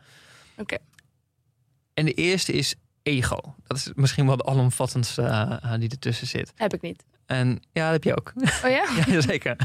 Oké. 0.56 0.76
En 1.94 2.04
de 2.04 2.12
eerste 2.12 2.52
is 2.52 2.74
ego. 3.02 3.54
Dat 3.66 3.76
is 3.76 3.90
misschien 3.94 4.26
wel 4.26 4.36
de 4.36 4.44
alomvattendste 4.44 5.22
eh, 5.22 5.72
eh, 5.72 5.80
die 5.80 5.90
ertussen 5.90 6.26
zit. 6.26 6.52
Heb 6.56 6.74
ik 6.74 6.80
niet. 6.80 7.04
En 7.26 7.62
ja, 7.72 7.84
dat 7.84 7.92
heb 7.92 8.04
je 8.04 8.16
ook. 8.16 8.32
Oh 8.64 8.70
ja? 8.70 8.86
Ja, 9.06 9.20
zeker. 9.20 9.56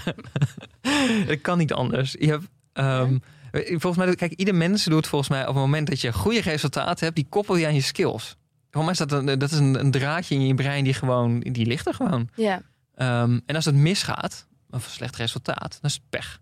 Het 1.27 1.41
kan 1.47 1.57
niet 1.57 1.73
anders. 1.73 2.15
Je 2.19 2.27
hebt, 2.27 2.47
ehm, 2.73 3.17
volgens 3.51 3.97
mij, 4.05 4.15
kijk, 4.15 4.33
ieder 4.33 4.55
mens 4.55 4.83
doet 4.83 5.07
volgens 5.07 5.29
mij 5.29 5.41
op 5.41 5.47
het 5.47 5.55
moment 5.55 5.87
dat 5.87 6.01
je 6.01 6.13
goede 6.13 6.41
resultaten 6.41 7.03
hebt, 7.03 7.15
die 7.15 7.27
koppel 7.29 7.55
je 7.55 7.65
aan 7.65 7.73
je 7.73 7.81
skills. 7.81 8.35
Volgens 8.71 8.99
mij 8.99 9.05
is 9.05 9.11
dat 9.11 9.27
een, 9.27 9.39
dat 9.39 9.51
is 9.51 9.57
een, 9.57 9.79
een 9.79 9.91
draadje 9.91 10.35
in 10.35 10.47
je 10.47 10.53
brein 10.53 10.83
die 10.83 10.93
gewoon, 10.93 11.39
die 11.39 11.65
ligt 11.65 11.87
er 11.87 11.93
gewoon. 11.93 12.29
Ja. 12.35 12.61
Ehm, 12.95 13.39
en 13.45 13.55
als 13.55 13.65
het 13.65 13.75
misgaat, 13.75 14.47
of 14.69 14.85
een 14.85 14.91
slecht 14.91 15.15
resultaat, 15.15 15.71
dan 15.71 15.89
is 15.89 15.93
het 15.93 16.09
pech. 16.09 16.39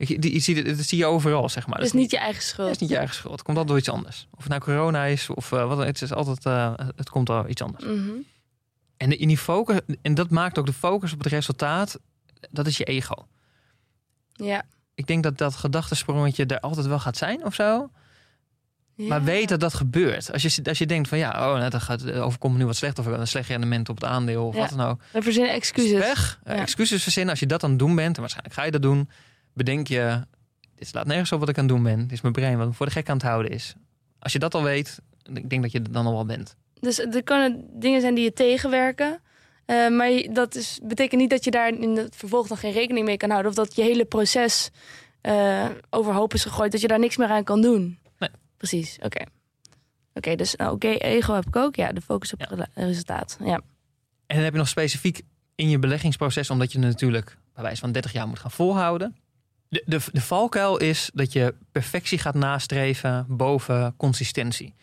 Ik, 0.00 0.22
die, 0.22 0.32
je 0.32 0.38
ziet 0.38 0.56
het, 0.56 0.76
dat 0.76 0.86
zie 0.86 0.98
je 0.98 1.06
overal, 1.06 1.48
zeg 1.48 1.66
maar. 1.66 1.76
Dat 1.76 1.86
is 1.86 1.92
Dat 1.92 2.00
niet 2.00 2.10
je 2.10 2.18
eigen 2.18 2.42
schuld. 2.42 2.66
dat 2.66 2.74
is 2.74 2.80
niet 2.80 2.90
je 2.90 2.96
eigen 2.96 3.14
schuld. 3.14 3.32
Het 3.32 3.42
komt 3.42 3.56
altijd 3.58 3.68
door 3.68 3.86
iets 3.86 3.96
anders. 3.96 4.26
Of 4.30 4.38
het 4.38 4.48
nou 4.48 4.60
corona 4.60 5.04
is, 5.04 5.30
of 5.30 5.52
eh, 5.52 5.66
wat 5.68 5.76
dan, 5.76 5.86
het 5.86 6.02
is 6.02 6.12
altijd, 6.12 6.44
eh, 6.46 6.72
het 6.96 7.10
komt 7.10 7.26
door 7.26 7.48
iets 7.48 7.62
anders. 7.62 7.84
Mhm. 7.84 8.10
En 8.96 9.18
in 9.18 9.28
die 9.28 9.38
focus, 9.38 9.78
en 10.02 10.14
dat 10.14 10.30
maakt 10.30 10.58
ook 10.58 10.66
de 10.66 10.72
focus 10.72 11.12
op 11.12 11.18
het 11.18 11.26
resultaat, 11.32 11.98
dat 12.50 12.66
is 12.66 12.76
je 12.76 12.84
ego. 12.84 13.26
Ja. 14.32 14.62
Ik 14.94 15.06
denk 15.06 15.22
dat 15.22 15.38
dat 15.38 15.54
gedachtesprongetje 15.54 16.46
er 16.46 16.60
altijd 16.60 16.86
wel 16.86 16.98
gaat 16.98 17.16
zijn 17.16 17.44
of 17.44 17.54
zo. 17.54 17.90
Maar 18.96 19.18
Ja. 19.18 19.24
weet 19.24 19.48
dat 19.48 19.60
dat 19.60 19.74
gebeurt. 19.74 20.32
Als 20.32 20.42
je, 20.42 20.62
als 20.64 20.78
je 20.78 20.86
denkt 20.86 21.08
van 21.08 21.18
ja, 21.18 21.30
oh, 21.30 21.58
nou, 21.58 21.70
dan 21.70 21.80
gaat, 21.80 22.12
overkomt 22.12 22.52
me 22.52 22.58
nu 22.58 22.66
wat 22.66 22.76
slecht 22.76 22.98
of 22.98 23.06
een 23.06 23.26
slecht 23.28 23.48
rendement 23.48 23.88
op 23.88 23.94
het 23.94 24.04
aandeel 24.04 24.46
of 24.46 24.54
Ja. 24.54 24.60
wat 24.60 24.70
dan 24.70 24.80
ook. 24.80 25.00
We 25.12 25.22
verzinnen 25.22 25.52
excuses. 25.52 25.98
Weg. 25.98 26.40
Ja. 26.44 26.54
Excuses 26.54 27.02
verzinnen. 27.02 27.30
Als 27.30 27.40
je 27.40 27.46
dat 27.46 27.64
aan 27.64 27.70
het 27.70 27.78
doen 27.78 27.94
bent, 27.94 28.14
en 28.14 28.20
waarschijnlijk 28.20 28.54
ga 28.54 28.64
je 28.64 28.70
dat 28.70 28.82
doen, 28.82 29.08
bedenk 29.64 29.86
je, 29.88 30.26
dit 30.74 30.88
slaat 30.88 31.06
nergens 31.06 31.32
op 31.32 31.40
wat 31.40 31.48
ik 31.48 31.58
aan 31.58 31.64
het 31.64 31.72
doen 31.72 31.82
ben. 31.82 32.00
Dit 32.02 32.12
is 32.12 32.20
mijn 32.20 32.32
brein 32.34 32.58
wat 32.58 32.66
me 32.66 32.72
voor 32.72 32.86
de 32.86 32.92
gek 32.92 33.08
aan 33.08 33.16
het 33.16 33.26
houden 33.26 33.50
is. 33.52 33.74
Als 34.18 34.32
je 34.32 34.38
dat 34.38 34.54
al 34.54 34.62
weet, 34.62 35.00
ik 35.34 35.50
denk 35.50 35.62
dat 35.62 35.72
je 35.72 35.78
er 35.78 35.92
dan 35.92 36.06
al 36.06 36.12
wel 36.12 36.24
bent. 36.26 36.56
Dus 36.80 36.98
er 36.98 37.22
kunnen 37.22 37.66
dingen 37.80 38.00
zijn 38.00 38.14
die 38.14 38.24
je 38.24 38.32
tegenwerken. 38.32 39.20
Eh, 39.64 39.88
maar 39.88 40.10
dat 40.32 40.54
is, 40.54 40.80
betekent 40.82 41.20
niet 41.20 41.30
dat 41.30 41.44
je 41.44 41.50
daar 41.50 41.68
in 41.68 41.96
het 41.96 42.16
vervolg 42.16 42.46
dan 42.46 42.56
geen 42.56 42.72
rekening 42.72 43.06
mee 43.06 43.16
kan 43.16 43.30
houden. 43.30 43.50
Of 43.50 43.56
dat 43.56 43.74
je 43.76 43.82
hele 43.82 44.04
proces 44.04 44.70
eh, 45.20 45.66
overhoop 45.90 46.34
is 46.34 46.42
gegooid. 46.42 46.72
Dat 46.72 46.80
je 46.80 46.88
daar 46.88 46.98
niks 46.98 47.16
meer 47.16 47.28
aan 47.28 47.44
kan 47.44 47.60
doen. 47.62 47.98
Nee. 48.18 48.30
Precies, 48.56 48.98
oké. 49.02 49.24
Oké, 50.14 50.34
dus 50.36 50.54
nou, 50.56 50.72
oké, 50.74 50.88
ego 50.88 51.34
heb 51.34 51.46
ik 51.46 51.56
ook. 51.56 51.76
Ja, 51.76 51.92
de 51.92 52.00
focus 52.00 52.32
op 52.32 52.40
Ja. 52.40 52.46
rela- 52.50 52.68
resultaat. 52.74 53.36
Ja. 53.44 53.54
En 54.26 54.34
dan 54.36 54.44
heb 54.44 54.52
je 54.52 54.58
nog 54.58 54.68
specifiek 54.68 55.22
in 55.54 55.68
je 55.68 55.78
beleggingsproces, 55.78 56.50
omdat 56.50 56.72
je 56.72 56.78
het 56.78 56.86
natuurlijk 56.86 57.36
bij 57.54 57.62
wijze 57.62 57.80
van 57.80 57.92
30 57.92 58.12
jaar 58.12 58.28
moet 58.28 58.38
gaan 58.38 58.50
volhouden. 58.50 59.16
De, 59.70 59.82
de, 59.86 60.00
de 60.12 60.20
valkuil 60.20 60.76
is 60.76 61.10
dat 61.14 61.32
je 61.32 61.54
perfectie 61.72 62.18
gaat 62.18 62.34
nastreven 62.34 63.24
boven 63.28 63.94
consistentie. 63.96 64.74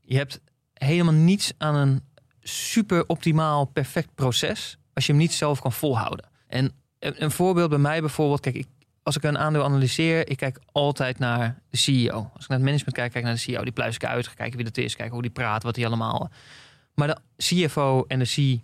Je 0.00 0.16
hebt 0.16 0.40
helemaal 0.74 1.12
niets 1.12 1.52
aan 1.58 1.74
een 1.74 2.02
super 2.40 3.08
optimaal 3.08 3.64
perfect 3.64 4.14
proces 4.14 4.78
als 4.94 5.06
je 5.06 5.12
hem 5.12 5.20
niet 5.20 5.32
zelf 5.32 5.60
kan 5.60 5.72
volhouden. 5.72 6.28
En 6.46 6.72
een, 6.98 7.22
een 7.22 7.30
voorbeeld 7.30 7.68
bij 7.68 7.78
mij 7.78 8.00
bijvoorbeeld, 8.00 8.40
kijk, 8.40 8.54
ik, 8.54 8.66
als 9.02 9.16
ik 9.16 9.22
een 9.22 9.38
aandeel 9.38 9.64
analyseer, 9.64 10.30
ik 10.30 10.36
kijk 10.36 10.58
altijd 10.72 11.18
naar 11.18 11.62
de 11.70 11.76
CEO. 11.76 12.30
Als 12.34 12.42
ik 12.42 12.48
naar 12.48 12.58
het 12.58 12.66
management 12.66 12.94
kijk, 12.94 13.12
kijk 13.12 13.14
ik 13.14 13.22
naar 13.22 13.34
de 13.34 13.40
CEO. 13.40 13.62
Die 13.62 13.72
pluis 13.72 13.94
ik 13.94 14.04
uit, 14.04 14.26
ga 14.26 14.34
kijken 14.34 14.56
wie 14.56 14.64
dat 14.64 14.76
is, 14.76 14.96
kijken 14.96 15.14
hoe 15.14 15.22
die 15.22 15.30
praat, 15.30 15.62
wat 15.62 15.74
die 15.74 15.86
allemaal. 15.86 16.30
Maar 16.94 17.08
de 17.08 17.16
CFO 17.36 18.04
en 18.08 18.18
de 18.18 18.24
C, 18.24 18.60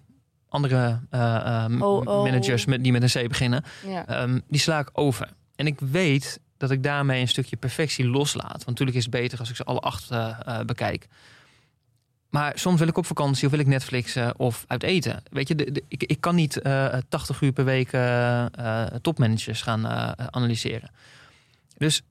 andere 0.48 1.00
eh, 1.10 1.64
eh, 1.64 1.82
Oh, 1.82 2.06
oh. 2.06 2.22
managers 2.22 2.64
met, 2.64 2.82
die 2.82 2.92
met 2.92 3.02
een 3.02 3.24
C 3.24 3.28
beginnen, 3.28 3.64
ja. 3.86 4.06
Ehm, 4.06 4.40
die 4.48 4.60
sla 4.60 4.78
ik 4.78 4.90
over. 4.92 5.28
En 5.58 5.66
ik 5.66 5.80
weet 5.80 6.40
dat 6.56 6.70
ik 6.70 6.82
daarmee 6.82 7.20
een 7.20 7.28
stukje 7.28 7.56
perfectie 7.56 8.06
loslaat. 8.06 8.50
Want 8.50 8.66
natuurlijk 8.66 8.96
is 8.96 9.04
het 9.04 9.12
beter 9.12 9.38
als 9.38 9.50
ik 9.50 9.56
ze 9.56 9.64
alle 9.64 9.80
acht 9.80 10.10
eh, 10.10 10.38
eh, 10.44 10.60
bekijk. 10.60 11.08
Maar 12.30 12.58
soms 12.58 12.78
wil 12.78 12.88
ik 12.88 12.96
op 12.96 13.06
vakantie 13.06 13.44
of 13.44 13.50
wil 13.50 13.60
ik 13.60 13.66
Netflixen 13.66 14.38
of 14.38 14.64
uit 14.66 14.82
eten. 14.82 15.22
Weet 15.30 15.48
je, 15.48 15.54
de, 15.54 15.84
ik, 15.88 16.20
kan 16.20 16.34
niet 16.34 16.60
eh 16.60 16.98
80 17.08 17.40
uur 17.40 17.52
per 17.52 17.64
week 17.64 17.92
eh, 17.92 18.84
eh, 18.84 18.94
topmanagers 19.02 19.62
gaan 19.62 19.86
eh, 19.86 20.26
analyseren. 20.30 20.90
Dus 21.76 22.02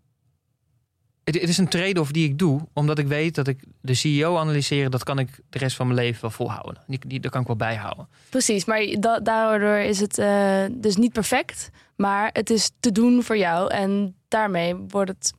het, 1.34 1.42
het 1.42 1.50
is 1.50 1.58
een 1.58 1.68
trade-off 1.68 2.12
die 2.12 2.26
ik 2.30 2.38
doe, 2.40 2.62
omdat 2.74 2.98
ik 3.00 3.08
weet 3.08 3.36
dat 3.36 3.48
ik 3.48 3.64
de 3.82 3.94
CEO 3.94 4.38
analyseren, 4.38 4.92
dat 4.92 5.04
kan 5.04 5.20
ik 5.20 5.40
de 5.50 5.58
rest 5.58 5.76
van 5.76 5.88
mijn 5.88 6.00
leven 6.00 6.22
wel 6.22 6.30
volhouden. 6.30 6.84
Die, 6.88 7.00
die, 7.08 7.20
dat 7.20 7.32
kan 7.32 7.42
ik 7.42 7.48
wel 7.48 7.56
bijhouden. 7.56 8.08
Precies, 8.30 8.66
maar 8.66 8.96
da- 9.00 9.20
daardoor 9.20 9.78
is 9.78 10.00
het 10.00 10.18
eh, 10.18 10.64
dus 10.72 10.96
niet 10.96 11.14
perfect. 11.14 11.70
Maar 11.96 12.30
het 12.34 12.50
is 12.50 12.72
te 12.80 12.92
doen 12.92 13.24
voor 13.24 13.38
jou. 13.38 13.72
En 13.72 14.16
daarmee 14.28 14.76
wordt 14.76 15.10
het 15.12 15.34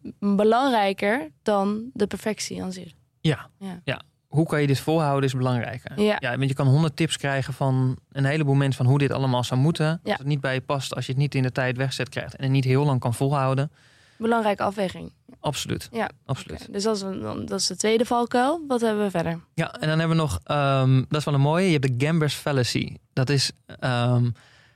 belangrijker 0.53 1.29
dan 1.43 1.91
de 1.93 2.07
perfectie 2.07 2.63
aan 2.63 2.73
zich. 2.73 2.93
Ja, 3.21 3.49
Ja. 3.59 3.81
ja. 3.85 4.01
Hoe 4.29 4.47
kan 4.47 4.61
je 4.61 4.67
dit 4.67 4.81
volhouden 4.81 5.25
is 5.29 5.35
belangrijker. 5.35 6.01
Ja. 6.03 6.17
Ja, 6.21 6.37
want 6.37 6.49
je 6.49 6.55
kan 6.55 6.67
honderd 6.67 6.97
tips 6.97 7.17
krijgen 7.17 7.53
van 7.55 7.99
een 8.13 8.25
heleboel 8.25 8.55
mensen 8.55 8.77
van 8.77 8.87
hoe 8.87 8.99
dit 8.99 9.13
allemaal 9.13 9.45
zou 9.45 9.61
moeten. 9.61 9.87
Ja. 9.87 9.99
Als 10.11 10.19
het 10.19 10.27
niet 10.27 10.41
bij 10.41 10.55
je 10.55 10.61
past, 10.61 10.95
als 10.95 11.07
je 11.07 11.13
het 11.13 11.21
niet 11.21 11.35
in 11.35 11.43
de 11.43 11.53
tijd 11.53 11.77
wegzet 11.77 12.09
krijgt 12.09 12.37
en 12.37 12.43
het 12.43 12.53
niet 12.53 12.65
heel 12.65 12.85
lang 12.85 13.01
kan 13.01 13.15
volhouden. 13.15 13.71
Belangrijke 14.19 14.63
afweging. 14.63 15.13
Absoluut. 15.41 15.89
Ja, 15.93 16.11
Absoluut. 16.27 16.73
Dus 16.73 16.83
dat 16.83 16.97
is, 16.97 17.03
een- 17.03 17.47
dat 17.47 17.61
is 17.61 17.67
de 17.67 17.77
tweede 17.77 18.05
valkuil. 18.05 18.65
Wat 18.69 18.81
hebben 18.81 19.05
we 19.05 19.11
verder? 19.11 19.41
Ja, 19.55 19.73
en 19.73 19.89
dan 19.89 19.99
hebben 19.99 20.17
we 20.17 20.23
nog, 20.23 20.41
ehm, 20.45 20.97
dat 21.09 21.19
is 21.19 21.25
wel 21.25 21.35
een 21.35 21.41
mooie, 21.41 21.67
je 21.67 21.79
hebt 21.79 21.99
de 21.99 22.07
Gambler's 22.07 22.35
Fallacy. 22.35 22.95
Dat 23.13 23.29
is, 23.31 23.51
ehm, 23.81 24.31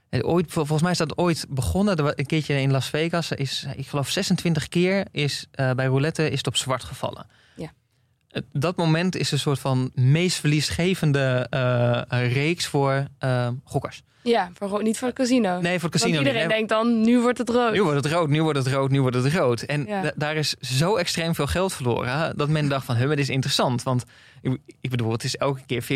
het 0.08 0.24
ooit, 0.24 0.44
vol- 0.52 0.64
volgens 0.64 0.82
mij 0.82 0.90
is 0.90 0.98
dat 0.98 1.18
ooit 1.18 1.46
begonnen. 1.48 2.18
Een 2.18 2.26
keertje 2.26 2.60
in 2.60 2.70
Las 2.70 2.86
Vegas 2.88 3.30
is, 3.32 3.66
ik 3.76 3.86
geloof 3.88 4.08
26 4.10 4.68
keer 4.68 5.06
is 5.10 5.46
eh, 5.50 5.70
bij 5.70 5.86
roulette 5.86 6.30
is 6.30 6.38
het 6.38 6.46
op 6.46 6.56
zwart 6.56 6.84
gevallen. 6.84 7.26
Ja. 7.56 7.72
Dat 8.52 8.76
moment 8.76 9.16
is 9.16 9.30
een 9.32 9.38
soort 9.38 9.58
van 9.58 9.90
meest 9.94 10.36
verliesgevende 10.38 11.46
eh, 11.50 12.32
reeks 12.32 12.66
voor 12.66 13.06
eh, 13.18 13.48
gokkers. 13.64 14.02
Ja, 14.22 14.50
voor, 14.54 14.82
niet 14.82 14.98
voor 14.98 15.08
het 15.08 15.16
casino. 15.16 15.60
Nee, 15.60 15.78
voor 15.80 15.90
het 15.90 16.00
casino. 16.00 16.14
Want 16.14 16.26
iedereen 16.26 16.48
denkt 16.48 16.68
dan, 16.68 17.00
nu 17.00 17.20
wordt 17.20 17.38
het 17.38 17.48
rood. 17.48 17.72
Nu 17.72 17.82
wordt 17.82 18.04
het 18.04 18.12
rood, 18.12 18.28
nu 18.28 18.42
wordt 18.42 18.58
het 18.58 18.66
rood, 18.68 18.90
nu 18.90 19.00
wordt 19.00 19.16
het 19.16 19.32
rood. 19.34 19.62
En 19.62 19.84
Ja. 19.86 20.12
daar 20.16 20.36
is 20.36 20.50
zo 20.60 20.96
extreem 20.96 21.34
veel 21.34 21.46
geld 21.46 21.72
verloren. 21.72 22.36
Dat 22.36 22.48
men 22.48 22.68
dacht 22.68 22.84
van, 22.86 22.96
dit 23.08 23.18
is 23.18 23.28
interessant. 23.28 23.82
Want 23.82 24.04
ik, 24.80 24.90
bedoel, 24.90 25.12
het 25.12 25.24
is 25.24 25.36
elke 25.36 25.60
keer 25.66 25.82
50-50. 25.82 25.86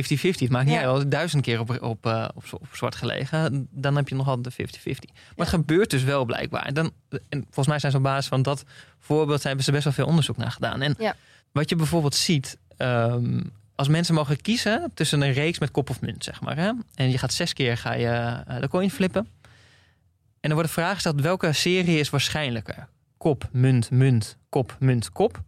Het 0.40 0.50
maakt 0.50 0.64
niet 0.64 0.74
Ja. 0.74 0.80
uit, 0.80 0.88
als 0.88 0.98
het 0.98 1.10
duizend 1.10 1.42
keer 1.42 1.60
op, 1.60 1.82
op, 1.82 2.06
eh, 2.06 2.28
op, 2.34 2.44
op 2.52 2.66
zwart 2.72 2.94
gelegen. 2.94 3.68
Dan 3.70 3.96
heb 3.96 4.08
je 4.08 4.14
nog 4.14 4.28
altijd 4.28 4.44
de 4.44 4.50
50-50. 4.52 5.12
Maar 5.36 5.46
het 5.46 5.54
gebeurt 5.54 5.90
dus 5.90 6.02
wel 6.04 6.24
blijkbaar. 6.24 6.62
En, 6.66 6.74
dan, 6.74 6.90
en 7.28 7.42
volgens 7.44 7.66
mij 7.66 7.78
zijn 7.78 7.92
ze 7.92 7.98
op 7.98 8.04
basis 8.04 8.26
van 8.28 8.42
dat 8.42 8.64
voorbeeld... 9.00 9.42
hebben 9.42 9.64
ze 9.64 9.72
best 9.72 9.84
wel 9.84 9.92
veel 9.92 10.06
onderzoek 10.06 10.36
naar 10.36 10.50
gedaan. 10.50 10.82
En 10.82 10.96
wat 11.52 11.68
je 11.68 11.76
bijvoorbeeld 11.76 12.14
ziet... 12.14 12.58
ehm, 12.76 13.40
als 13.76 13.88
mensen 13.88 14.14
mogen 14.14 14.40
kiezen 14.40 14.90
tussen 14.94 15.20
een 15.20 15.32
reeks 15.32 15.58
met 15.58 15.70
kop 15.70 15.90
of 15.90 16.00
munt, 16.00 16.24
zeg 16.24 16.40
maar. 16.40 16.56
Hè? 16.56 16.72
En 16.94 17.10
je 17.10 17.18
gaat 17.18 17.32
zes 17.32 17.52
keer 17.52 17.76
ga 17.76 17.92
je, 17.92 18.08
eh, 18.46 18.60
de 18.60 18.68
coin 18.68 18.90
flippen. 18.90 19.28
En 20.40 20.52
er 20.52 20.54
wordt 20.54 20.68
de 20.68 20.80
vraag 20.80 20.94
gesteld, 20.94 21.20
welke 21.20 21.52
serie 21.52 21.98
is 21.98 22.10
waarschijnlijker? 22.10 22.88
Kop, 23.16 23.48
munt, 23.52 23.90
munt, 23.90 24.36
kop, 24.48 24.76
munt, 24.80 25.10
kop. 25.10 25.42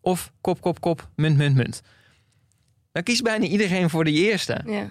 Of 0.00 0.32
kop, 0.40 0.60
kop, 0.60 0.80
kop, 0.80 1.08
munt, 1.16 1.36
munt, 1.36 1.56
munt. 1.56 1.80
Dan 2.92 3.02
kiest 3.02 3.22
bijna 3.22 3.46
iedereen 3.46 3.90
voor 3.90 4.04
de 4.04 4.12
eerste. 4.12 4.60
Ja. 4.66 4.82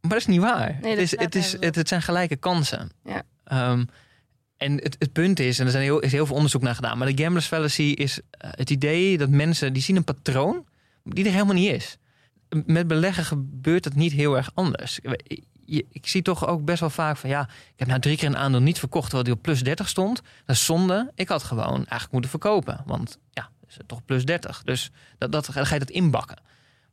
Maar 0.00 0.10
dat 0.10 0.18
is 0.18 0.26
niet 0.26 0.40
waar. 0.40 0.78
Nee, 0.80 0.90
het, 0.90 1.00
is, 1.00 1.18
het, 1.18 1.34
is, 1.34 1.56
het 1.60 1.88
zijn 1.88 2.02
gelijke 2.02 2.36
kansen. 2.36 2.90
Ja. 3.04 3.22
Ehm, 3.44 3.84
en 4.56 4.72
het, 4.72 4.96
het 4.98 5.12
punt 5.12 5.40
is, 5.40 5.58
en 5.58 5.64
er 5.64 5.70
zijn 5.70 5.82
heel, 5.82 5.98
is 5.98 6.12
heel 6.12 6.26
veel 6.26 6.36
onderzoek 6.36 6.62
naar 6.62 6.74
gedaan... 6.74 6.98
maar 6.98 7.14
de 7.14 7.22
Gamblers 7.22 7.46
Fallacy 7.46 7.82
is 7.82 8.20
eh, 8.30 8.50
het 8.52 8.70
idee 8.70 9.18
dat 9.18 9.28
mensen... 9.28 9.72
die 9.72 9.82
zien 9.82 9.96
een 9.96 10.04
patroon 10.04 10.64
die 11.14 11.24
er 11.24 11.32
helemaal 11.32 11.54
niet 11.54 11.70
is. 11.72 11.96
Met 12.66 12.86
beleggen 12.86 13.24
gebeurt 13.24 13.84
het 13.84 13.94
niet 13.94 14.12
heel 14.12 14.36
erg 14.36 14.50
anders. 14.54 14.98
Je- 15.64 15.86
Ik 15.90 16.06
zie 16.08 16.22
toch 16.22 16.46
ook 16.46 16.64
best 16.64 16.80
wel 16.80 16.90
vaak 16.90 17.16
van... 17.16 17.30
ja, 17.30 17.42
ik 17.72 17.78
heb 17.78 17.88
nou 17.88 18.00
drie 18.00 18.16
keer 18.16 18.28
een 18.28 18.36
aandeel 18.36 18.60
niet 18.60 18.78
verkocht... 18.78 19.04
terwijl 19.04 19.24
die 19.24 19.32
op 19.34 19.42
plus 19.42 19.62
30 19.62 19.88
stond. 19.88 20.22
Dat 20.44 20.56
is 20.56 20.64
zonde. 20.64 21.12
Ik 21.14 21.28
had 21.28 21.42
gewoon 21.42 21.74
eigenlijk 21.76 22.12
moeten 22.12 22.30
verkopen. 22.30 22.82
Want 22.86 23.18
ja, 23.30 23.50
is 23.68 23.76
het 23.76 23.88
toch 23.88 24.04
plus 24.04 24.24
30. 24.24 24.62
Dus 24.64 24.90
dat, 25.18 25.32
dat, 25.32 25.48
dan 25.54 25.66
ga 25.66 25.74
je 25.74 25.80
dat 25.80 25.90
inbakken. 25.90 26.36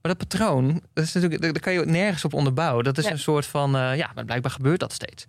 Maar 0.01 0.15
dat 0.15 0.27
patroon, 0.27 0.81
dat 0.93 1.03
is 1.03 1.13
natuurlijk, 1.13 1.41
daar 1.41 1.59
kan 1.59 1.73
je 1.73 1.85
nergens 1.85 2.25
op 2.25 2.33
onderbouwen. 2.33 2.83
Dat 2.83 2.97
is 2.97 3.05
Ja. 3.05 3.11
een 3.11 3.19
soort 3.19 3.45
van, 3.45 3.75
eh, 3.75 3.97
ja, 3.97 4.11
maar 4.15 4.25
blijkbaar 4.25 4.51
gebeurt 4.51 4.79
dat 4.79 4.93
steeds. 4.93 5.25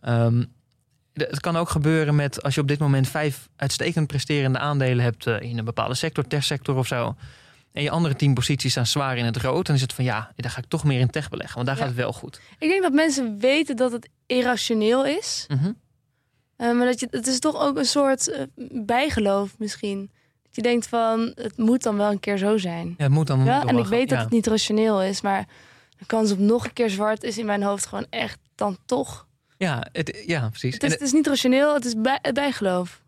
Ehm, 0.00 0.44
het 1.12 1.40
kan 1.40 1.56
ook 1.56 1.68
gebeuren 1.68 2.14
met 2.14 2.42
als 2.42 2.54
je 2.54 2.60
op 2.60 2.68
dit 2.68 2.78
moment 2.78 3.08
vijf 3.08 3.48
uitstekend 3.56 4.06
presterende 4.06 4.58
aandelen 4.58 5.04
hebt 5.04 5.26
eh, 5.26 5.40
in 5.40 5.58
een 5.58 5.64
bepaalde 5.64 5.94
sector, 5.94 6.26
techsector 6.26 6.76
of 6.76 6.86
zo. 6.86 7.16
En 7.72 7.82
je 7.82 7.90
andere 7.90 8.14
tien 8.16 8.34
posities 8.34 8.70
staan 8.70 8.86
zwaar 8.86 9.16
in 9.16 9.24
het 9.24 9.36
rood. 9.36 9.66
Dan 9.66 9.74
is 9.74 9.80
het 9.80 9.92
van 9.92 10.04
ja, 10.04 10.32
daar 10.36 10.50
ga 10.50 10.58
ik 10.58 10.68
toch 10.68 10.84
meer 10.84 11.00
in 11.00 11.10
tech 11.10 11.28
beleggen. 11.28 11.54
Want 11.54 11.66
daar 11.66 11.76
Ja. 11.76 11.82
gaat 11.82 11.90
het 11.90 12.00
wel 12.00 12.12
goed. 12.12 12.40
Ik 12.58 12.68
denk 12.68 12.82
dat 12.82 12.92
mensen 12.92 13.38
weten 13.38 13.76
dat 13.76 13.92
het 13.92 14.08
irrationeel 14.26 15.04
is. 15.06 15.46
Mhm. 15.48 15.72
Eh, 16.56 16.72
maar 16.72 16.86
dat 16.86 17.00
je, 17.00 17.06
het 17.10 17.26
is 17.26 17.38
toch 17.38 17.60
ook 17.60 17.76
een 17.76 17.84
soort 17.84 18.28
eh, 18.30 18.42
bijgeloof 18.72 19.54
misschien. 19.58 20.10
Dat 20.42 20.56
je 20.56 20.62
denkt 20.62 20.86
van, 20.88 21.32
het 21.34 21.56
moet 21.56 21.82
dan 21.82 21.96
wel 21.96 22.10
een 22.10 22.20
keer 22.20 22.38
zo 22.38 22.58
zijn. 22.58 22.94
Ja, 22.98 23.04
het 23.04 23.12
moet 23.12 23.26
dan. 23.26 23.44
Ja, 23.44 23.64
en 23.64 23.78
ik 23.78 23.86
weet 23.86 24.08
dat 24.08 24.18
ja. 24.18 24.24
het 24.24 24.32
niet 24.32 24.46
rationeel 24.46 25.02
is, 25.02 25.20
maar 25.20 25.46
de 25.98 26.06
kans 26.06 26.30
op 26.32 26.38
nog 26.38 26.64
een 26.64 26.72
keer 26.72 26.90
zwart 26.90 27.22
is 27.22 27.38
in 27.38 27.46
mijn 27.46 27.62
hoofd 27.62 27.86
gewoon 27.86 28.06
echt 28.10 28.38
dan 28.54 28.78
toch. 28.86 29.26
Ja, 29.56 29.86
het, 29.92 30.22
ja, 30.26 30.48
precies. 30.48 30.74
Het 30.74 30.82
is, 30.82 30.88
En 30.88 30.94
het 30.98 31.06
is 31.06 31.12
niet 31.12 31.26
rationeel, 31.26 31.74
het 31.74 31.84
is 31.84 31.94
bij, 31.96 32.20
bijgeloof. 32.32 33.01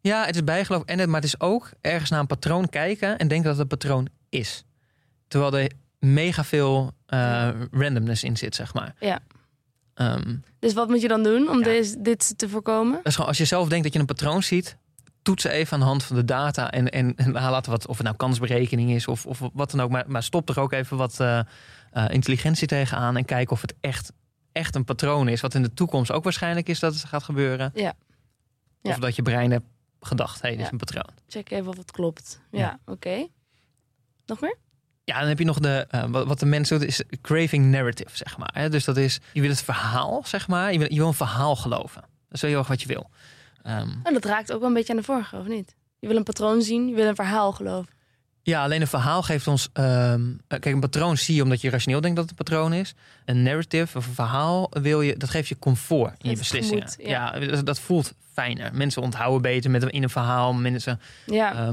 Ja, 0.00 0.24
het 0.26 0.34
is 0.34 0.44
bijgeloof. 0.44 0.82
En 0.84 0.98
het, 0.98 1.08
maar 1.08 1.20
het 1.20 1.28
is 1.34 1.40
ook 1.40 1.70
ergens 1.80 2.10
naar 2.10 2.20
een 2.20 2.26
patroon 2.26 2.68
kijken 2.68 3.18
en 3.18 3.28
denken 3.28 3.42
dat 3.48 3.58
het 3.58 3.60
een 3.72 3.78
patroon 3.78 4.08
is. 4.28 4.64
Terwijl 5.28 5.56
er 5.58 5.70
mega 5.98 6.44
veel 6.44 6.92
eh, 7.06 7.48
randomness 7.70 8.24
in 8.24 8.36
zit, 8.36 8.54
zeg 8.54 8.74
maar. 8.74 8.94
Ja. 9.00 9.18
Ehm, 9.94 10.36
Dus 10.58 10.72
wat 10.72 10.88
moet 10.88 11.00
je 11.00 11.08
dan 11.08 11.22
doen 11.22 11.48
om 11.50 11.58
Ja. 11.58 11.64
deze, 11.64 12.00
dit 12.02 12.38
te 12.38 12.48
voorkomen? 12.48 13.02
als 13.02 13.38
je 13.38 13.44
zelf 13.44 13.68
denkt 13.68 13.84
dat 13.84 13.92
je 13.92 13.98
een 13.98 14.06
patroon 14.06 14.42
ziet, 14.42 14.76
toets 15.22 15.44
even 15.44 15.72
aan 15.72 15.80
de 15.80 15.86
hand 15.86 16.04
van 16.04 16.16
de 16.16 16.24
data. 16.24 16.70
En, 16.70 16.88
en, 16.90 17.14
en 17.16 17.32
laten 17.32 17.70
wat, 17.70 17.86
of 17.86 17.96
het 17.96 18.04
nou 18.06 18.16
kansberekening 18.16 18.90
is 18.90 19.08
of, 19.08 19.26
of 19.26 19.40
wat 19.52 19.70
dan 19.70 19.80
ook. 19.80 19.90
Maar, 19.90 20.04
maar 20.06 20.22
stop 20.22 20.48
er 20.48 20.60
ook 20.60 20.72
even 20.72 20.96
wat 20.96 21.20
eh, 21.20 21.38
eh, 21.38 22.04
intelligentie 22.08 22.66
tegenaan 22.66 23.16
en 23.16 23.24
kijk 23.24 23.50
of 23.50 23.60
het 23.60 23.74
echt, 23.80 24.12
echt 24.52 24.74
een 24.74 24.84
patroon 24.84 25.28
is. 25.28 25.40
Wat 25.40 25.54
in 25.54 25.62
de 25.62 25.74
toekomst 25.74 26.12
ook 26.12 26.24
waarschijnlijk 26.24 26.68
is 26.68 26.78
dat 26.78 26.94
het 26.94 27.04
gaat 27.04 27.22
gebeuren. 27.22 27.70
Ja. 27.74 27.92
Ja. 28.82 28.90
Of 28.90 28.98
dat 28.98 29.16
je 29.16 29.22
brein 29.22 29.50
hebt 29.50 29.66
gedacht, 30.00 30.34
hé, 30.34 30.48
hey, 30.48 30.50
dit 30.50 30.58
is 30.60 30.66
Ja. 30.66 30.72
een 30.72 30.78
patroon. 30.78 31.14
Check 31.28 31.50
even 31.50 31.68
of 31.68 31.76
het 31.76 31.90
klopt. 31.90 32.40
Ja, 32.50 32.58
Ja. 32.58 32.78
oké. 32.86 33.26
Nog 34.26 34.40
meer? 34.40 34.56
Ja, 35.04 35.18
dan 35.18 35.28
heb 35.28 35.38
je 35.38 35.44
nog 35.44 35.58
de, 35.58 35.86
eh, 35.90 36.04
wat, 36.10 36.38
de 36.40 36.46
mensen 36.46 36.78
doen, 36.78 36.88
is 36.88 37.02
craving 37.20 37.64
narrative, 37.70 38.16
zeg 38.16 38.38
maar. 38.38 38.50
Hè? 38.52 38.68
Dus 38.68 38.84
dat 38.84 38.96
is, 38.96 39.20
je 39.32 39.40
wil 39.40 39.50
het 39.50 39.62
verhaal, 39.62 40.22
zeg 40.26 40.48
maar. 40.48 40.72
Je 40.72 40.78
wil, 40.78 40.92
je 40.92 40.98
wil 40.98 41.06
een 41.06 41.14
verhaal 41.14 41.56
geloven. 41.56 42.00
Dat 42.00 42.42
is 42.42 42.42
heel 42.42 42.58
erg 42.58 42.68
wat 42.68 42.80
je 42.82 42.86
wil. 42.88 43.10
Ehm, 43.62 43.88
En 44.02 44.12
dat 44.12 44.24
raakt 44.24 44.52
ook 44.52 44.58
wel 44.58 44.68
een 44.68 44.74
beetje 44.74 44.92
aan 44.92 44.98
de 44.98 45.04
vorige, 45.04 45.36
of 45.36 45.46
niet? 45.46 45.74
Je 45.98 46.06
wil 46.08 46.16
een 46.16 46.22
patroon 46.22 46.62
zien, 46.62 46.88
je 46.88 46.94
wil 46.94 47.06
een 47.06 47.14
verhaal 47.14 47.52
geloven. 47.52 47.92
ja, 48.42 48.62
alleen 48.62 48.80
een 48.80 48.86
verhaal 48.86 49.22
geeft 49.22 49.46
ons... 49.46 49.68
ehm, 49.72 50.30
eh, 50.30 50.36
kijk, 50.60 50.64
een 50.64 50.80
patroon 50.80 51.16
zie 51.16 51.34
je 51.34 51.42
omdat 51.42 51.60
je 51.60 51.70
rationeel 51.70 52.00
denkt 52.00 52.16
dat 52.16 52.30
het 52.30 52.38
een 52.38 52.44
patroon 52.44 52.72
is. 52.72 52.94
Een 53.24 53.42
narrative 53.42 53.98
of 53.98 54.06
een 54.06 54.14
verhaal 54.14 54.70
wil 54.70 55.00
je, 55.00 55.16
dat 55.16 55.30
geeft 55.30 55.48
je 55.48 55.58
comfort 55.58 56.22
in 56.24 56.30
je 56.30 56.36
beslissingen. 56.36 56.88
gemoed, 56.88 57.08
ja. 57.08 57.36
ja, 57.36 57.62
dat 57.62 57.80
voelt 57.80 58.14
fijner. 58.40 58.74
Mensen 58.74 59.02
onthouden 59.02 59.42
beter 59.42 59.70
met, 59.70 59.84
in 59.84 60.02
een 60.02 60.10
verhaal. 60.10 60.52
Mensen 60.52 61.00
Ja, 61.26 61.72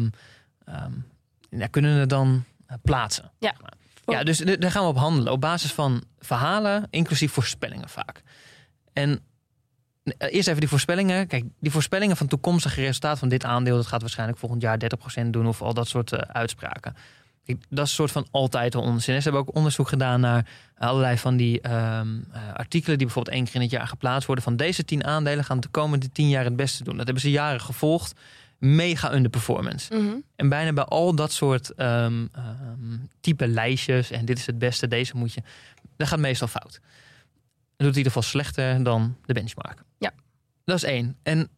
ja, 1.49 1.67
kunnen 1.67 1.91
het 1.91 2.09
dan 2.09 2.43
eh, 2.65 2.75
plaatsen. 2.81 3.31
Ja. 3.39 3.53
Ja, 4.05 4.23
dus 4.23 4.37
d- 4.37 4.61
daar 4.61 4.71
gaan 4.71 4.83
we 4.83 4.89
op 4.89 4.97
handelen. 4.97 5.31
Op 5.33 5.41
basis 5.41 5.73
van 5.73 6.03
verhalen, 6.19 6.87
inclusief 6.89 7.31
voorspellingen 7.31 7.89
vaak. 7.89 8.21
En 8.93 9.19
eh, 10.03 10.33
eerst 10.33 10.47
even 10.47 10.59
die 10.59 10.69
voorspellingen. 10.69 11.27
Kijk, 11.27 11.43
die 11.59 11.71
voorspellingen 11.71 12.17
van 12.17 12.27
toekomstige 12.27 12.81
resultaat 12.81 13.19
van 13.19 13.29
dit 13.29 13.43
aandeel... 13.45 13.75
dat 13.75 13.87
gaat 13.87 14.01
waarschijnlijk 14.01 14.39
volgend 14.39 14.61
jaar 14.61 14.77
30% 15.23 15.27
doen... 15.29 15.47
of 15.47 15.61
al 15.61 15.73
dat 15.73 15.87
soort 15.87 16.11
eh, 16.11 16.19
uitspraken. 16.19 16.95
Dat 17.47 17.57
is 17.71 17.79
een 17.79 17.87
soort 17.87 18.11
van 18.11 18.27
altijd 18.31 18.75
al 18.75 18.81
onzin. 18.81 19.15
Ze 19.15 19.29
hebben 19.29 19.41
ook 19.41 19.55
onderzoek 19.55 19.87
gedaan 19.87 20.19
naar 20.19 20.47
allerlei 20.77 21.17
van 21.17 21.37
die 21.37 21.61
ehm, 21.61 22.19
eh, 22.31 22.53
artikelen... 22.53 22.97
die 22.97 23.05
bijvoorbeeld 23.05 23.35
één 23.35 23.45
keer 23.45 23.55
in 23.55 23.61
het 23.61 23.69
jaar 23.69 23.87
geplaatst 23.87 24.25
worden... 24.25 24.43
van 24.43 24.55
deze 24.55 24.85
tien 24.85 25.03
aandelen 25.03 25.43
gaan 25.43 25.59
de 25.59 25.67
komende 25.67 26.11
tien 26.11 26.29
jaar 26.29 26.43
het 26.43 26.55
beste 26.55 26.83
doen. 26.83 26.97
Dat 26.97 27.05
hebben 27.05 27.23
ze 27.23 27.31
jaren 27.31 27.61
gevolgd. 27.61 28.19
Mega 28.57 29.13
underperformance. 29.13 29.95
Mhm. 29.95 30.15
En 30.35 30.49
bijna 30.49 30.73
bij 30.73 30.83
al 30.83 31.15
dat 31.15 31.31
soort 31.31 31.73
ehm, 31.73 32.27
ehm, 32.31 32.97
type 33.21 33.47
lijstjes... 33.47 34.11
en 34.11 34.25
dit 34.25 34.37
is 34.37 34.45
het 34.45 34.59
beste, 34.59 34.87
deze 34.87 35.17
moet 35.17 35.33
je... 35.33 35.41
dat 35.97 36.07
gaat 36.07 36.19
meestal 36.19 36.47
fout. 36.47 36.71
Dat 36.71 37.87
doet 37.87 37.91
in 37.91 37.97
ieder 37.97 38.11
geval 38.11 38.29
slechter 38.29 38.83
dan 38.83 39.15
de 39.25 39.33
benchmark. 39.33 39.83
Ja. 39.97 40.11
Dat 40.65 40.75
is 40.75 40.83
één. 40.83 41.17
En 41.23 41.49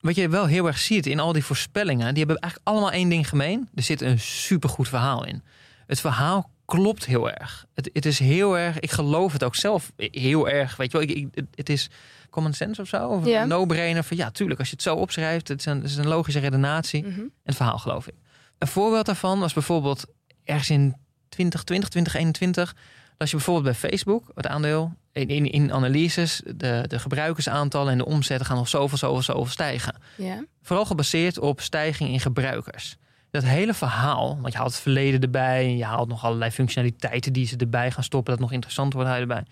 wat 0.00 0.14
je 0.14 0.28
wel 0.28 0.46
heel 0.46 0.66
erg 0.66 0.78
ziet 0.78 1.06
in 1.06 1.20
al 1.20 1.32
die 1.32 1.44
voorspellingen... 1.44 2.08
die 2.14 2.24
hebben 2.24 2.36
eigenlijk 2.42 2.72
allemaal 2.72 2.92
één 2.92 3.08
ding 3.08 3.28
gemeen. 3.28 3.68
Er 3.74 3.82
zit 3.82 4.00
een 4.00 4.18
supergoed 4.18 4.88
verhaal 4.88 5.24
in. 5.26 5.42
Het 5.86 6.00
verhaal 6.00 6.50
klopt 6.64 7.06
heel 7.06 7.30
erg. 7.30 7.66
Het, 7.74 7.90
het 7.92 8.06
is 8.06 8.18
heel 8.18 8.58
erg... 8.58 8.78
Ik 8.80 8.90
geloof 8.90 9.32
het 9.32 9.44
ook 9.44 9.54
zelf 9.54 9.92
heel 9.96 10.48
erg. 10.48 10.76
Weet 10.76 10.92
je 10.92 10.98
wel, 10.98 11.08
ik, 11.08 11.16
ik- 11.34 11.44
het- 11.54 11.68
is 11.68 11.90
common 12.30 12.52
sense 12.52 12.80
of 12.80 12.88
zo. 12.88 13.08
Of 13.08 13.24
no-brainer 13.44 14.04
van 14.04 14.16
ja, 14.16 14.30
tuurlijk. 14.30 14.58
Als 14.58 14.68
je 14.68 14.74
het 14.74 14.84
zo 14.84 14.94
opschrijft, 14.96 15.48
het 15.48 15.58
is 15.58 15.66
een, 15.66 15.76
het 15.80 15.90
is 15.90 15.96
een 15.96 16.06
logische 16.08 16.40
redenatie. 16.40 17.06
Mhm. 17.06 17.20
Het 17.44 17.56
verhaal 17.56 17.78
geloof 17.78 18.08
ik. 18.08 18.14
Een 18.58 18.68
voorbeeld 18.68 19.06
daarvan 19.06 19.38
was 19.40 19.52
bijvoorbeeld 19.52 20.04
ergens 20.44 20.70
in 20.70 20.96
2020, 21.28 21.88
2021. 21.88 22.74
Als 23.20 23.30
je 23.30 23.36
bijvoorbeeld 23.36 23.80
bij 23.80 23.90
Facebook, 23.90 24.30
het 24.34 24.46
aandeel, 24.46 24.92
in, 25.12 25.28
in, 25.28 25.50
in 25.50 25.72
analyses, 25.72 26.42
de, 26.56 26.84
de 26.86 26.98
gebruikersaantallen 26.98 27.92
en 27.92 27.98
de 27.98 28.04
omzetten 28.06 28.46
gaan 28.46 28.56
nog 28.56 28.68
zoveel, 28.68 28.98
zoveel, 28.98 29.22
zoveel 29.22 29.46
stijgen. 29.52 29.94
Ja. 30.16 30.44
Vooral 30.62 30.84
gebaseerd 30.84 31.38
op 31.38 31.60
stijging 31.60 32.10
in 32.10 32.20
gebruikers. 32.20 32.96
Dat 33.30 33.42
hele 33.44 33.74
verhaal, 33.74 34.38
want 34.40 34.52
je 34.52 34.58
haalt 34.58 34.72
het 34.72 34.80
verleden 34.82 35.20
erbij, 35.20 35.64
en 35.64 35.76
je 35.76 35.84
haalt 35.84 36.08
nog 36.08 36.24
allerlei 36.24 36.50
functionaliteiten 36.50 37.32
die 37.32 37.46
ze 37.46 37.56
erbij 37.56 37.90
gaan 37.90 38.04
stoppen, 38.04 38.32
dat 38.32 38.40
nog 38.42 38.52
interessant 38.52 38.92
wordt, 38.92 39.08
erbij. 39.10 39.44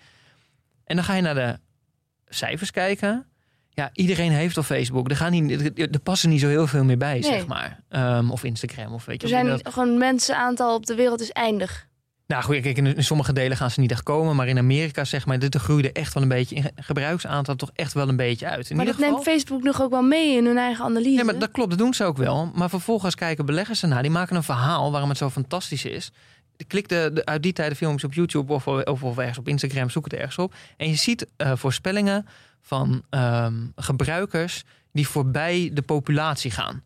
En 0.85 0.95
dan 0.95 1.05
ga 1.05 1.13
je 1.15 1.21
naar 1.21 1.35
de 1.35 1.59
cijfers 2.27 2.71
kijken. 2.71 3.25
Ja, 3.69 3.89
iedereen 3.93 4.31
heeft 4.31 4.57
al 4.57 4.63
Facebook. 4.63 5.09
Er, 5.09 5.15
gaan 5.15 5.31
niet, 5.31 5.79
er, 5.79 5.99
passen 5.99 6.29
niet 6.29 6.39
zo 6.39 6.47
heel 6.47 6.67
veel 6.67 6.83
meer 6.83 6.97
bij, 6.97 7.13
Nee. 7.13 7.23
zeg 7.23 7.47
maar. 7.47 7.79
Ehm, 7.89 8.29
of 8.29 8.43
Instagram, 8.43 8.93
of 8.93 9.05
weet 9.05 9.17
je 9.21 9.27
Er 9.27 9.33
zijn 9.33 9.45
dat- 9.47 9.73
gewoon 9.73 9.97
mensenaantal 9.97 10.75
op 10.75 10.85
de 10.85 10.95
wereld 10.95 11.21
is 11.21 11.31
eindig. 11.31 11.87
Nou 12.29 12.43
goed, 12.43 12.61
kijk, 12.61 12.77
in, 12.77 13.03
sommige 13.03 13.33
delen 13.33 13.57
gaan 13.57 13.71
ze 13.71 13.79
niet 13.79 13.91
echt 13.91 14.03
komen. 14.03 14.35
Maar 14.35 14.47
in 14.47 14.57
Amerika, 14.57 15.03
zeg 15.03 15.25
maar, 15.25 15.39
dit 15.39 15.55
groeide 15.55 15.91
echt 15.91 16.13
wel 16.13 16.23
een 16.23 16.29
beetje... 16.29 16.55
in 16.55 16.71
gebruiksaantal 16.75 17.55
toch 17.55 17.71
echt 17.75 17.93
wel 17.93 18.09
een 18.09 18.15
beetje 18.15 18.47
uit. 18.47 18.69
In 18.69 18.75
maar 18.75 18.85
dat 18.85 18.95
geval, 18.95 19.11
neemt 19.11 19.23
Facebook 19.23 19.63
nog 19.63 19.81
ook 19.81 19.89
wel 19.89 20.01
mee 20.01 20.35
in 20.35 20.45
hun 20.45 20.57
eigen 20.57 20.85
analyse. 20.85 21.17
Ja, 21.17 21.23
maar 21.23 21.39
dat 21.39 21.51
klopt, 21.51 21.69
dat 21.69 21.79
doen 21.79 21.93
ze 21.93 22.03
ook 22.03 22.17
wel. 22.17 22.51
Maar 22.55 22.69
vervolgens 22.69 23.15
kijken 23.15 23.45
beleggers 23.45 23.81
ernaar. 23.81 24.01
Die 24.01 24.11
maken 24.11 24.35
een 24.35 24.43
verhaal 24.43 24.91
waarom 24.91 25.09
het 25.09 25.17
zo 25.17 25.29
fantastisch 25.29 25.85
is. 25.85 26.11
Klik 26.67 26.89
de, 26.89 27.11
de 27.13 27.25
uit 27.25 27.43
die 27.43 27.53
tijden 27.53 27.77
filmpjes 27.77 28.03
op 28.03 28.13
YouTube 28.13 28.53
of, 28.53 28.67
of, 28.67 29.03
of 29.03 29.17
ergens 29.17 29.37
op 29.37 29.47
Instagram, 29.47 29.89
zoek 29.89 30.03
het 30.03 30.13
ergens 30.13 30.37
op. 30.37 30.53
En 30.77 30.89
je 30.89 30.95
ziet 30.95 31.27
eh, 31.37 31.51
voorspellingen 31.55 32.25
van 32.61 33.03
ehm, 33.09 33.53
gebruikers 33.75 34.63
die 34.91 35.07
voorbij 35.07 35.69
de 35.73 35.81
populatie 35.81 36.51
gaan. 36.51 36.83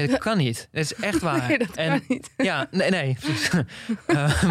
Ja, 0.00 0.06
dat 0.10 0.18
kan 0.18 0.36
niet. 0.38 0.68
Dat 0.72 0.82
is 0.82 0.94
echt 0.94 1.20
waar. 1.28 1.48
Nee, 1.48 1.58
dat 1.58 1.74
en, 1.76 1.88
kan 1.88 2.02
niet. 2.08 2.30
Ja, 2.48 2.66
nee, 2.70 2.90
nee. 2.90 3.16
Ehm, 4.06 4.50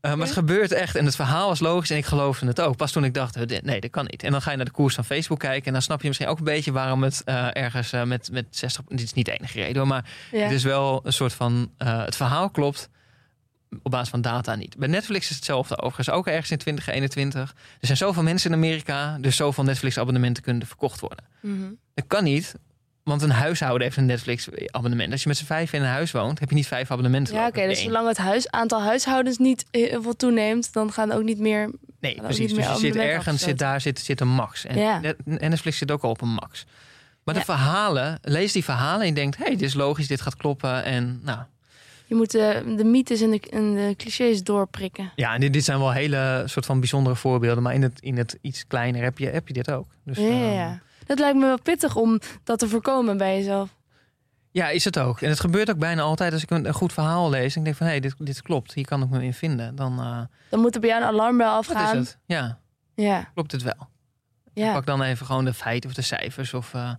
eh, 0.00 0.14
maar 0.14 0.26
het 0.26 0.36
gebeurt 0.36 0.72
echt. 0.72 0.96
En 0.96 1.04
het 1.04 1.16
verhaal 1.16 1.48
was 1.48 1.60
logisch 1.60 1.90
en 1.90 1.96
ik 1.96 2.04
geloofde 2.04 2.46
het 2.46 2.60
ook. 2.60 2.76
Pas 2.76 2.92
toen 2.92 3.04
ik 3.04 3.14
dacht, 3.14 3.62
nee, 3.62 3.80
dat 3.80 3.90
kan 3.90 4.06
niet. 4.10 4.22
En 4.22 4.30
dan 4.30 4.42
ga 4.42 4.50
je 4.50 4.56
naar 4.56 4.64
de 4.66 4.70
koers 4.72 4.94
van 4.94 5.04
Facebook 5.04 5.38
kijken. 5.38 5.66
En 5.66 5.72
dan 5.72 5.82
snap 5.82 6.00
je 6.02 6.06
misschien 6.08 6.28
ook 6.28 6.38
een 6.38 6.44
beetje 6.44 6.72
waarom 6.72 7.02
het 7.02 7.22
eh, 7.24 7.46
ergens 7.52 7.92
eh, 7.92 8.02
met, 8.02 8.28
met 8.32 8.46
60... 8.50 8.84
Dit 8.88 9.02
is 9.02 9.12
niet 9.12 9.24
de 9.24 9.32
enige 9.38 9.58
reden 9.60 9.76
hoor, 9.76 9.86
maar 9.86 10.04
Ja. 10.30 10.38
het 10.42 10.52
is 10.52 10.62
wel 10.64 11.00
een 11.04 11.12
soort 11.12 11.32
van... 11.32 11.70
eh, 11.76 12.04
het 12.04 12.16
verhaal 12.16 12.50
klopt 12.50 12.88
op 13.82 13.90
basis 13.90 14.08
van 14.08 14.20
data 14.20 14.54
niet. 14.54 14.76
Bij 14.76 14.88
Netflix 14.88 15.30
is 15.30 15.36
hetzelfde 15.36 15.76
overigens. 15.78 16.10
Ook 16.10 16.26
ergens 16.26 16.50
in 16.50 16.58
2021. 16.58 17.50
Er 17.80 17.86
zijn 17.86 17.96
zoveel 17.98 18.22
mensen 18.22 18.50
in 18.50 18.56
Amerika. 18.56 19.18
Dus 19.20 19.36
zoveel 19.36 19.64
Netflix-abonnementen 19.64 20.42
kunnen 20.42 20.66
verkocht 20.66 21.00
worden. 21.00 21.24
Mhm. 21.40 21.70
Dat 21.94 22.04
kan 22.06 22.24
niet. 22.24 22.54
Want 23.04 23.22
een 23.22 23.30
huishouden 23.30 23.82
heeft 23.82 23.96
een 23.96 24.06
Netflix-abonnement. 24.06 25.12
Als 25.12 25.22
je 25.22 25.28
met 25.28 25.36
z'n 25.36 25.44
vijf 25.44 25.72
in 25.72 25.82
een 25.82 25.88
huis 25.88 26.10
woont, 26.10 26.38
heb 26.40 26.48
je 26.48 26.54
niet 26.54 26.66
vijf 26.66 26.90
abonnementen. 26.90 27.34
Ja, 27.34 27.46
oké. 27.46 27.66
dus 27.66 27.82
zolang 27.82 28.08
het 28.08 28.16
huis, 28.18 28.50
aantal 28.50 28.82
huishoudens 28.82 29.38
niet 29.38 29.64
heel 29.70 30.02
veel 30.02 30.16
toeneemt, 30.16 30.72
dan 30.72 30.92
gaan 30.92 31.12
ook 31.12 31.22
niet 31.22 31.38
meer. 31.38 31.70
Nee, 32.00 32.14
precies. 32.14 32.52
meer 32.52 32.64
Dus 32.66 32.72
je 32.74 32.78
zit 32.86 32.96
ergens, 32.96 33.42
zit 33.42 33.58
daar 33.58 33.80
zit, 33.80 33.98
zit 33.98 34.20
een 34.20 34.28
max. 34.28 34.64
En, 34.64 34.78
Ja. 34.78 34.98
net- 35.00 35.16
en 35.38 35.50
Netflix 35.50 35.78
zit 35.78 35.90
ook 35.90 36.02
al 36.02 36.10
op 36.10 36.20
een 36.20 36.28
max. 36.28 36.64
Maar 37.24 37.34
de 37.34 37.40
verhalen, 37.44 38.18
lees 38.22 38.52
die 38.52 38.64
verhalen 38.64 39.00
en 39.00 39.06
je 39.06 39.12
denkt... 39.14 39.36
hé, 39.36 39.42
hey, 39.44 39.52
dit 39.52 39.62
is 39.62 39.74
logisch, 39.74 40.06
dit 40.06 40.20
gaat 40.20 40.36
kloppen. 40.36 40.84
En 40.84 41.20
nou, 41.22 41.38
Je 42.06 42.14
moet 42.14 42.30
de, 42.30 42.74
de 42.76 42.84
mythes 42.84 43.20
en 43.20 43.30
de, 43.30 43.40
en 43.50 43.74
de 43.74 43.94
clichés 43.96 44.42
doorprikken. 44.42 45.12
ja, 45.16 45.34
en 45.34 45.40
dit, 45.40 45.52
dit 45.52 45.64
zijn 45.64 45.78
wel 45.78 45.92
hele 45.92 46.42
soort 46.46 46.66
van 46.66 46.78
bijzondere 46.80 47.16
voorbeelden. 47.16 47.62
Maar 47.62 47.74
in 47.74 47.82
het, 47.82 48.00
in 48.00 48.16
het 48.16 48.38
iets 48.40 48.66
kleiner 48.66 49.02
heb 49.02 49.18
je, 49.18 49.26
heb 49.26 49.46
je 49.48 49.54
dit 49.54 49.70
ook. 49.70 49.86
Dus, 50.04 50.16
ja, 50.16 50.24
ja, 50.24 50.30
ehm, 50.32 50.52
ja. 50.54 50.80
Dat 51.10 51.18
lijkt 51.18 51.38
me 51.38 51.44
wel 51.46 51.60
pittig 51.62 51.96
om 51.96 52.18
dat 52.44 52.58
te 52.58 52.68
voorkomen 52.68 53.16
bij 53.16 53.36
jezelf. 53.36 53.76
ja, 54.50 54.68
is 54.68 54.84
het 54.84 54.98
ook. 54.98 55.20
En 55.20 55.28
het 55.28 55.40
gebeurt 55.40 55.70
ook 55.70 55.78
bijna 55.78 56.02
altijd 56.02 56.32
als 56.32 56.42
ik 56.42 56.50
een, 56.50 56.66
een 56.66 56.74
goed 56.74 56.92
verhaal 56.92 57.30
lees. 57.30 57.52
En 57.52 57.58
ik 57.58 57.64
denk 57.64 57.76
van, 57.76 57.86
hé, 57.86 57.92
hey, 57.92 58.00
dit, 58.00 58.14
dit 58.18 58.42
klopt. 58.42 58.74
Hier 58.74 58.84
kan 58.86 59.02
ik 59.02 59.08
me 59.08 59.22
in 59.24 59.34
vinden. 59.34 59.74
Dan 59.76 59.98
eh, 60.00 60.20
Dan 60.50 60.60
moet 60.60 60.74
er 60.74 60.80
bij 60.80 60.90
jou 60.90 61.02
een 61.02 61.08
alarmbel 61.08 61.60
is 61.60 61.68
afgaan. 61.68 61.96
het. 61.96 62.18
Ja, 62.26 62.58
Ja, 62.94 63.30
klopt 63.34 63.52
het 63.52 63.62
wel. 63.62 63.88
ja. 64.52 64.72
Pak 64.72 64.86
dan 64.86 65.02
even 65.02 65.26
gewoon 65.26 65.44
de 65.44 65.54
feiten 65.54 65.90
of 65.90 65.96
de 65.96 66.02
cijfers. 66.02 66.54
Of, 66.54 66.74
eh, 66.74 66.92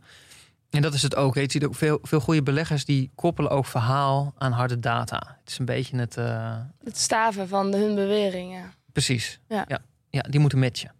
en 0.69 0.81
dat 0.81 0.93
is 0.93 1.01
het 1.01 1.15
ook. 1.15 1.35
Je 1.35 1.45
ziet 1.51 1.65
ook 1.65 1.75
veel, 1.75 1.99
veel 2.01 2.19
goede 2.19 2.43
beleggers 2.43 2.85
die 2.85 3.11
koppelen 3.15 3.51
ook 3.51 3.65
verhaal 3.65 4.33
aan 4.37 4.51
harde 4.51 4.79
data. 4.79 5.37
Het 5.39 5.49
is 5.49 5.57
een 5.59 5.65
beetje 5.65 5.97
het. 5.97 6.17
eh, 6.17 6.57
Het 6.83 6.97
staven 6.97 7.47
van 7.47 7.71
de, 7.71 7.77
hun 7.77 7.95
beweringen. 7.95 8.73
precies. 8.91 9.39
Ja. 9.47 9.65
Ja. 9.67 9.79
ja, 10.09 10.21
die 10.21 10.39
moeten 10.39 10.59
matchen. 10.59 10.91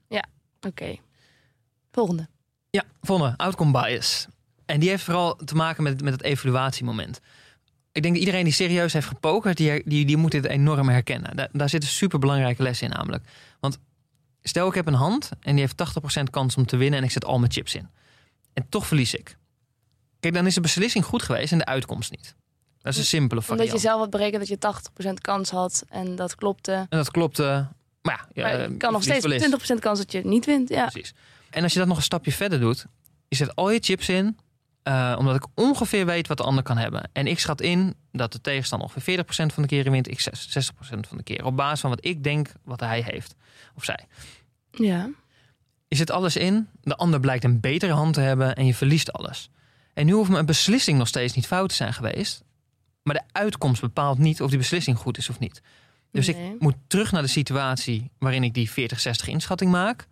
Oké. 0.67 0.95
Volgende. 1.91 2.27
Ja, 2.71 2.83
volgende. 3.01 3.33
Outcome 3.37 3.71
bias. 3.71 4.27
En 4.65 4.79
die 4.79 4.89
heeft 4.89 5.03
vooral 5.03 5.35
te 5.35 5.55
maken 5.55 5.83
met, 5.83 6.01
met 6.01 6.13
het 6.13 6.23
evaluatiemoment. 6.23 7.19
Ik 7.91 8.01
denk 8.01 8.13
dat 8.13 8.23
iedereen 8.23 8.43
die 8.43 8.53
serieus 8.53 8.93
heeft 8.93 9.07
gepokerd, 9.07 9.57
die, 9.57 9.81
die, 9.85 10.05
die 10.05 10.17
moet 10.17 10.31
dit 10.31 10.45
enorm 10.45 10.89
herkennen. 10.89 11.35
Daar, 11.35 11.49
daar 11.51 11.69
zit 11.69 11.83
een 11.83 11.89
superbelangrijke 11.89 12.63
les 12.63 12.81
in 12.81 12.89
namelijk. 12.89 13.23
Want 13.59 13.77
stel 14.41 14.67
ik 14.67 14.73
heb 14.73 14.87
een 14.87 14.93
hand 14.93 15.29
en 15.39 15.55
die 15.55 15.65
heeft 15.65 16.19
80% 16.19 16.23
kans 16.29 16.55
om 16.55 16.65
te 16.65 16.77
winnen 16.77 16.99
en 16.99 17.05
ik 17.05 17.11
zet 17.11 17.25
al 17.25 17.39
mijn 17.39 17.51
chips 17.51 17.75
in. 17.75 17.89
En 18.53 18.65
toch 18.69 18.87
verlies 18.87 19.13
ik. 19.13 19.37
Kijk, 20.19 20.33
dan 20.33 20.45
is 20.45 20.53
de 20.53 20.61
beslissing 20.61 21.05
goed 21.05 21.23
geweest 21.23 21.51
en 21.51 21.57
de 21.57 21.65
uitkomst 21.65 22.11
niet. 22.11 22.35
Dat 22.81 22.93
is 22.93 22.99
een 22.99 23.05
simpele 23.05 23.41
variant. 23.41 23.61
Omdat 23.61 23.81
je 23.81 23.87
zelf 23.87 23.99
had 23.99 24.09
berekend 24.09 24.47
dat 24.47 24.75
je 24.93 25.09
80% 25.09 25.13
kans 25.13 25.49
had 25.49 25.83
en 25.89 26.15
dat 26.15 26.35
klopte. 26.35 26.71
En 26.71 26.97
dat 26.97 27.11
klopte. 27.11 27.67
Maar 28.01 28.25
ja, 28.33 28.43
Maar 28.43 28.59
ja, 28.59 28.67
je 28.67 28.77
kan 28.77 28.91
nog 28.91 29.03
steeds 29.03 29.25
verlies. 29.25 29.75
20% 29.75 29.79
kans 29.79 29.99
dat 29.99 30.11
je 30.11 30.17
het 30.17 30.27
niet 30.27 30.45
wint. 30.45 30.69
Ja. 30.69 30.87
Precies. 30.87 31.13
En 31.51 31.63
als 31.63 31.73
je 31.73 31.79
dat 31.79 31.87
nog 31.87 31.97
een 31.97 32.03
stapje 32.03 32.31
verder 32.31 32.59
doet, 32.59 32.85
je 33.27 33.35
zet 33.35 33.55
al 33.55 33.71
je 33.71 33.79
chips 33.79 34.09
in, 34.09 34.37
eh, 34.83 35.15
omdat 35.19 35.35
ik 35.35 35.45
ongeveer 35.55 36.05
weet 36.05 36.27
wat 36.27 36.37
de 36.37 36.43
ander 36.43 36.63
kan 36.63 36.77
hebben. 36.77 37.09
En 37.13 37.27
ik 37.27 37.39
schat 37.39 37.61
in 37.61 37.93
dat 38.11 38.31
de 38.31 38.41
tegenstander 38.41 38.87
ongeveer 38.87 39.03
40% 39.03 39.53
van 39.53 39.63
de 39.63 39.69
keren 39.69 39.91
wint, 39.91 40.07
ik 40.07 40.19
60% 40.19 41.07
van 41.07 41.17
de 41.17 41.23
keer. 41.23 41.45
Op 41.45 41.55
basis 41.55 41.79
van 41.79 41.89
wat 41.89 42.05
ik 42.05 42.23
denk 42.23 42.51
wat 42.63 42.79
hij 42.79 43.01
heeft 43.05 43.35
of 43.75 43.83
zij. 43.83 44.05
ja. 44.71 45.09
Je 45.87 45.97
zet 45.97 46.11
alles 46.11 46.35
in, 46.35 46.67
de 46.81 46.95
ander 46.95 47.19
blijkt 47.19 47.43
een 47.43 47.59
betere 47.59 47.93
hand 47.93 48.13
te 48.13 48.21
hebben 48.21 48.55
en 48.55 48.65
je 48.65 48.73
verliest 48.75 49.13
alles. 49.13 49.49
En 49.93 50.05
nu 50.05 50.13
hoeft 50.13 50.29
mijn 50.29 50.45
beslissing 50.45 50.97
nog 50.97 51.07
steeds 51.07 51.33
niet 51.33 51.47
fout 51.47 51.69
te 51.69 51.75
zijn 51.75 51.93
geweest. 51.93 52.43
Maar 53.03 53.15
de 53.15 53.23
uitkomst 53.31 53.81
bepaalt 53.81 54.17
niet 54.17 54.41
of 54.41 54.49
die 54.49 54.57
beslissing 54.57 54.97
goed 54.97 55.17
is 55.17 55.29
of 55.29 55.39
niet. 55.39 55.61
Dus 56.11 56.27
Nee. 56.27 56.53
ik 56.53 56.59
moet 56.59 56.75
terug 56.87 57.11
naar 57.11 57.21
de 57.21 57.27
situatie 57.27 58.11
waarin 58.19 58.43
ik 58.43 58.53
die 58.53 58.69
40-60 58.69 58.73
inschatting 59.25 59.71
maak. 59.71 60.07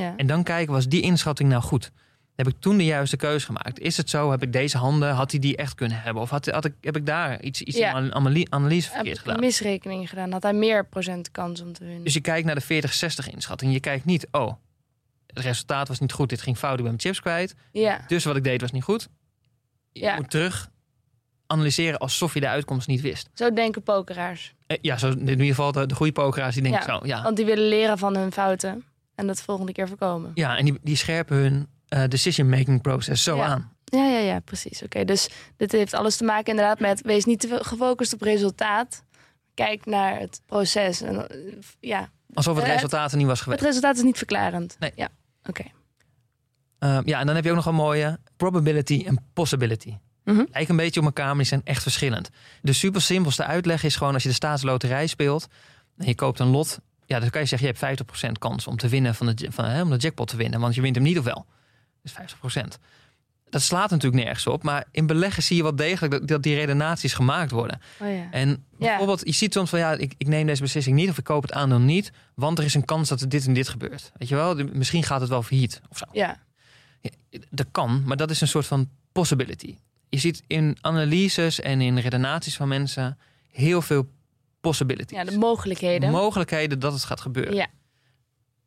Ja. 0.00 0.14
En 0.16 0.26
dan 0.26 0.42
kijken, 0.42 0.72
was 0.72 0.88
die 0.88 1.00
inschatting 1.02 1.48
nou 1.48 1.62
goed? 1.62 1.90
Heb 2.36 2.48
ik 2.48 2.54
toen 2.58 2.76
de 2.76 2.84
juiste 2.84 3.16
keuze 3.16 3.46
gemaakt? 3.46 3.78
Is 3.78 3.96
het 3.96 4.10
zo? 4.10 4.30
Heb 4.30 4.42
ik 4.42 4.52
deze 4.52 4.78
handen, 4.78 5.14
had 5.14 5.30
hij 5.30 5.40
die 5.40 5.56
echt 5.56 5.74
kunnen 5.74 6.00
hebben? 6.02 6.22
Of 6.22 6.30
had, 6.30 6.46
had 6.46 6.64
ik, 6.64 6.72
heb 6.80 6.96
ik 6.96 7.06
daar 7.06 7.42
iets, 7.42 7.62
iets 7.62 7.76
Ja. 7.76 7.92
analy- 8.10 8.46
analyse 8.50 8.86
Heb 8.86 8.94
verkeerd 8.94 9.16
ik 9.16 9.22
gedaan? 9.22 9.40
misrekeningen 9.40 10.08
gedaan. 10.08 10.32
Had 10.32 10.42
hij 10.42 10.52
meer 10.52 10.86
procent 10.86 11.30
kans 11.30 11.60
om 11.60 11.72
te 11.72 11.84
winnen. 11.84 12.04
Dus 12.04 12.14
je 12.14 12.20
kijkt 12.20 12.46
naar 12.46 12.54
de 12.54 12.62
40-60 12.62 13.28
inschatting. 13.32 13.72
Je 13.72 13.80
kijkt 13.80 14.04
niet, 14.04 14.26
oh, 14.30 14.52
het 15.26 15.38
resultaat 15.44 15.88
was 15.88 15.98
niet 16.00 16.12
goed. 16.12 16.28
Dit 16.28 16.42
ging 16.42 16.58
fout, 16.58 16.70
ik 16.72 16.76
ben 16.78 16.86
mijn 16.86 17.00
chips 17.00 17.20
kwijt. 17.20 17.54
ja. 17.72 18.04
Dus 18.06 18.24
wat 18.24 18.36
ik 18.36 18.44
deed 18.44 18.60
was 18.60 18.72
niet 18.72 18.82
goed. 18.84 19.08
Je 19.92 20.00
Ja. 20.00 20.16
moet 20.16 20.30
terug 20.30 20.70
analyseren 21.46 21.98
alsof 21.98 22.34
je 22.34 22.40
de 22.40 22.48
uitkomst 22.48 22.86
niet 22.88 23.00
wist. 23.00 23.28
Zo 23.34 23.52
denken 23.52 23.82
pokeraars. 23.82 24.54
Eh, 24.66 24.76
Ja, 24.80 24.98
zo, 24.98 25.08
in 25.10 25.28
ieder 25.28 25.46
geval 25.46 25.72
de, 25.72 25.86
de 25.86 25.94
goede 25.94 26.12
pokeraars 26.12 26.54
die 26.54 26.62
denken 26.62 26.80
Ja, 26.86 26.98
zo. 26.98 27.06
Ja, 27.06 27.22
Want 27.22 27.36
die 27.36 27.44
willen 27.46 27.68
leren 27.68 27.98
van 27.98 28.16
hun 28.16 28.32
fouten. 28.32 28.84
En 29.22 29.28
dat 29.28 29.42
volgende 29.42 29.72
keer 29.72 29.88
voorkomen. 29.88 30.30
ja 30.34 30.56
en 30.56 30.64
die, 30.64 30.78
die 30.82 30.96
scherpen 30.96 31.36
hun 31.36 31.66
eh, 31.88 32.02
decision-making 32.08 32.80
process 32.82 33.22
zo 33.22 33.36
Ja. 33.36 33.44
aan. 33.46 33.70
Ja, 33.84 34.06
ja, 34.08 34.18
ja, 34.18 34.40
precies. 34.40 34.82
Oké, 34.82 35.04
dus 35.04 35.28
dit 35.56 35.72
heeft 35.72 35.94
alles 35.94 36.16
te 36.16 36.24
maken 36.24 36.50
inderdaad 36.50 36.80
met... 36.80 37.00
wees 37.02 37.24
niet 37.24 37.40
te 37.40 37.58
gefocust 37.62 38.12
op 38.12 38.22
resultaat. 38.22 39.02
Kijk 39.54 39.86
naar 39.86 40.18
het 40.18 40.40
proces. 40.46 41.00
En, 41.00 41.28
eh, 41.28 41.36
ja, 41.80 42.10
Alsof 42.34 42.54
het 42.54 42.64
Eh, 42.64 42.70
het- 42.70 42.80
resultaat 42.80 43.10
er 43.10 43.16
niet 43.16 43.26
was 43.26 43.34
het 43.38 43.44
geweest. 43.44 43.62
resultaat 43.64 43.96
is 43.96 44.02
niet 44.02 44.16
verklarend. 44.16 44.76
Nee. 44.78 44.92
Ja, 44.94 45.08
oké. 45.44 45.62
Uh, 46.80 46.98
ja, 47.04 47.20
en 47.20 47.26
dan 47.26 47.34
heb 47.34 47.44
je 47.44 47.50
ook 47.50 47.56
nog 47.56 47.66
een 47.66 47.74
mooie 47.74 48.18
probability 48.36 49.02
en 49.06 49.24
possibility. 49.32 49.96
Lijken 50.24 50.70
een 50.70 50.76
beetje 50.76 51.00
op 51.00 51.06
elkaar, 51.06 51.26
maar 51.26 51.36
die 51.36 51.44
zijn 51.44 51.60
echt 51.64 51.82
verschillend. 51.82 52.30
De 52.62 52.72
super 52.72 53.00
simpelste 53.02 53.44
uitleg 53.44 53.82
is 53.82 53.96
gewoon 53.96 54.14
als 54.14 54.22
je 54.22 54.28
de 54.28 54.34
staatsloterij 54.34 55.06
speelt 55.06 55.46
en 55.96 56.06
je 56.06 56.14
koopt 56.14 56.38
een 56.38 56.46
lot, 56.46 56.78
ja, 57.12 57.20
dan 57.20 57.30
kan 57.30 57.40
je 57.40 57.46
zeggen 57.46 57.68
je 57.68 57.86
hebt 57.86 58.02
50% 58.26 58.38
kans 58.38 58.66
om 58.66 58.76
te 58.76 58.88
winnen 58.88 59.14
van 59.14 59.26
de, 59.26 59.46
van, 59.50 59.64
hè, 59.64 59.82
om 59.82 59.90
de 59.90 59.96
jackpot 59.96 60.28
te 60.28 60.36
winnen, 60.36 60.60
want 60.60 60.74
je 60.74 60.80
wint 60.80 60.94
hem 60.94 61.04
niet 61.04 61.18
of 61.18 61.24
wel. 61.24 61.46
Dus 62.02 62.12
50%. 62.12 62.78
Dat 63.50 63.62
slaat 63.62 63.90
natuurlijk 63.90 64.24
nergens 64.24 64.46
op, 64.46 64.62
maar 64.62 64.84
in 64.90 65.06
beleggen 65.06 65.42
zie 65.42 65.56
je 65.56 65.62
wel 65.62 65.76
degelijk 65.76 66.12
dat, 66.12 66.28
dat 66.28 66.42
die 66.42 66.54
redenaties 66.54 67.14
gemaakt 67.14 67.50
worden. 67.50 67.80
Oh 68.00 68.08
ja. 68.08 68.30
En 68.30 68.64
bijvoorbeeld, 68.78 69.20
je 69.24 69.32
ziet 69.32 69.52
soms 69.52 69.70
van 69.70 69.78
ja, 69.78 69.92
ik, 69.92 70.14
ik 70.18 70.26
neem 70.26 70.46
deze 70.46 70.62
beslissing 70.62 70.96
niet 70.96 71.10
of 71.10 71.18
ik 71.18 71.24
koop 71.24 71.42
het 71.42 71.52
aandeel 71.52 71.80
niet, 71.80 72.12
want 72.34 72.58
er 72.58 72.64
is 72.64 72.74
een 72.74 72.84
kans 72.84 73.08
dat 73.08 73.20
er 73.20 73.28
dit 73.28 73.46
en 73.46 73.52
dit 73.52 73.68
gebeurt. 73.68 74.12
Weet 74.16 74.28
je 74.28 74.34
wel, 74.34 74.54
misschien 74.72 75.02
gaat 75.02 75.20
het 75.20 75.30
wel 75.30 75.42
failliet 75.42 75.80
of 75.88 75.98
zo. 75.98 76.04
ja. 76.12 76.36
Dat 77.50 77.66
kan, 77.70 78.02
maar 78.06 78.16
dat 78.16 78.30
is 78.30 78.40
een 78.40 78.48
soort 78.48 78.66
van 78.66 78.88
possibility. 79.12 79.76
Je 80.08 80.18
ziet 80.18 80.42
in 80.46 80.76
analyses 80.80 81.60
en 81.60 81.80
in 81.80 81.98
redenaties 81.98 82.56
van 82.56 82.68
mensen 82.68 83.18
heel 83.50 83.82
veel 83.82 84.08
possibilities. 84.62 85.16
ja, 85.18 85.24
de 85.24 85.38
mogelijkheden. 85.38 86.10
Mogelijkheden 86.10 86.78
dat 86.78 86.92
het 86.92 87.04
gaat 87.04 87.20
gebeuren. 87.20 87.54
ja. 87.54 87.66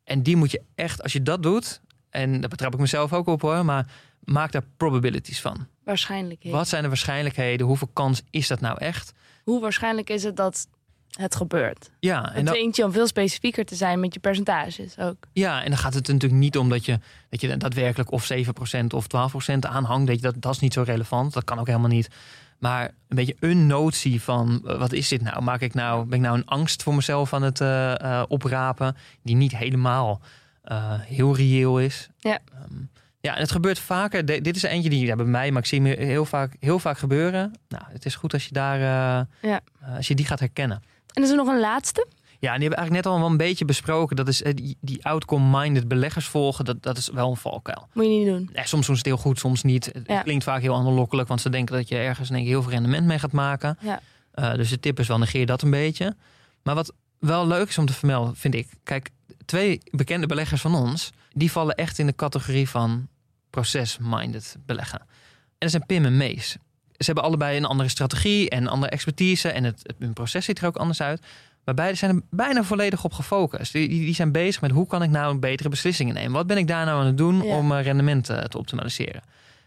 En 0.04 0.22
die 0.22 0.36
moet 0.36 0.50
je 0.50 0.62
echt, 0.74 1.02
als 1.02 1.12
je 1.12 1.22
dat 1.22 1.42
doet, 1.42 1.80
en 2.10 2.40
daar 2.40 2.48
betrap 2.48 2.74
ik 2.74 2.80
mezelf 2.80 3.12
ook 3.12 3.26
op 3.26 3.40
hoor, 3.40 3.64
maar 3.64 3.86
maak 4.24 4.52
daar 4.52 4.62
probabilities 4.76 5.40
van. 5.40 5.66
Waarschijnlijkheden. 5.84 6.58
Wat 6.58 6.68
zijn 6.68 6.82
de 6.82 6.88
waarschijnlijkheden? 6.88 7.66
Hoeveel 7.66 7.90
kans 7.92 8.22
is 8.30 8.46
dat 8.46 8.60
nou 8.60 8.78
echt? 8.78 9.12
Hoe 9.44 9.60
waarschijnlijk 9.60 10.10
is 10.10 10.22
het 10.22 10.36
dat 10.36 10.66
het 11.10 11.36
gebeurt? 11.36 11.90
Ja, 12.00 12.34
En 12.34 12.44
dan, 12.44 12.54
traint 12.54 12.76
je 12.76 12.84
om 12.84 12.92
veel 12.92 13.06
specifieker 13.06 13.64
te 13.64 13.74
zijn 13.74 14.00
met 14.00 14.14
je 14.14 14.20
percentages 14.20 14.98
ook. 14.98 15.16
ja, 15.32 15.62
en 15.62 15.68
dan 15.68 15.78
gaat 15.78 15.94
het 15.94 16.08
natuurlijk 16.08 16.40
niet 16.40 16.56
om 16.58 16.68
dat 16.68 16.84
je, 16.84 16.98
dat 17.28 17.40
je 17.40 17.56
daadwerkelijk 17.56 18.10
of 18.10 18.32
7% 18.32 18.86
of 18.94 19.06
12% 19.06 19.58
aanhangt. 19.60 20.06
Dat, 20.06 20.16
je, 20.16 20.22
dat, 20.22 20.34
dat 20.38 20.52
is 20.52 20.60
niet 20.60 20.72
zo 20.72 20.82
relevant. 20.82 21.32
Dat 21.32 21.44
kan 21.44 21.58
ook 21.58 21.66
helemaal 21.66 21.88
niet. 21.88 22.08
Maar 22.58 22.84
een 23.08 23.16
beetje 23.16 23.36
een 23.40 23.66
notie 23.66 24.22
van 24.22 24.62
eh, 24.66 24.78
wat 24.78 24.92
is 24.92 25.08
dit 25.08 25.22
nou? 25.22 25.42
Maak 25.42 25.60
ik 25.60 25.74
nou, 25.74 26.04
ben 26.06 26.18
ik 26.18 26.24
nou 26.24 26.36
een 26.36 26.46
angst 26.46 26.82
voor 26.82 26.94
mezelf 26.94 27.32
aan 27.32 27.42
het 27.42 27.60
eh, 27.60 28.00
eh, 28.00 28.22
oprapen, 28.28 28.96
die 29.22 29.36
niet 29.36 29.56
helemaal 29.56 30.20
heel 31.00 31.36
reëel 31.36 31.80
is. 31.80 32.08
Ja. 32.18 32.38
Ehm, 32.52 32.74
ja, 33.20 33.34
en 33.34 33.40
het 33.40 33.50
gebeurt 33.50 33.78
vaker. 33.78 34.24
De- 34.24 34.40
dit 34.40 34.56
is 34.56 34.62
eentje 34.62 34.90
die 34.90 35.06
ja, 35.06 35.16
bij 35.16 35.24
mij, 35.24 35.50
maar 35.50 35.62
ik 35.62 35.68
zie 35.68 35.82
hem 35.82 35.98
heel 35.98 36.24
vaak, 36.24 36.56
heel 36.60 36.78
vaak 36.78 36.98
gebeuren. 36.98 37.52
Nou, 37.68 37.84
het 37.88 38.04
is 38.04 38.14
goed 38.14 38.32
als 38.32 38.44
je 38.46 38.52
daar, 38.52 38.78
Ja. 39.42 39.60
als 39.96 40.08
je 40.08 40.14
die 40.14 40.26
gaat 40.26 40.40
herkennen. 40.40 40.82
En 41.12 41.22
is 41.22 41.30
er 41.30 41.36
nog 41.36 41.48
een 41.48 41.60
laatste? 41.60 42.06
Ja, 42.40 42.52
en 42.52 42.58
die 42.60 42.68
hebben 42.68 42.68
we 42.68 42.74
eigenlijk 42.76 43.04
net 43.04 43.06
al 43.14 43.18
wel 43.20 43.30
een 43.30 43.36
beetje 43.36 43.64
besproken. 43.64 44.16
Dat 44.16 44.28
is 44.28 44.42
eh, 44.42 44.54
die, 44.54 44.76
die 44.80 45.04
outcome-minded 45.04 45.88
beleggers 45.88 46.26
volgen. 46.26 46.64
Dat, 46.64 46.82
dat 46.82 46.96
is 46.98 47.08
wel 47.08 47.30
een 47.30 47.36
valkuil. 47.36 47.88
Moet 47.92 48.04
je 48.04 48.10
niet 48.10 48.26
doen. 48.26 48.50
Nee, 48.52 48.66
soms 48.66 48.86
doen 48.86 48.96
ze 48.96 49.02
het 49.02 49.06
heel 49.06 49.16
goed, 49.16 49.38
soms 49.38 49.62
niet. 49.62 49.84
Het 49.92 50.02
Ja. 50.06 50.22
klinkt 50.22 50.44
vaak 50.44 50.60
heel 50.60 50.74
aanlokkelijk, 50.74 51.28
want 51.28 51.40
ze 51.40 51.50
denken 51.50 51.74
dat 51.76 51.88
je 51.88 51.96
ergens 51.96 52.30
één 52.30 52.38
keer 52.40 52.48
heel 52.48 52.62
veel 52.62 52.70
rendement 52.72 53.06
mee 53.06 53.18
gaat 53.18 53.32
maken. 53.32 53.78
Ja. 53.80 54.00
Eh, 54.32 54.54
dus 54.54 54.68
de 54.70 54.80
tip 54.80 54.98
is 54.98 55.08
wel, 55.08 55.18
negeer 55.18 55.46
dat 55.46 55.62
een 55.62 55.70
beetje. 55.70 56.16
Maar 56.62 56.74
wat 56.74 56.92
wel 57.18 57.46
leuk 57.46 57.68
is 57.68 57.78
om 57.78 57.86
te 57.86 57.92
vermelden, 57.92 58.36
vind 58.36 58.54
ik. 58.54 58.68
Kijk, 58.82 59.10
twee 59.44 59.80
bekende 59.90 60.26
beleggers 60.26 60.60
van 60.60 60.74
ons, 60.74 61.10
die 61.32 61.52
vallen 61.52 61.74
echt 61.74 61.98
in 61.98 62.06
de 62.06 62.14
categorie 62.14 62.68
van 62.68 63.08
process-minded 63.50 64.56
beleggen. 64.66 64.98
En 65.00 65.06
dat 65.58 65.70
zijn 65.70 65.86
Pim 65.86 66.04
en 66.04 66.16
Mees. 66.16 66.50
Ze 66.96 67.04
hebben 67.04 67.24
allebei 67.24 67.56
een 67.56 67.64
andere 67.64 67.88
strategie 67.88 68.50
en 68.50 68.66
andere 68.66 68.92
expertise. 68.92 69.48
En 69.48 69.64
het, 69.64 69.80
het, 69.82 69.96
hun 69.98 70.12
proces 70.12 70.44
ziet 70.44 70.58
er 70.58 70.66
ook 70.66 70.76
anders 70.76 71.00
uit. 71.00 71.22
Maar 71.66 71.74
beide 71.74 71.96
zijn 71.96 72.16
er 72.16 72.22
bijna 72.30 72.62
volledig 72.64 73.04
op 73.04 73.12
gefocust. 73.12 73.72
Die, 73.72 73.88
die, 73.88 74.14
zijn 74.14 74.32
bezig 74.32 74.60
met 74.60 74.70
hoe 74.70 74.86
kan 74.86 75.02
ik 75.02 75.10
nou 75.10 75.38
betere 75.38 75.68
beslissingen 75.68 76.14
nemen? 76.14 76.32
Wat 76.32 76.46
ben 76.46 76.56
ik 76.56 76.66
daar 76.68 76.84
nou 76.86 77.00
aan 77.00 77.06
het 77.06 77.16
doen 77.18 77.42
Ja. 77.42 77.56
om 77.56 77.72
eh, 77.72 77.82
rendement 77.82 78.28
eh, 78.30 78.38
te 78.38 78.58
optimaliseren? 78.58 79.22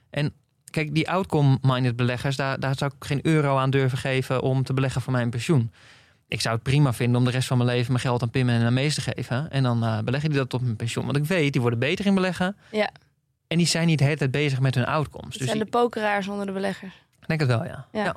En 0.09 0.33
kijk, 0.69 0.93
die 0.93 1.09
outcome-minded 1.09 1.95
beleggers, 1.95 2.35
daar, 2.35 2.59
daar 2.59 2.77
zou 2.77 2.91
ik 2.99 3.05
geen 3.05 3.19
euro 3.23 3.57
aan 3.57 3.69
durven 3.69 3.97
geven 3.97 4.41
om 4.41 4.63
te 4.63 4.73
beleggen 4.73 5.01
voor 5.01 5.13
mijn 5.13 5.29
pensioen. 5.29 5.71
Ik 6.27 6.41
zou 6.41 6.55
het 6.55 6.63
prima 6.63 6.93
vinden 6.93 7.17
om 7.19 7.25
de 7.25 7.31
rest 7.31 7.47
van 7.47 7.57
mijn 7.57 7.69
leven 7.69 7.91
mijn 7.91 8.03
geld 8.03 8.21
aan 8.21 8.29
Pim 8.29 8.49
en 8.49 8.65
aan 8.65 8.73
Mees 8.73 8.95
te 8.95 9.01
geven. 9.01 9.51
En 9.51 9.63
dan 9.63 9.83
eh, 9.83 9.99
beleggen 9.99 10.29
die 10.29 10.39
dat 10.39 10.53
op 10.53 10.61
mijn 10.61 10.75
pensioen. 10.75 11.05
Want 11.05 11.17
ik 11.17 11.25
weet, 11.25 11.51
die 11.51 11.61
worden 11.61 11.79
beter 11.79 12.05
in 12.05 12.13
beleggen. 12.15 12.55
Ja. 12.71 12.89
En 13.47 13.57
die 13.57 13.67
zijn 13.67 13.87
niet 13.87 13.97
de 13.97 14.03
hele 14.03 14.17
tijd 14.17 14.31
bezig 14.31 14.59
met 14.59 14.75
hun 14.75 14.85
outcomes. 14.85 15.25
Het 15.29 15.37
Dus 15.37 15.45
zijn 15.47 15.55
die- 15.63 15.71
de 15.71 15.77
pokeraars 15.77 16.27
onder 16.27 16.45
de 16.45 16.51
beleggers. 16.51 16.93
ik 17.21 17.27
denk 17.27 17.39
het 17.39 17.49
wel, 17.49 17.63
ja. 17.65 17.85
Ja. 17.91 18.03
ja. 18.03 18.15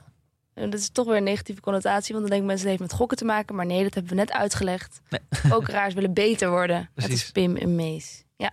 En 0.54 0.70
dat 0.70 0.80
is 0.80 0.88
toch 0.90 1.06
weer 1.06 1.16
een 1.16 1.22
negatieve 1.24 1.60
connotatie, 1.60 2.14
want 2.14 2.20
dan 2.20 2.30
denken 2.30 2.46
mensen 2.46 2.68
het 2.68 2.78
heeft 2.78 2.90
met 2.90 2.98
gokken 3.00 3.16
te 3.16 3.24
maken. 3.24 3.54
Maar 3.54 3.66
nee, 3.66 3.82
dat 3.82 3.94
hebben 3.94 4.12
we 4.12 4.18
net 4.18 4.32
uitgelegd. 4.32 5.00
Nee. 5.08 5.20
Pokeraars 5.52 5.94
willen 5.94 6.12
beter 6.14 6.50
worden. 6.50 6.76
Dat 6.94 7.04
Precies. 7.04 7.22
is 7.24 7.30
Pim 7.30 7.56
en 7.56 7.74
Mees. 7.74 8.24
Ja. 8.36 8.50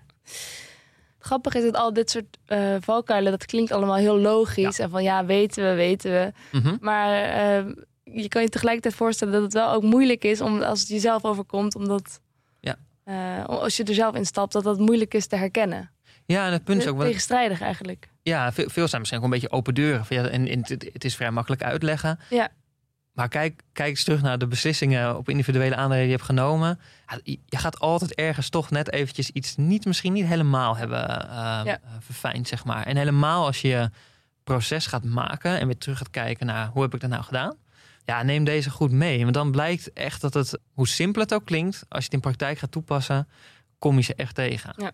Grappig 1.20 1.54
is 1.54 1.64
dat 1.64 1.76
al 1.76 1.93
dit 1.93 2.10
soort 2.10 2.38
eh, 2.45 2.76
valkuilen, 2.80 3.32
dat 3.32 3.45
klinkt 3.45 3.72
allemaal 3.72 3.95
heel 3.95 4.20
logisch. 4.20 4.80
En 4.80 4.89
van 4.89 5.04
ja, 5.04 5.26
weten 5.26 5.64
we, 5.70 5.74
weten 5.76 6.12
we. 6.12 6.32
Mhm. 6.60 6.78
Maar 6.82 7.24
eh, 7.24 7.66
je 8.04 8.28
kan 8.28 8.41
je 8.41 8.50
tegelijkertijd 8.50 8.95
voorstellen 8.95 9.34
dat 9.34 9.43
het 9.43 9.54
wel 9.54 9.72
ook 9.72 9.84
moeilijk 9.84 10.24
is 10.24 10.41
om 10.41 10.62
als 10.62 10.80
het 10.80 10.88
jezelf 10.89 11.26
overkomt, 11.26 11.76
omdat 11.76 12.20
Ja. 12.60 12.76
eh, 13.04 13.45
als 13.45 13.78
je 13.78 13.84
er 13.84 13.93
zelf 13.93 14.16
in 14.16 14.26
stapt, 14.26 14.54
dat 14.54 14.64
dat 14.64 14.80
moeilijk 14.80 15.14
is 15.14 15.28
te 15.28 15.36
herkennen. 15.36 15.91
Ja, 16.36 16.45
en 16.45 16.51
het 16.51 16.63
punt 16.63 16.82
is 16.82 16.88
ook 16.88 16.97
wel. 16.97 17.05
Tegenstrijdig 17.05 17.61
eigenlijk. 17.61 18.09
Ja, 18.21 18.51
veel, 18.51 18.69
veel 18.69 18.88
zijn 18.88 18.99
misschien 19.01 19.19
ook 19.19 19.25
een 19.27 19.34
beetje 19.34 19.51
open 19.51 19.73
deuren. 19.73 20.05
Ja, 20.09 20.23
en, 20.27 20.47
en 20.47 20.59
het, 20.59 20.89
het 20.93 21.03
is 21.05 21.15
vrij 21.15 21.32
makkelijk 21.32 21.63
uitleggen. 21.63 22.19
Ja. 22.30 22.49
Maar 23.13 23.27
kijk, 23.27 23.61
kijk 23.73 23.89
eens 23.89 24.03
terug 24.03 24.21
naar 24.21 24.38
de 24.38 24.47
beslissingen 24.47 25.17
op 25.17 25.30
individuele 25.30 25.75
aandelen 25.75 25.97
die 25.97 26.05
je 26.05 26.11
hebt 26.15 26.25
genomen. 26.25 26.80
Je- 27.23 27.39
gaat 27.49 27.80
altijd 27.80 28.13
ergens 28.15 28.49
toch 28.49 28.69
net 28.69 28.91
eventjes 28.91 29.30
iets 29.30 29.55
niet, 29.55 29.86
misschien 29.86 30.13
niet 30.13 30.25
helemaal 30.25 30.77
hebben 30.77 31.09
eh, 31.09 31.27
Ja. 31.63 31.65
eh, 31.65 31.77
verfijnd, 31.99 32.47
zeg 32.47 32.65
maar. 32.65 32.86
En 32.86 32.97
helemaal 32.97 33.45
als 33.45 33.61
je 33.61 33.67
je 33.67 33.89
proces 34.43 34.86
gaat 34.86 35.03
maken 35.03 35.59
en 35.59 35.65
weer 35.65 35.77
terug 35.77 35.97
gaat 35.97 36.09
kijken 36.09 36.45
naar 36.45 36.67
hoe 36.67 36.82
heb 36.82 36.93
ik 36.93 36.99
dat 37.01 37.09
nou 37.09 37.23
gedaan. 37.23 37.55
Ja, 38.05 38.23
neem 38.23 38.43
deze 38.43 38.69
goed 38.69 38.91
mee. 38.91 39.21
Want 39.21 39.34
dan 39.34 39.51
blijkt 39.51 39.93
echt 39.93 40.21
dat 40.21 40.34
het, 40.34 40.57
hoe 40.73 40.88
simpel 40.88 41.21
het 41.21 41.34
ook 41.34 41.45
klinkt, 41.45 41.75
als 41.89 41.99
je 41.99 42.05
het 42.05 42.13
in 42.13 42.19
praktijk 42.19 42.57
gaat 42.57 42.71
toepassen, 42.71 43.27
kom 43.80 43.95
je 43.95 44.01
ze 44.03 44.15
echt 44.15 44.36
tegen. 44.36 44.73
Ja. 44.77 44.91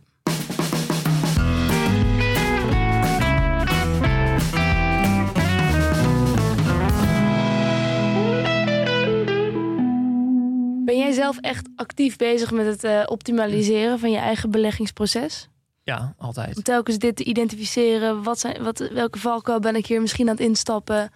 Ben 10.85 10.97
jij 10.97 11.11
zelf 11.11 11.37
echt 11.41 11.69
actief 11.75 12.15
bezig 12.15 12.51
met 12.51 12.65
het 12.65 12.83
eh, 12.83 13.01
optimaliseren 13.05 13.99
van 13.99 14.11
je 14.11 14.17
eigen 14.17 14.51
beleggingsproces? 14.51 15.49
Ja, 15.83 16.13
altijd. 16.17 16.55
Om 16.55 16.63
telkens 16.63 16.97
dit 16.97 17.15
te 17.15 17.23
identificeren. 17.23 18.23
Wat 18.23 18.39
zijn, 18.39 18.63
wat, 18.63 18.89
welke 18.93 19.19
valkuil 19.19 19.59
ben 19.59 19.75
ik 19.75 19.85
hier 19.85 20.01
misschien 20.01 20.29
aan 20.29 20.35
het 20.35 20.45
instappen? 20.45 21.09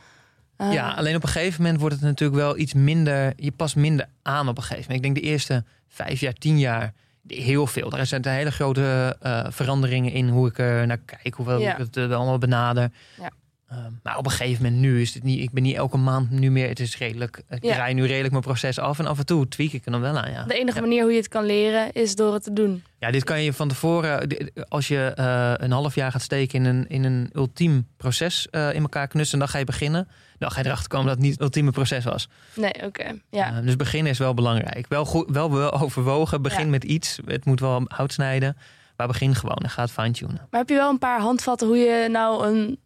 Eh, 0.56 0.74
Ja, 0.74 0.94
alleen 0.94 1.16
op 1.16 1.24
een 1.24 1.30
gegeven 1.30 1.62
moment 1.62 1.80
wordt 1.80 1.96
het 1.96 2.04
natuurlijk 2.04 2.40
wel 2.40 2.58
iets 2.58 2.74
minder. 2.74 3.34
Je 3.36 3.52
past 3.52 3.76
minder 3.76 4.10
aan 4.22 4.48
op 4.48 4.58
een 4.58 4.64
gegeven 4.64 4.82
moment. 4.92 5.06
Ik 5.06 5.14
denk 5.14 5.26
de 5.26 5.32
eerste 5.32 5.64
vijf 5.88 6.20
jaar, 6.20 6.34
tien 6.34 6.60
jaar 6.60 6.94
heel 7.28 7.68
veel. 7.68 7.90
Daar 7.90 8.06
zijn 8.06 8.24
er 8.24 8.32
hele 8.32 8.52
grote 8.52 9.18
eh, 9.22 9.46
veranderingen 9.50 10.12
in 10.12 10.30
hoe 10.30 10.48
ik 10.48 10.58
er 10.58 10.88
naar 10.88 10.98
kijk, 10.98 11.34
hoewel 11.34 11.60
Ja. 11.60 11.72
ik 11.72 11.78
het 11.78 11.98
eh, 11.98 12.12
allemaal 12.12 12.38
benader. 12.38 12.92
Ja. 13.18 13.30
Eh, 13.70 13.78
maar 14.04 14.18
op 14.18 14.26
een 14.26 14.32
gegeven 14.32 14.64
moment 14.64 14.82
nu 14.82 15.02
is 15.02 15.14
het 15.14 15.24
niet. 15.24 15.40
Ik 15.40 15.52
ben 15.52 15.64
niet 15.64 15.76
elke 15.76 15.98
maand 15.98 16.30
nu 16.32 16.52
meer. 16.52 16.68
Het 16.68 16.80
is 16.80 16.98
redelijk. 16.98 17.42
Ik 17.50 17.64
Ja. 17.64 17.76
rij 17.76 17.94
nu 17.94 18.06
redelijk 18.06 18.32
mijn 18.32 18.44
proces 18.44 18.80
af 18.80 19.00
en 19.00 19.06
af 19.08 19.18
en 19.20 19.26
toe 19.26 19.48
tweak 19.48 19.72
ik 19.72 19.86
er 19.86 19.92
dan 19.92 20.02
wel 20.02 20.18
aan. 20.18 20.32
Ja. 20.32 20.44
De 20.44 20.54
enige 20.60 20.80
manier 20.82 21.02
hoe 21.02 21.12
je 21.12 21.18
het 21.18 21.28
kan 21.28 21.46
leren 21.46 21.92
is 21.92 22.16
door 22.16 22.34
het 22.34 22.44
te 22.44 22.54
doen. 22.54 22.84
Ja, 23.00 23.12
dit 23.12 23.24
kan 23.24 23.44
je 23.44 23.54
van 23.54 23.68
tevoren, 23.68 24.28
als 24.68 24.88
je 24.88 25.12
eh, 25.16 25.54
een 25.58 25.72
half 25.72 25.96
jaar 25.96 26.12
gaat 26.12 26.22
steken 26.22 26.60
in 26.60 26.66
een, 26.66 26.88
in 26.88 27.04
een 27.04 27.30
ultiem 27.34 27.88
proces 27.98 28.48
eh, 28.50 28.74
in 28.74 28.82
elkaar 28.82 29.08
knussen, 29.08 29.40
dan 29.40 29.48
ga 29.48 29.58
je 29.58 29.66
beginnen. 29.66 30.08
Dan 30.38 30.52
ga 30.52 30.60
je 30.60 30.66
erachter 30.66 30.90
komen 30.90 31.06
dat 31.08 31.16
het 31.16 31.24
niet 31.24 31.34
het 31.34 31.42
ultieme 31.42 31.72
proces 31.72 32.04
was. 32.04 32.30
Nee, 32.56 32.74
oké. 32.86 33.20
Ja. 33.30 33.58
Eh, 33.58 33.64
dus 33.64 33.76
beginnen 33.76 34.12
is 34.12 34.18
wel 34.18 34.34
belangrijk. 34.34 34.86
Wel, 34.88 35.06
goed, 35.06 35.30
wel, 35.30 35.52
wel 35.52 35.72
overwogen, 35.82 36.42
begin 36.42 36.64
Ja. 36.64 36.70
met 36.70 36.84
iets. 36.84 37.20
Het 37.26 37.46
moet 37.46 37.60
wel 37.60 37.84
hout 37.88 38.14
snijden, 38.14 38.58
maar 38.98 39.08
begin 39.08 39.36
gewoon 39.36 39.56
en 39.58 39.70
ga 39.70 39.82
het 39.82 39.92
fine-tunen. 39.92 40.48
Maar 40.50 40.60
heb 40.60 40.70
je 40.70 40.76
wel 40.76 40.90
een 40.90 41.00
paar 41.00 41.20
handvatten 41.20 41.68
hoe 41.68 41.78
je 41.78 42.08
nou 42.12 42.48
een 42.48 42.80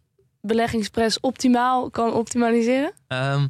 beleggingspres 0.46 1.20
optimaal 1.20 1.90
kan 1.90 2.12
optimaliseren? 2.12 2.92
Ehm, 3.06 3.46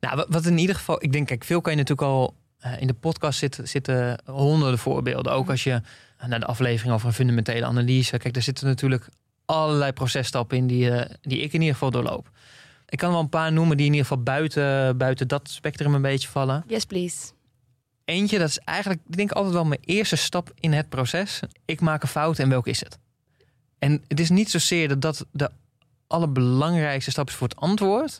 nou, 0.00 0.24
wat, 0.28 0.46
in 0.46 0.58
ieder 0.58 0.76
geval, 0.76 1.02
ik 1.02 1.12
denk, 1.12 1.26
kijk, 1.26 1.44
veel 1.44 1.60
kan 1.60 1.72
je 1.72 1.78
natuurlijk 1.78 2.08
al 2.08 2.34
eh, 2.58 2.80
in 2.80 2.86
de 2.86 2.94
podcast 2.94 3.38
zitten, 3.38 3.68
zitten 3.68 4.20
honderden 4.24 4.78
voorbeelden. 4.78 5.32
Ook 5.32 5.50
als 5.50 5.64
je 5.64 5.80
naar 6.26 6.40
de 6.40 6.46
aflevering 6.46 6.94
over 6.94 7.06
een 7.06 7.14
fundamentele 7.14 7.66
analyse, 7.66 8.18
kijk, 8.18 8.34
daar 8.34 8.42
zitten 8.42 8.66
natuurlijk 8.66 9.08
allerlei 9.44 9.92
processtappen 9.92 10.56
in 10.56 10.66
die, 10.66 10.90
eh, 10.90 11.14
die 11.20 11.38
ik 11.40 11.52
in 11.52 11.60
ieder 11.60 11.74
geval 11.74 11.90
doorloop. 11.90 12.30
Ik 12.88 12.98
kan 12.98 13.10
wel 13.10 13.20
een 13.20 13.28
paar 13.28 13.52
noemen 13.52 13.76
die 13.76 13.86
in 13.86 13.92
ieder 13.92 14.06
geval 14.06 14.22
buiten, 14.22 14.96
buiten 14.96 15.28
dat 15.28 15.48
spectrum 15.50 15.94
een 15.94 16.02
beetje 16.02 16.28
vallen. 16.28 16.64
Yes, 16.66 16.84
please. 16.84 17.32
Eentje, 18.04 18.38
dat 18.38 18.48
is 18.48 18.58
eigenlijk, 18.58 19.00
ik 19.08 19.16
denk 19.16 19.32
altijd 19.32 19.54
wel 19.54 19.64
mijn 19.64 19.80
eerste 19.84 20.16
stap 20.16 20.52
in 20.60 20.72
het 20.72 20.88
proces. 20.88 21.40
Ik 21.64 21.80
maak 21.80 22.02
een 22.02 22.08
fout 22.08 22.38
en 22.38 22.48
welke 22.48 22.70
is 22.70 22.80
het? 22.80 22.98
En 23.78 24.04
het 24.08 24.20
is 24.20 24.30
niet 24.30 24.50
zozeer 24.50 24.88
dat 24.88 25.00
dat 25.00 25.26
de 25.30 25.50
allerbelangrijkste 26.06 27.10
stap 27.10 27.28
is 27.28 27.34
voor 27.34 27.48
het 27.48 27.56
antwoord. 27.56 28.18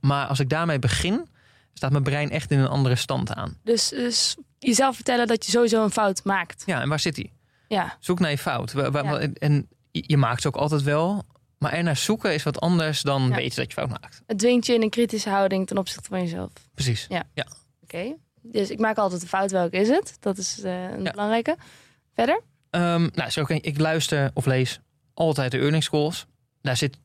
Maar 0.00 0.26
als 0.26 0.40
ik 0.40 0.48
daarmee 0.48 0.78
begin, 0.78 1.28
staat 1.74 1.90
mijn 1.90 2.02
brein 2.02 2.30
echt 2.30 2.50
in 2.50 2.58
een 2.58 2.68
andere 2.68 2.96
stand 2.96 3.34
aan. 3.34 3.58
Dus, 3.64 3.88
dus 3.88 4.36
jezelf 4.58 4.94
vertellen 4.94 5.26
dat 5.26 5.44
je 5.44 5.50
sowieso 5.50 5.84
een 5.84 5.90
fout 5.90 6.24
maakt. 6.24 6.62
Ja, 6.66 6.80
en 6.80 6.88
waar 6.88 7.00
zit 7.00 7.14
die? 7.14 7.32
Ja, 7.68 7.96
Zoek 8.00 8.18
naar 8.20 8.30
je 8.30 8.38
fout. 8.38 8.72
Ja. 8.72 9.20
En 9.34 9.68
je 9.90 10.16
maakt 10.16 10.42
ze 10.42 10.48
ook 10.48 10.56
altijd 10.56 10.82
wel. 10.82 11.22
Maar 11.58 11.72
er 11.72 11.82
naar 11.82 11.96
zoeken 11.96 12.34
is 12.34 12.42
wat 12.42 12.60
anders 12.60 13.02
dan 13.02 13.28
Ja. 13.28 13.34
weten 13.34 13.56
dat 13.56 13.66
je 13.66 13.72
fout 13.72 13.88
maakt. 13.88 14.22
Het 14.26 14.38
dwingt 14.38 14.66
je 14.66 14.74
in 14.74 14.82
een 14.82 14.90
kritische 14.90 15.30
houding 15.30 15.66
ten 15.66 15.78
opzichte 15.78 16.08
van 16.08 16.20
jezelf. 16.20 16.50
Precies. 16.74 17.08
Oké. 17.82 18.14
Dus 18.42 18.70
ik 18.70 18.78
maak 18.78 18.96
altijd 18.96 19.22
een 19.22 19.28
fout. 19.28 19.50
Welke 19.50 19.76
is 19.76 19.88
het? 19.88 20.16
Dat 20.20 20.38
is 20.38 20.60
eh, 20.62 20.82
een 20.82 21.02
Ja. 21.02 21.10
belangrijke. 21.10 21.56
Verder? 22.14 22.40
Ehm, 22.70 23.08
nou, 23.14 23.30
zo, 23.30 23.44
ik 23.48 23.78
luister 23.78 24.30
of 24.34 24.46
lees 24.46 24.80
altijd 25.14 25.50
de 25.50 25.58
earnings 25.58 25.90
calls. 25.90 26.26
Daar 26.62 26.76
zit 26.76 26.98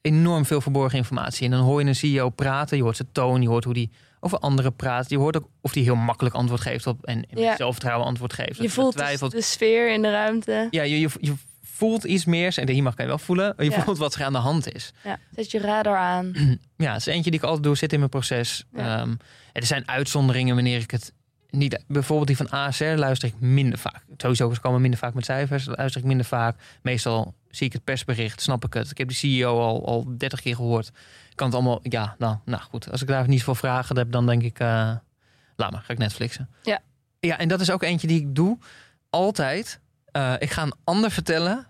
enorm 0.00 0.44
veel 0.44 0.60
verborgen 0.60 0.98
informatie 0.98 1.44
in. 1.44 1.50
Dan 1.50 1.60
hoor 1.60 1.80
je 1.82 1.86
een 1.86 1.94
CEO 1.94 2.28
praten, 2.30 2.76
je 2.76 2.82
hoort 2.82 2.96
zijn 2.96 3.08
toon, 3.12 3.42
je 3.42 3.48
hoort 3.48 3.64
hoe 3.64 3.74
die 3.74 3.90
over 4.20 4.38
anderen 4.38 4.76
praat. 4.76 5.10
Je 5.10 5.18
hoort 5.18 5.36
ook 5.36 5.48
of 5.60 5.72
die 5.72 5.82
heel 5.84 5.94
makkelijk 5.96 6.34
antwoord 6.34 6.60
geeft 6.60 6.86
op 6.86 7.04
en, 7.04 7.24
en 7.30 7.40
Ja. 7.40 7.48
met 7.48 7.56
zelfvertrouwen 7.58 8.06
antwoord 8.06 8.32
geeft. 8.32 8.56
Je 8.62 8.70
voelt 8.70 8.96
twijfelt. 8.96 9.30
de 9.32 9.40
sfeer 9.42 9.92
in 9.92 10.02
de 10.02 10.10
ruimte. 10.10 10.68
Ja, 10.70 10.82
je, 10.82 11.00
je, 11.00 11.08
je 11.20 11.34
voelt 11.62 12.04
iets 12.04 12.24
meer. 12.24 12.58
En 12.58 12.68
hier 12.68 12.82
mag 12.82 12.94
je 12.96 13.06
wel 13.06 13.18
voelen. 13.18 13.54
Je 13.58 13.70
Ja. 13.70 13.82
voelt 13.82 13.98
wat 13.98 14.14
er 14.14 14.24
aan 14.24 14.32
de 14.32 14.38
hand 14.38 14.72
is. 14.74 14.92
Ja. 15.04 15.18
Zet 15.34 15.50
je 15.50 15.58
radar 15.58 15.96
aan. 15.96 16.32
Ja, 16.76 16.92
het 16.92 17.00
is 17.00 17.06
eentje 17.06 17.30
die 17.30 17.40
ik 17.40 17.46
altijd 17.46 17.64
doe, 17.64 17.76
zit 17.76 17.92
in 17.92 17.98
mijn 17.98 18.10
proces. 18.10 18.64
Ja. 18.72 18.98
Ehm, 19.00 19.14
er 19.52 19.66
zijn 19.66 19.88
uitzonderingen 19.88 20.54
wanneer 20.54 20.80
ik 20.80 20.90
het 20.90 21.12
niet... 21.50 21.84
Bijvoorbeeld 21.86 22.26
die 22.28 22.36
van 22.36 22.50
ASR 22.50 22.84
luister 22.84 23.28
ik 23.28 23.40
minder 23.40 23.78
vaak. 23.78 24.04
Sowieso 24.16 24.54
ze 24.54 24.60
komen 24.60 24.80
minder 24.80 24.98
vaak 24.98 25.14
met 25.14 25.24
cijfers, 25.24 25.66
luister 25.66 26.00
ik 26.00 26.06
minder 26.06 26.26
vaak. 26.26 26.56
Meestal 26.82 27.34
zie 27.50 27.66
ik 27.66 27.72
het 27.72 27.84
persbericht, 27.84 28.40
snap 28.40 28.64
ik 28.64 28.74
het. 28.74 28.90
Ik 28.90 28.98
heb 28.98 29.08
die 29.08 29.16
CEO 29.16 29.60
al, 29.60 29.86
al 29.86 30.16
30 30.16 30.40
keer 30.40 30.54
gehoord. 30.54 30.88
Ik 31.30 31.36
kan 31.36 31.46
het 31.46 31.54
allemaal... 31.56 31.80
Ja, 31.82 32.14
nou, 32.18 32.36
nou 32.44 32.62
goed. 32.62 32.90
Als 32.90 33.02
ik 33.02 33.08
daar 33.08 33.28
niet 33.28 33.42
voor 33.42 33.56
vragen 33.56 33.96
heb, 33.96 34.12
dan 34.12 34.26
denk 34.26 34.42
ik... 34.42 34.58
eh, 34.58 34.92
laat 35.56 35.70
maar, 35.70 35.82
ga 35.82 35.92
ik 35.92 35.98
Netflixen. 35.98 36.48
Ja. 36.62 36.80
Ja, 37.20 37.38
en 37.38 37.48
dat 37.48 37.60
is 37.60 37.70
ook 37.70 37.82
eentje 37.82 38.06
die 38.06 38.20
ik 38.20 38.34
doe. 38.34 38.58
Altijd. 39.10 39.80
Eh, 40.04 40.34
ik 40.38 40.50
ga 40.50 40.62
een 40.62 40.74
ander 40.84 41.10
vertellen 41.10 41.66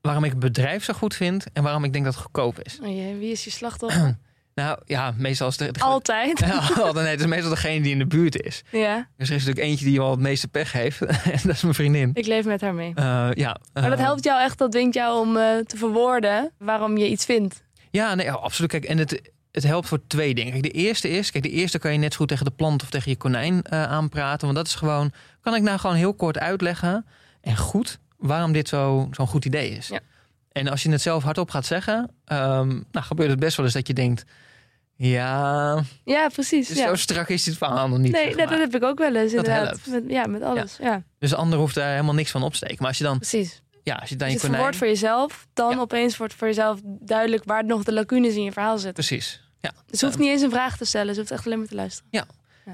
waarom 0.00 0.24
ik 0.24 0.30
het 0.30 0.38
bedrijf 0.38 0.84
zo 0.84 0.92
goed 0.92 1.14
vind... 1.14 1.46
en 1.52 1.62
waarom 1.62 1.84
ik 1.84 1.92
denk 1.92 2.04
dat 2.04 2.14
het 2.14 2.22
goedkoop 2.22 2.60
is. 2.62 2.78
Oh 2.82 2.86
jee, 2.86 3.16
wie 3.16 3.30
is 3.30 3.44
je 3.44 3.50
slachtoffer? 3.50 4.18
Nou 4.56 4.78
ja, 4.86 5.14
meestal 5.16 5.48
is 5.48 5.56
de, 5.56 5.70
de 5.72 5.80
Altijd. 5.94 6.38
ja, 6.38 6.54
altijd, 6.58 6.94
nee, 6.94 7.06
het 7.06 7.20
is 7.20 7.26
meestal 7.26 7.50
degene 7.50 7.80
die 7.82 7.92
in 7.92 7.98
de 7.98 8.06
buurt 8.06 8.42
is. 8.42 8.62
Ja, 8.70 9.08
Dus 9.16 9.28
er 9.28 9.34
is 9.34 9.44
natuurlijk 9.44 9.66
eentje 9.70 9.84
die 9.84 9.98
wel 9.98 10.10
het 10.10 10.20
meeste 10.20 10.48
pech 10.48 10.72
heeft. 10.72 11.00
en 11.34 11.40
dat 11.44 11.54
is 11.54 11.62
mijn 11.62 11.74
vriendin. 11.74 12.10
ik 12.14 12.26
leef 12.26 12.44
met 12.44 12.60
haar 12.60 12.74
mee. 12.74 12.92
Eh, 12.94 13.28
ja, 13.34 13.56
Maar 13.72 13.90
dat 13.90 13.98
eh, 13.98 14.04
helpt 14.04 14.24
jou 14.24 14.40
echt, 14.42 14.58
dat 14.58 14.70
dwingt 14.70 14.94
jou 14.94 15.20
om 15.26 15.36
eh, 15.36 15.58
te 15.58 15.76
verwoorden 15.76 16.52
waarom 16.58 16.96
je 16.96 17.08
iets 17.08 17.24
vindt. 17.24 17.62
Ja, 17.90 18.14
nee, 18.14 18.26
ja, 18.26 18.32
absoluut. 18.32 18.70
Kijk, 18.70 18.84
en 18.84 18.98
het, 18.98 19.30
het 19.52 19.62
helpt 19.64 19.88
voor 19.88 20.06
twee 20.06 20.34
dingen. 20.34 20.50
Kijk, 20.52 20.62
de 20.64 20.70
eerste 20.70 21.08
is, 21.10 21.30
kijk, 21.30 21.44
de 21.44 21.50
eerste 21.50 21.78
kan 21.78 21.92
je 21.92 21.98
net 21.98 22.12
zo 22.12 22.18
goed 22.18 22.28
tegen 22.28 22.44
de 22.44 22.50
plant 22.50 22.82
of 22.82 22.90
tegen 22.90 23.10
je 23.10 23.16
konijn 23.16 23.70
aanpraten. 23.72 24.44
Want 24.46 24.56
dat 24.58 24.66
is 24.66 24.74
gewoon, 24.74 25.12
kan 25.40 25.54
ik 25.54 25.62
nou 25.62 25.78
gewoon 25.78 25.96
heel 25.96 26.14
kort 26.14 26.38
uitleggen 26.38 27.06
en 27.40 27.56
goed 27.56 27.98
waarom 28.18 28.52
dit 28.52 28.68
zo- 28.68 29.08
zo'n 29.10 29.26
goed 29.26 29.44
idee 29.44 29.70
is. 29.70 29.88
Ja. 29.88 30.00
En 30.52 30.68
als 30.68 30.82
je 30.82 30.90
het 30.90 31.02
zelf 31.02 31.22
hardop 31.22 31.50
gaat 31.50 31.66
zeggen, 31.66 32.10
ehm, 32.24 32.68
nou 32.68 33.06
gebeurt 33.06 33.30
het 33.30 33.38
best 33.38 33.56
wel 33.56 33.64
eens 33.66 33.74
dat 33.74 33.86
je 33.86 33.94
denkt, 33.94 34.24
ja, 34.96 35.82
Ja, 36.04 36.28
precies. 36.28 36.68
dus 36.68 36.76
Ja. 36.78 36.86
zo 36.88 36.94
strak 36.94 37.28
is 37.28 37.44
dit 37.44 37.56
verhaal 37.56 37.88
nog 37.88 37.98
niet. 37.98 38.12
Nee, 38.12 38.22
zeg 38.22 38.30
dat, 38.36 38.38
maar. 38.48 38.58
dat 38.58 38.72
heb 38.72 38.82
ik 38.82 38.88
ook 38.88 38.98
wel 38.98 39.14
eens 39.14 39.32
Dat 39.32 39.44
inderdaad. 39.46 39.66
helpt. 39.66 39.86
Met, 39.86 40.04
ja, 40.08 40.26
met 40.26 40.42
alles. 40.42 40.76
Ja, 40.80 41.02
Dus 41.18 41.30
de 41.30 41.36
ander 41.36 41.58
hoeft 41.58 41.74
daar 41.74 41.90
helemaal 41.90 42.14
niks 42.14 42.30
van 42.30 42.42
op 42.42 42.50
te 42.50 42.56
steken. 42.56 42.76
Maar 42.78 42.88
als 42.88 42.98
je 42.98 43.04
dan, 43.04 43.16
precies. 43.18 43.62
ja, 43.82 43.94
als 43.94 44.08
je 44.08 44.16
dan 44.16 44.28
Als 44.28 44.36
je 44.40 44.46
het 44.46 44.56
konijn... 44.56 44.74
voor 44.74 44.86
jezelf, 44.86 45.46
dan 45.52 45.70
Ja. 45.70 45.78
opeens 45.80 46.16
wordt 46.16 46.34
voor 46.34 46.46
jezelf 46.46 46.80
duidelijk 46.84 47.44
waar 47.44 47.64
nog 47.64 47.82
de 47.84 47.92
lacunes 47.92 48.34
in 48.34 48.42
je 48.42 48.52
verhaal 48.52 48.78
zitten. 48.78 49.04
Precies. 49.06 49.40
Ja. 49.60 49.72
Dus 49.86 50.00
je 50.00 50.06
hoeft 50.06 50.18
niet 50.18 50.28
eens 50.28 50.42
een 50.42 50.50
vraag 50.50 50.76
te 50.76 50.84
stellen, 50.84 51.14
ze 51.14 51.20
hoeft 51.20 51.32
echt 51.32 51.46
alleen 51.46 51.58
maar 51.58 51.68
te 51.68 51.74
luisteren. 51.74 52.10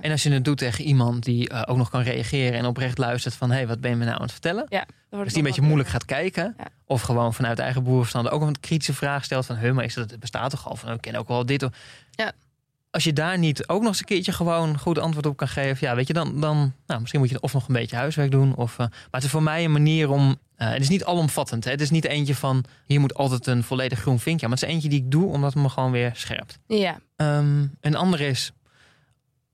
En 0.01 0.11
als 0.11 0.23
je 0.23 0.31
het 0.33 0.45
doet 0.45 0.59
tegen 0.59 0.85
iemand 0.85 1.25
die 1.25 1.49
eh, 1.49 1.63
ook 1.67 1.77
nog 1.77 1.91
kan 1.91 2.03
reageren 2.03 2.59
en 2.59 2.67
oprecht 2.67 2.99
luistert 2.99 3.35
van 3.35 3.51
hé, 3.51 3.57
hey, 3.57 3.67
wat 3.67 3.81
ben 3.81 3.91
je 3.91 3.97
me 3.97 4.05
nou 4.05 4.17
aan 4.17 4.23
het 4.23 4.33
vertellen? 4.33 4.67
Dan 4.69 4.85
wordt 5.11 5.25
Dus 5.25 5.33
die 5.33 5.43
een 5.43 5.49
beetje 5.49 5.63
moeilijk 5.63 5.89
gaat 5.89 6.05
kijken. 6.05 6.55
Ja. 6.59 6.65
Of 6.87 7.03
gewoon 7.03 7.35
vanuit 7.35 7.59
eigen 7.59 7.83
boerenverstand 7.83 8.31
ook 8.31 8.43
een 8.43 8.61
kritische 8.61 8.95
vraag 8.95 9.25
stelt 9.25 9.47
van 9.47 9.57
hé, 9.57 9.73
maar 9.73 9.85
is 9.85 9.95
dat, 9.95 10.11
het 10.11 10.21
bestaat 10.21 10.51
toch 10.51 10.69
al? 10.69 10.77
Van, 10.77 10.89
oh, 10.89 10.95
ik 10.95 11.01
ken 11.01 11.15
ook 11.15 11.29
wel 11.29 11.47
dit. 11.47 11.63
Of... 11.63 11.71
Ja. 12.11 12.33
Als 12.91 13.05
je 13.05 13.13
daar 13.13 13.39
niet 13.39 13.69
ook 13.69 13.81
nog 13.81 13.89
eens 13.89 13.99
een 13.99 14.05
keertje 14.05 14.33
gewoon 14.33 14.79
goed 14.79 14.99
antwoord 14.99 15.27
op 15.27 15.37
kan 15.37 15.49
geven, 15.49 15.87
ja, 15.89 15.95
weet 15.95 16.07
je, 16.07 16.13
dan, 16.13 16.41
dan 16.41 16.73
nou, 16.87 17.01
misschien 17.01 17.21
moet 17.21 17.31
je 17.31 17.41
of 17.41 17.53
nog 17.53 17.69
een 17.69 17.75
beetje 17.75 17.97
huiswerk 17.97 18.31
doen. 18.31 18.55
Of, 18.55 18.73
eh, 18.73 18.79
maar 18.79 18.91
het 19.11 19.25
is 19.25 19.31
voor 19.31 19.43
mij 19.43 19.65
een 19.65 19.73
manier 19.73 20.11
om. 20.11 20.37
eh, 20.57 20.69
het 20.69 20.81
is 20.81 20.89
niet 20.89 21.05
alomvattend. 21.05 21.65
Hè? 21.65 21.71
Het 21.71 21.81
is 21.81 21.91
niet 21.91 22.05
eentje 22.05 22.35
van 22.35 22.65
hier 22.87 23.01
moet 23.01 23.15
altijd 23.15 23.47
een 23.47 23.63
volledig 23.63 24.01
groen 24.01 24.19
vinkje. 24.19 24.49
Maar 24.49 24.57
het 24.59 24.67
is 24.67 24.75
eentje 24.75 24.89
die 24.89 24.99
ik 24.99 25.11
doe 25.11 25.33
omdat 25.33 25.55
het 25.55 25.63
me 25.63 25.69
gewoon 25.69 25.91
weer 25.91 26.11
scherpt. 26.15 26.59
Ja, 26.67 26.99
Ehm, 27.17 27.67
een 27.81 27.97
andere 27.97 28.27
is, 28.27 28.53
ja, 28.53 28.62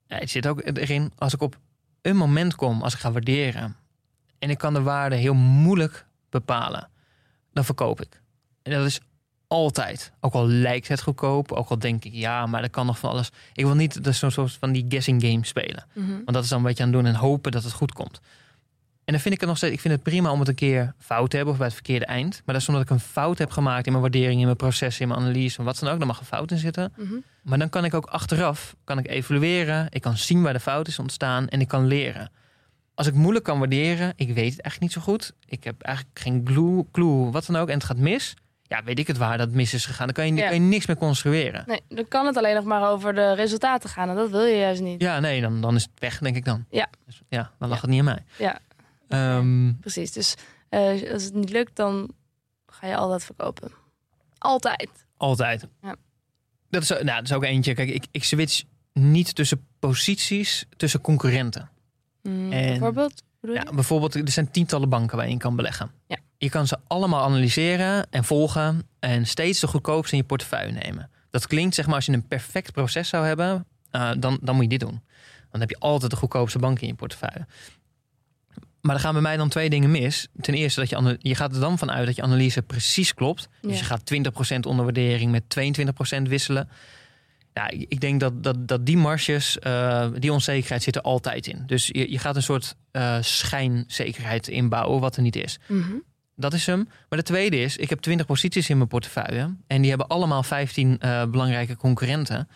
het 0.09 0.31
zit 0.31 0.47
ook 0.47 0.61
erin, 0.65 1.13
als 1.19 1.35
ik 1.35 1.43
op 1.43 1.59
een 2.03 2.17
moment 2.17 2.55
kom, 2.55 2.83
als 2.83 2.95
ik 2.95 3.01
ga 3.01 3.13
waarderen 3.13 3.77
en 4.39 4.51
ik 4.51 4.59
kan 4.59 4.75
de 4.75 4.83
waarde 4.83 5.17
heel 5.17 5.35
moeilijk 5.35 6.07
bepalen, 6.31 6.89
dan 7.53 7.65
verkoop 7.65 8.01
ik. 8.01 8.21
En 8.63 8.73
dat 8.73 8.87
is 8.87 9.01
altijd, 9.47 10.13
ook 10.21 10.33
al 10.33 10.47
lijkt 10.49 10.89
het 10.89 11.03
goedkoop, 11.03 11.53
ook 11.53 11.69
al 11.69 11.79
denk 11.79 12.05
ik 12.05 12.13
ja, 12.13 12.47
maar 12.47 12.63
dat 12.63 12.71
kan 12.71 12.87
nog 12.87 12.99
van 12.99 13.11
alles. 13.11 13.31
Ik 13.53 13.65
wil 13.65 13.75
niet 13.75 14.05
dus 14.05 14.19
zo'n 14.19 14.31
soort 14.31 14.53
van 14.53 14.73
die 14.73 14.85
guessing 14.89 15.23
game 15.23 15.47
spelen, 15.47 15.87
Mhm. 15.95 16.11
want 16.11 16.33
dat 16.33 16.43
is 16.43 16.49
dan 16.49 16.59
een 16.59 16.65
beetje 16.65 16.83
aan 16.85 16.93
het 16.93 16.99
doen 16.99 17.07
en 17.13 17.15
hopen 17.21 17.53
dat 17.53 17.63
het 17.63 17.73
goed 17.73 17.93
komt. 17.93 18.21
En 19.09 19.15
dan 19.15 19.23
vind 19.23 19.35
ik 19.35 19.41
het 19.41 19.49
nog 19.49 19.59
steeds, 19.59 19.75
ik 19.75 19.81
vind 19.81 19.95
het 19.95 20.03
prima 20.03 20.31
om 20.31 20.39
het 20.39 20.49
een 20.49 20.55
keer 20.55 20.95
fout 20.99 21.31
te 21.31 21.37
hebben 21.37 21.53
of 21.53 21.59
bij 21.59 21.67
het 21.69 21.77
verkeerde 21.77 22.07
eind. 22.07 22.31
Maar 22.45 22.55
dat 22.55 22.63
is 22.63 22.69
omdat 22.69 22.83
ik 22.83 22.91
een 22.91 23.01
fout 23.01 23.39
heb 23.39 23.51
gemaakt 23.51 23.87
in 23.87 23.93
mijn 23.93 24.03
waardering, 24.03 24.39
in 24.39 24.45
mijn 24.45 24.57
proces, 24.57 25.01
in 25.01 25.09
mijn 25.09 25.21
analyse, 25.21 25.63
wat 25.63 25.79
dan 25.79 25.89
ook. 25.93 25.99
Dan 25.99 26.07
mag 26.07 26.21
een 26.21 26.27
fout 26.27 26.51
in 26.51 26.59
zitten. 26.59 26.93
Mhm. 26.97 27.15
Maar 27.43 27.59
dan 27.59 27.69
kan 27.69 27.85
ik 27.85 27.95
ook 27.95 28.07
achteraf 28.07 28.77
kan 28.85 28.99
ik 28.99 29.09
evalueren. 29.09 29.87
Ik 29.91 30.01
kan 30.03 30.17
zien 30.17 30.43
waar 30.43 30.53
de 30.53 30.61
fout 30.61 30.89
is 30.89 30.99
ontstaan 30.99 31.49
en 31.49 31.61
ik 31.61 31.69
kan 31.69 31.87
leren. 31.87 32.31
Als 32.95 33.07
ik 33.07 33.15
moeilijk 33.15 33.45
kan 33.45 33.59
waarderen, 33.59 34.13
ik 34.17 34.27
weet 34.27 34.53
het 34.53 34.61
eigenlijk 34.61 34.81
niet 34.81 34.93
zo 34.93 35.01
goed. 35.01 35.33
Ik 35.45 35.65
heb 35.65 35.83
eigenlijk 35.83 36.19
geen 36.19 36.45
clue, 36.45 36.85
clue 36.93 37.31
wat 37.31 37.47
dan 37.47 37.57
ook 37.57 37.69
en 37.69 37.75
het 37.75 37.85
gaat 37.85 37.97
mis. 37.97 38.35
Ja, 38.63 38.83
weet 38.85 38.99
ik 38.99 39.07
het 39.07 39.17
waar 39.19 39.39
dat 39.39 39.51
mis 39.51 39.75
is 39.75 39.87
gegaan. 39.87 40.07
Dan 40.07 40.15
kan 40.15 40.27
je, 40.27 40.35
Ja. 40.35 40.45
kan 40.47 40.55
je 40.55 40.61
niks 40.61 40.87
meer 40.87 40.97
construeren. 40.97 41.63
Nee, 41.67 41.81
dan 41.89 42.09
kan 42.09 42.27
het 42.27 42.37
alleen 42.37 42.55
nog 42.55 42.65
maar 42.65 42.91
over 42.91 43.15
de 43.15 43.33
resultaten 43.35 43.91
gaan. 43.91 44.09
En 44.09 44.15
dat 44.17 44.31
wil 44.31 44.45
je 44.45 44.57
juist 44.59 44.81
niet. 44.83 45.01
Ja, 45.03 45.21
nee, 45.21 45.41
dan, 45.41 45.61
dan 45.61 45.75
is 45.75 45.83
het 45.83 45.91
weg, 45.99 46.19
denk 46.19 46.37
ik 46.37 46.45
dan. 46.45 46.65
Ja. 46.71 46.89
Dus, 47.07 47.21
ja, 47.29 47.51
dan 47.59 47.69
lag 47.69 47.77
Ja. 47.79 47.83
het 47.83 47.91
niet 47.91 47.99
aan 47.99 48.05
mij. 48.05 48.25
Ja. 48.39 48.59
Ehm, 49.09 49.73
Precies. 49.81 50.13
Dus 50.13 50.35
eh, 50.69 51.13
als 51.13 51.23
het 51.25 51.35
niet 51.35 51.51
lukt, 51.51 51.77
dan 51.77 52.11
ga 52.67 52.87
je 52.87 52.97
al 52.97 53.09
dat 53.09 53.25
verkopen. 53.25 53.71
Altijd. 54.39 54.91
altijd. 55.17 55.67
Ja. 55.83 55.95
Dat, 56.71 56.83
is, 56.83 56.89
nou, 56.89 57.05
dat 57.05 57.23
is 57.25 57.33
ook 57.33 57.45
eentje. 57.45 57.75
Kijk, 57.75 57.89
ik, 57.89 58.07
ik 58.11 58.25
switch 58.25 58.63
niet 58.93 59.35
tussen 59.35 59.67
posities, 59.79 60.67
tussen 60.77 61.01
concurrenten. 61.01 61.71
Mm, 62.23 62.53
En- 62.53 62.67
Bijvoorbeeld? 62.69 63.23
Ja, 63.41 63.65
bijvoorbeeld, 63.75 64.15
er 64.15 64.31
zijn 64.31 64.51
tientallen 64.51 64.89
banken 64.89 65.17
waar 65.17 65.27
je 65.27 65.33
in 65.33 65.39
kan 65.39 65.57
beleggen. 65.57 65.91
Ja. 66.07 66.17
Je 66.39 66.49
kan 66.49 66.67
ze 66.67 66.79
allemaal 66.87 67.23
analyseren 67.25 68.07
en 68.11 68.25
volgen 68.25 68.89
en 68.99 69.27
steeds 69.27 69.61
de 69.61 69.67
goedkoopste 69.67 70.15
in 70.17 70.21
je 70.21 70.27
portefeuille 70.27 70.73
nemen. 70.73 71.11
Dat 71.31 71.47
klinkt, 71.47 71.75
zeg 71.75 71.87
maar, 71.87 71.95
als 71.95 72.07
je 72.07 72.13
een 72.13 72.27
perfect 72.29 72.73
proces 72.73 73.09
zou 73.09 73.27
hebben, 73.27 73.67
eh, 73.91 74.11
dan, 74.19 74.39
dan 74.43 74.55
moet 74.55 74.65
je 74.65 74.69
dit 74.71 74.81
doen. 74.81 75.03
Dan 75.51 75.61
heb 75.61 75.71
je 75.71 75.79
altijd 75.79 76.11
de 76.11 76.17
goedkoopste 76.17 76.59
bank 76.59 76.81
in 76.81 76.89
je 76.89 76.95
portefeuille. 76.95 77.47
Maar 78.81 78.95
er 78.95 79.01
gaan 79.01 79.13
bij 79.13 79.23
mij 79.23 79.37
dan 79.37 79.49
twee 79.49 79.71
dingen 79.71 79.91
mis. 79.91 80.29
Ten 80.41 80.55
eerste, 80.55 80.81
dat 80.81 80.91
je, 80.91 81.17
je 81.19 81.35
gaat 81.35 81.55
er 81.55 81.61
dan 81.61 81.79
vanuit 81.79 82.07
dat 82.07 82.17
je 82.17 82.23
analyse 82.23 82.63
precies 82.63 83.15
klopt. 83.15 83.49
Dus 83.61 83.79
je 83.79 83.85
gaat 83.85 84.15
20% 84.55 84.59
onderwaardering 84.61 85.31
met 85.31 85.43
22% 86.19 86.23
wisselen. 86.23 86.69
Ja, 87.55 87.69
ik 87.71 87.85
ik 87.89 88.01
denk 88.01 88.21
dat, 88.21 88.43
dat, 88.43 88.69
dat 88.69 88.87
die 88.87 88.97
marges, 88.97 89.59
eh, 89.59 90.09
die 90.19 90.33
onzekerheid 90.33 90.83
zit 90.83 90.97
er 90.97 91.03
altijd 91.03 91.47
in. 91.47 91.63
Dus 91.67 91.87
je, 91.87 92.11
je 92.11 92.19
gaat 92.19 92.37
een 92.37 92.43
soort 92.43 92.75
eh, 92.91 93.17
schijnzekerheid 93.21 94.49
inbouwen, 94.49 95.01
wat 95.01 95.17
er 95.17 95.23
niet 95.23 95.37
is. 95.37 95.59
Mhm. 95.67 95.93
Dat 96.37 96.53
is 96.53 96.67
hem. 96.67 96.89
Maar 97.09 97.19
de 97.19 97.25
tweede 97.25 97.61
is, 97.61 97.77
ik 97.77 97.91
heb 97.91 98.01
20 98.01 98.27
posities 98.27 98.71
in 98.71 98.77
mijn 98.77 98.89
portefeuille. 98.89 99.57
En 99.67 99.81
die 99.81 99.91
hebben 99.91 100.09
allemaal 100.09 100.43
15 100.43 100.99
eh, 100.99 101.25
belangrijke 101.25 101.77
concurrenten. 101.77 102.49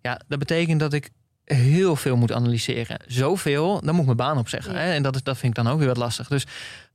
Ja, 0.00 0.20
dat 0.28 0.38
betekent 0.38 0.80
dat 0.80 0.92
ik 0.92 1.10
heel 1.56 1.96
veel 1.96 2.16
moet 2.16 2.32
analyseren. 2.32 3.00
Zoveel, 3.06 3.80
dan 3.80 3.90
moet 3.90 3.98
ik 3.98 4.04
mijn 4.04 4.16
baan 4.16 4.38
opzeggen. 4.38 4.72
Ja. 4.72 4.78
Hè? 4.78 4.92
En 4.92 5.02
dat, 5.02 5.14
is, 5.14 5.22
dat 5.22 5.38
vind 5.38 5.58
ik 5.58 5.64
dan 5.64 5.72
ook 5.72 5.78
weer 5.78 5.88
wat 5.88 5.96
lastig. 5.96 6.28
Dus 6.28 6.46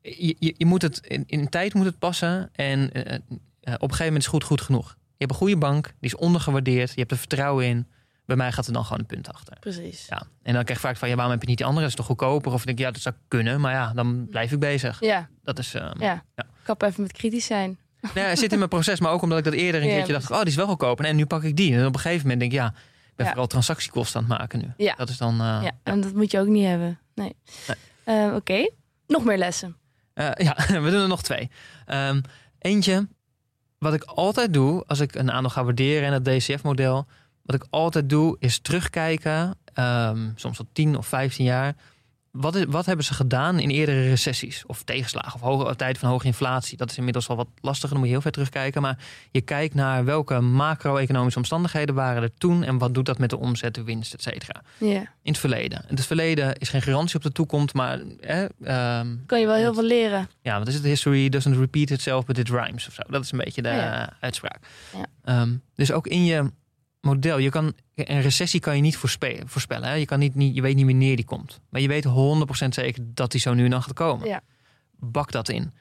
je, 0.02 0.36
je, 0.40 0.54
je 0.58 0.66
moet 0.66 0.82
het, 0.82 1.00
in, 1.08 1.24
in 1.28 1.50
tijd 1.50 1.74
moet 1.74 1.86
het 1.86 2.00
passen. 2.00 2.50
En 2.54 2.92
eh, 2.94 3.14
eh, 3.16 3.20
op 3.20 3.26
een 3.68 3.80
gegeven 3.80 4.06
moment 4.06 4.24
is 4.24 4.28
goed 4.30 4.44
goed 4.44 4.62
genoeg. 4.62 4.88
Je 4.90 5.14
hebt 5.18 5.32
een 5.32 5.38
goede 5.38 5.58
bank, 5.58 5.86
die 5.86 5.94
is 6.00 6.16
ondergewaardeerd. 6.16 6.90
Je 6.90 7.00
hebt 7.00 7.12
er 7.12 7.18
vertrouwen 7.18 7.66
in. 7.66 7.88
Bij 8.26 8.36
mij 8.36 8.52
gaat 8.52 8.68
er 8.68 8.74
dan 8.74 8.84
gewoon 8.84 9.00
een 9.00 9.06
punt 9.06 9.34
achter. 9.34 9.58
Precies. 9.60 10.06
Ja. 10.10 10.24
En 10.44 10.54
dan 10.54 10.64
krijg 10.64 10.80
ik 10.80 10.86
vaak 10.86 10.98
van, 10.98 11.10
ja, 11.10 11.16
waarom 11.16 11.34
heb 11.34 11.42
je 11.42 11.48
niet 11.48 11.58
die 11.58 11.66
andere? 11.66 11.82
Dat 11.86 11.92
is 11.92 11.98
toch 11.98 12.06
goedkoper? 12.06 12.52
Of 12.54 12.60
ik 12.60 12.66
denk, 12.66 12.80
ja, 12.80 12.92
dat 12.92 13.02
zou 13.02 13.16
kunnen. 13.28 13.62
Maar 13.62 13.74
ja, 13.74 13.92
dan 13.94 14.28
blijf 14.30 14.52
ik 14.52 14.60
bezig. 14.60 15.00
Ja, 15.00 15.30
Dat 15.44 15.60
is... 15.60 15.74
eh, 15.74 15.82
ja. 16.00 16.24
Ja. 16.36 16.46
Kap 16.64 16.82
even 16.82 17.02
met 17.02 17.12
kritisch 17.12 17.46
zijn. 17.46 17.78
nou 18.02 18.20
ja, 18.20 18.26
het 18.26 18.40
zit 18.40 18.52
in 18.52 18.58
mijn 18.58 18.70
proces, 18.70 19.00
maar 19.00 19.12
ook 19.12 19.22
omdat 19.22 19.38
ik 19.38 19.44
dat 19.44 19.54
eerder 19.54 19.82
een 19.82 19.88
Ja, 19.90 19.94
keertje 19.96 20.14
dacht, 20.14 20.32
oh, 20.32 20.38
die 20.40 20.48
is 20.48 20.56
wel 20.56 20.68
goedkoop. 20.68 21.02
En 21.02 21.16
nu 21.16 21.26
pak 21.26 21.44
ik 21.44 21.56
die. 21.56 21.74
En 21.78 21.86
op 21.86 21.94
een 21.94 22.00
gegeven 22.00 22.22
moment 22.22 22.40
denk 22.40 22.52
ik, 22.52 22.58
ja, 22.58 22.68
ik 22.68 22.74
ben 23.16 23.26
vooral 23.28 23.48
transactiekosten 23.48 24.22
aan 24.22 24.30
het 24.30 24.38
maken 24.40 24.60
nu. 24.60 24.74
Ja. 24.86 24.94
Dat 24.96 25.10
is 25.10 25.18
dan, 25.18 25.34
eh, 25.34 25.60
ja, 25.64 25.72
en 25.84 26.02
dat 26.02 26.14
moet 26.14 26.32
je 26.32 26.40
ook 26.40 26.48
niet 26.48 26.66
hebben. 26.66 27.00
Nee. 27.14 27.36
Nee. 27.68 27.78
Eh, 28.28 28.36
Oké, 28.36 28.70
nog 29.08 29.24
meer 29.24 29.38
lessen. 29.38 29.76
eh, 30.14 30.30
ja, 30.36 30.56
we 30.84 30.90
doen 30.92 31.02
er 31.02 31.08
nog 31.08 31.24
twee. 31.24 31.50
Ehm, 31.86 32.22
eentje, 32.60 33.08
wat 33.78 33.94
ik 33.94 34.04
altijd 34.04 34.54
doe 34.54 34.84
als 34.88 35.00
ik 35.00 35.16
een 35.16 35.32
aandeel 35.32 35.50
ga 35.50 35.64
waarderen 35.64 36.08
en 36.08 36.14
het 36.14 36.26
DCF-model, 36.26 37.06
wat 37.42 37.56
ik 37.56 37.66
altijd 37.70 38.10
doe 38.10 38.36
is 38.40 38.60
terugkijken, 38.60 39.58
ehm, 39.74 40.30
soms 40.36 40.60
al 40.60 40.68
10 40.74 40.98
of 40.98 41.08
15 41.08 41.46
jaar. 41.46 41.76
Wat, 42.36 42.56
is, 42.56 42.66
wat 42.68 42.86
hebben 42.86 43.06
ze 43.06 43.14
gedaan 43.14 43.60
in 43.60 43.70
eerdere 43.70 44.10
recessies 44.10 44.64
of 44.66 44.84
tegenslagen 44.84 45.34
of 45.34 45.42
hoge 45.42 45.76
tijden 45.76 46.00
van 46.00 46.10
hoge 46.10 46.26
inflatie? 46.26 46.78
Dat 46.78 46.92
is 46.92 46.98
inmiddels 46.98 47.28
wel 47.28 47.38
wat 47.38 47.48
lastiger, 47.62 47.90
dan 47.90 47.98
moet 47.98 48.08
je 48.08 48.14
heel 48.14 48.22
ver 48.22 48.32
terugkijken. 48.32 48.82
Maar 48.82 48.98
je 49.32 49.42
kijkt 49.42 49.74
naar 49.74 50.06
welke 50.06 50.40
macro-economische 50.40 51.40
omstandigheden 51.40 51.96
waren 51.96 52.24
er 52.24 52.32
toen 52.38 52.64
en 52.64 52.78
wat 52.78 52.94
doet 52.94 53.06
dat 53.06 53.18
met 53.18 53.30
de 53.30 53.38
omzet, 53.38 53.74
de 53.76 53.84
winst, 53.84 54.14
et 54.14 54.22
cetera. 54.22 54.62
In 55.22 55.32
het 55.32 55.38
verleden. 55.38 55.86
In 55.88 55.96
het 55.96 56.06
verleden 56.06 56.56
is 56.56 56.70
geen 56.70 56.82
garantie 56.82 57.16
op 57.16 57.24
de 57.24 57.32
toekomst, 57.32 57.74
maar 57.74 58.00
eh, 58.20 59.00
Kan 59.26 59.40
je 59.40 59.46
wel 59.46 59.56
heel 59.56 59.74
veel 59.74 59.84
leren. 59.84 60.30
ja, 60.42 60.60
wat 60.60 60.68
is 60.68 60.74
het? 60.74 60.84
History 60.84 61.30
doesn't 61.30 61.58
repeat 61.58 61.90
itself, 61.90 62.26
but 62.26 62.38
it 62.38 62.50
rhymes 62.50 62.88
of 62.88 62.94
zo. 62.94 63.02
Dat 63.08 63.24
is 63.24 63.32
een 63.32 63.38
beetje 63.38 63.62
de 63.62 63.70
ja. 63.70 64.14
uitspraak. 64.20 64.60
Ja. 64.94 65.06
Ehm, 65.24 65.56
dus 65.76 65.92
ook 65.92 66.08
in 66.08 66.26
je 66.26 66.52
model, 67.06 67.38
je 67.38 67.50
kan 67.50 67.74
een 67.96 68.22
recessie 68.22 68.60
kan 68.60 68.76
je 68.76 68.82
niet 68.82 68.98
voorspe- 68.98 69.42
voorspellen. 69.46 69.88
Hè? 69.88 69.94
Je, 69.94 70.06
kan 70.06 70.20
niet, 70.20 70.36
niet, 70.36 70.56
je 70.56 70.62
weet 70.62 70.76
niet 70.76 70.86
wanneer 70.86 71.16
die 71.16 71.26
komt. 71.26 71.62
Maar 71.70 71.82
je 71.82 71.88
weet 71.88 72.06
100% 72.66 72.68
zeker 72.70 73.04
dat 73.06 73.32
die 73.32 73.42
zo 73.42 73.54
nu 73.54 73.64
en 73.64 73.70
dan 73.70 73.84
gaat 73.84 73.94
komen. 73.94 74.28
Ja. 74.28 74.42
Bak 75.00 75.32
dat 75.32 75.50
in. 75.50 75.74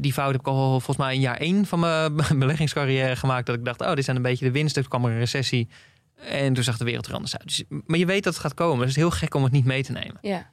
Die 0.00 0.12
fout 0.12 0.32
heb 0.32 0.40
ik 0.40 0.46
al 0.46 0.68
volgens 0.70 0.96
mij 0.96 1.14
in 1.14 1.20
jaar 1.20 1.36
één 1.36 1.66
van 1.66 1.80
mijn 2.16 2.38
beleggingscarrière 2.38 3.16
gemaakt. 3.16 3.46
Dat 3.46 3.56
ik 3.56 3.64
dacht, 3.64 3.80
oh, 3.80 3.94
dit 3.94 4.04
zijn 4.04 4.16
een 4.16 4.22
beetje 4.22 4.44
de 4.44 4.50
winsten. 4.50 4.82
Toen 4.82 4.90
kwam 4.90 5.04
er 5.04 5.10
een 5.10 5.18
recessie. 5.18 5.68
En 6.14 6.54
toen 6.54 6.64
zag 6.64 6.76
de 6.76 6.84
wereld 6.84 7.06
er 7.06 7.14
anders 7.14 7.36
uit. 7.36 7.44
Dus, 7.44 7.64
maar 7.86 7.98
je 7.98 8.06
weet 8.06 8.24
dat 8.24 8.32
het 8.32 8.42
gaat 8.42 8.54
komen. 8.54 8.76
Dus 8.76 8.86
het 8.86 8.96
is 8.96 9.02
heel 9.02 9.10
gek 9.10 9.34
om 9.34 9.42
het 9.42 9.52
niet 9.52 9.64
mee 9.64 9.82
te 9.82 9.92
nemen. 9.92 10.18
Ja. 10.20 10.50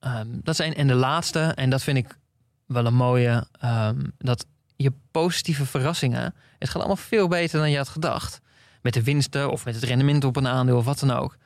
Ehm, 0.00 0.28
dat 0.30 0.56
zijn 0.56 0.74
en 0.74 0.86
de 0.86 0.94
laatste, 0.94 1.40
en 1.40 1.70
dat 1.70 1.82
vind 1.82 1.98
ik 1.98 2.18
wel 2.66 2.86
een 2.86 2.94
mooie, 2.94 3.46
ehm, 3.60 4.04
dat 4.18 4.46
je 4.76 4.92
positieve 5.10 5.66
verrassingen, 5.66 6.34
het 6.58 6.68
gaat 6.68 6.76
allemaal 6.76 6.96
veel 6.96 7.28
beter 7.28 7.58
dan 7.58 7.70
je 7.70 7.76
had 7.76 7.88
gedacht. 7.88 8.40
Met 8.82 8.94
de 8.94 9.02
winsten 9.02 9.50
of 9.50 9.64
met 9.64 9.74
het 9.74 9.84
rendement 9.84 10.24
op 10.24 10.36
een 10.36 10.48
aandeel 10.48 10.76
of 10.76 10.84
wat 10.84 10.98
dan 10.98 11.10
ook. 11.10 11.36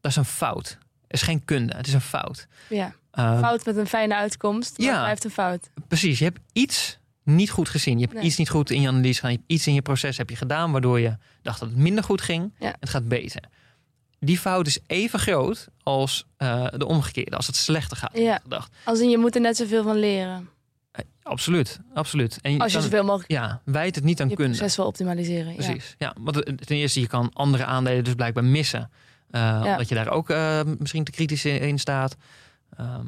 Dat 0.00 0.10
is 0.10 0.16
een 0.16 0.24
fout. 0.24 0.68
Het 1.02 1.12
is 1.12 1.22
geen 1.22 1.44
kunde, 1.44 1.76
het 1.76 1.86
is 1.86 1.92
een 1.92 2.00
fout. 2.00 2.46
ja. 2.68 2.94
Ehm, 3.10 3.38
Fout 3.38 3.64
met 3.64 3.76
een 3.76 3.86
fijne 3.86 4.14
uitkomst. 4.14 4.78
Maar 4.78 4.86
Ja. 4.86 5.00
blijft 5.00 5.24
een 5.24 5.30
fout. 5.30 5.70
Precies, 5.88 6.18
je 6.18 6.24
hebt 6.24 6.38
iets 6.52 6.98
niet 7.22 7.50
goed 7.50 7.68
gezien. 7.68 7.98
Je 7.98 8.04
hebt 8.04 8.16
Nee. 8.16 8.24
iets 8.24 8.36
niet 8.36 8.50
goed 8.50 8.70
in 8.70 8.80
je 8.80 8.88
analyse 8.88 9.14
gedaan. 9.14 9.30
Je 9.32 9.36
hebt 9.38 9.50
iets 9.52 9.66
in 9.66 9.74
je 9.74 9.82
proces 9.82 10.16
heb 10.16 10.30
je 10.30 10.36
gedaan 10.36 10.72
waardoor 10.72 11.00
je 11.00 11.16
dacht 11.42 11.60
dat 11.60 11.68
het 11.68 11.78
minder 11.78 12.04
goed 12.04 12.20
ging. 12.22 12.54
Ja. 12.58 12.74
Het 12.80 12.88
gaat 12.90 13.08
beter. 13.08 13.42
Die 14.20 14.38
fout 14.38 14.66
is 14.66 14.78
even 14.86 15.18
groot 15.18 15.68
als 15.82 16.26
eh, 16.36 16.66
de 16.76 16.86
omgekeerde, 16.86 17.36
als 17.36 17.46
het 17.46 17.56
slechter 17.56 17.96
gaat 17.96 18.16
Ja. 18.18 18.38
gedacht. 18.42 18.72
Als 18.84 19.00
in, 19.00 19.10
je 19.10 19.18
moet 19.18 19.34
er 19.34 19.40
net 19.40 19.56
zoveel 19.56 19.82
van 19.82 19.96
leren. 19.96 20.48
Absoluut, 21.28 21.80
absoluut. 21.94 22.38
En 22.42 22.52
je 22.52 22.58
Als 22.58 22.72
je 22.72 22.78
kan- 22.78 22.86
zoveel 22.88 23.04
mogelijk 23.04 23.30
Ja, 23.30 23.60
wijd 23.64 23.94
het 23.94 24.04
niet 24.04 24.20
aan 24.20 24.28
je 24.28 24.34
kunde. 24.36 24.56
proces 24.56 24.76
wil 24.76 24.86
optimaliseren. 24.86 25.54
Precies. 25.54 25.94
Ja. 25.98 26.14
want 26.20 26.36
het- 26.36 26.66
ten 26.66 26.76
eerste, 26.76 27.00
je 27.00 27.06
kan 27.06 27.30
andere 27.32 27.64
aandelen 27.64 28.04
dus 28.04 28.14
blijkbaar 28.14 28.44
missen. 28.44 28.90
eh 29.30 29.60
Omdat 29.64 29.88
je 29.88 29.94
daar 29.94 30.08
ook 30.10 30.30
eh, 30.30 30.60
misschien 30.78 31.04
te 31.04 31.10
kritisch 31.10 31.44
in, 31.44 31.60
in 31.60 31.78
staat. 31.78 32.16
Ehm, 32.76 33.06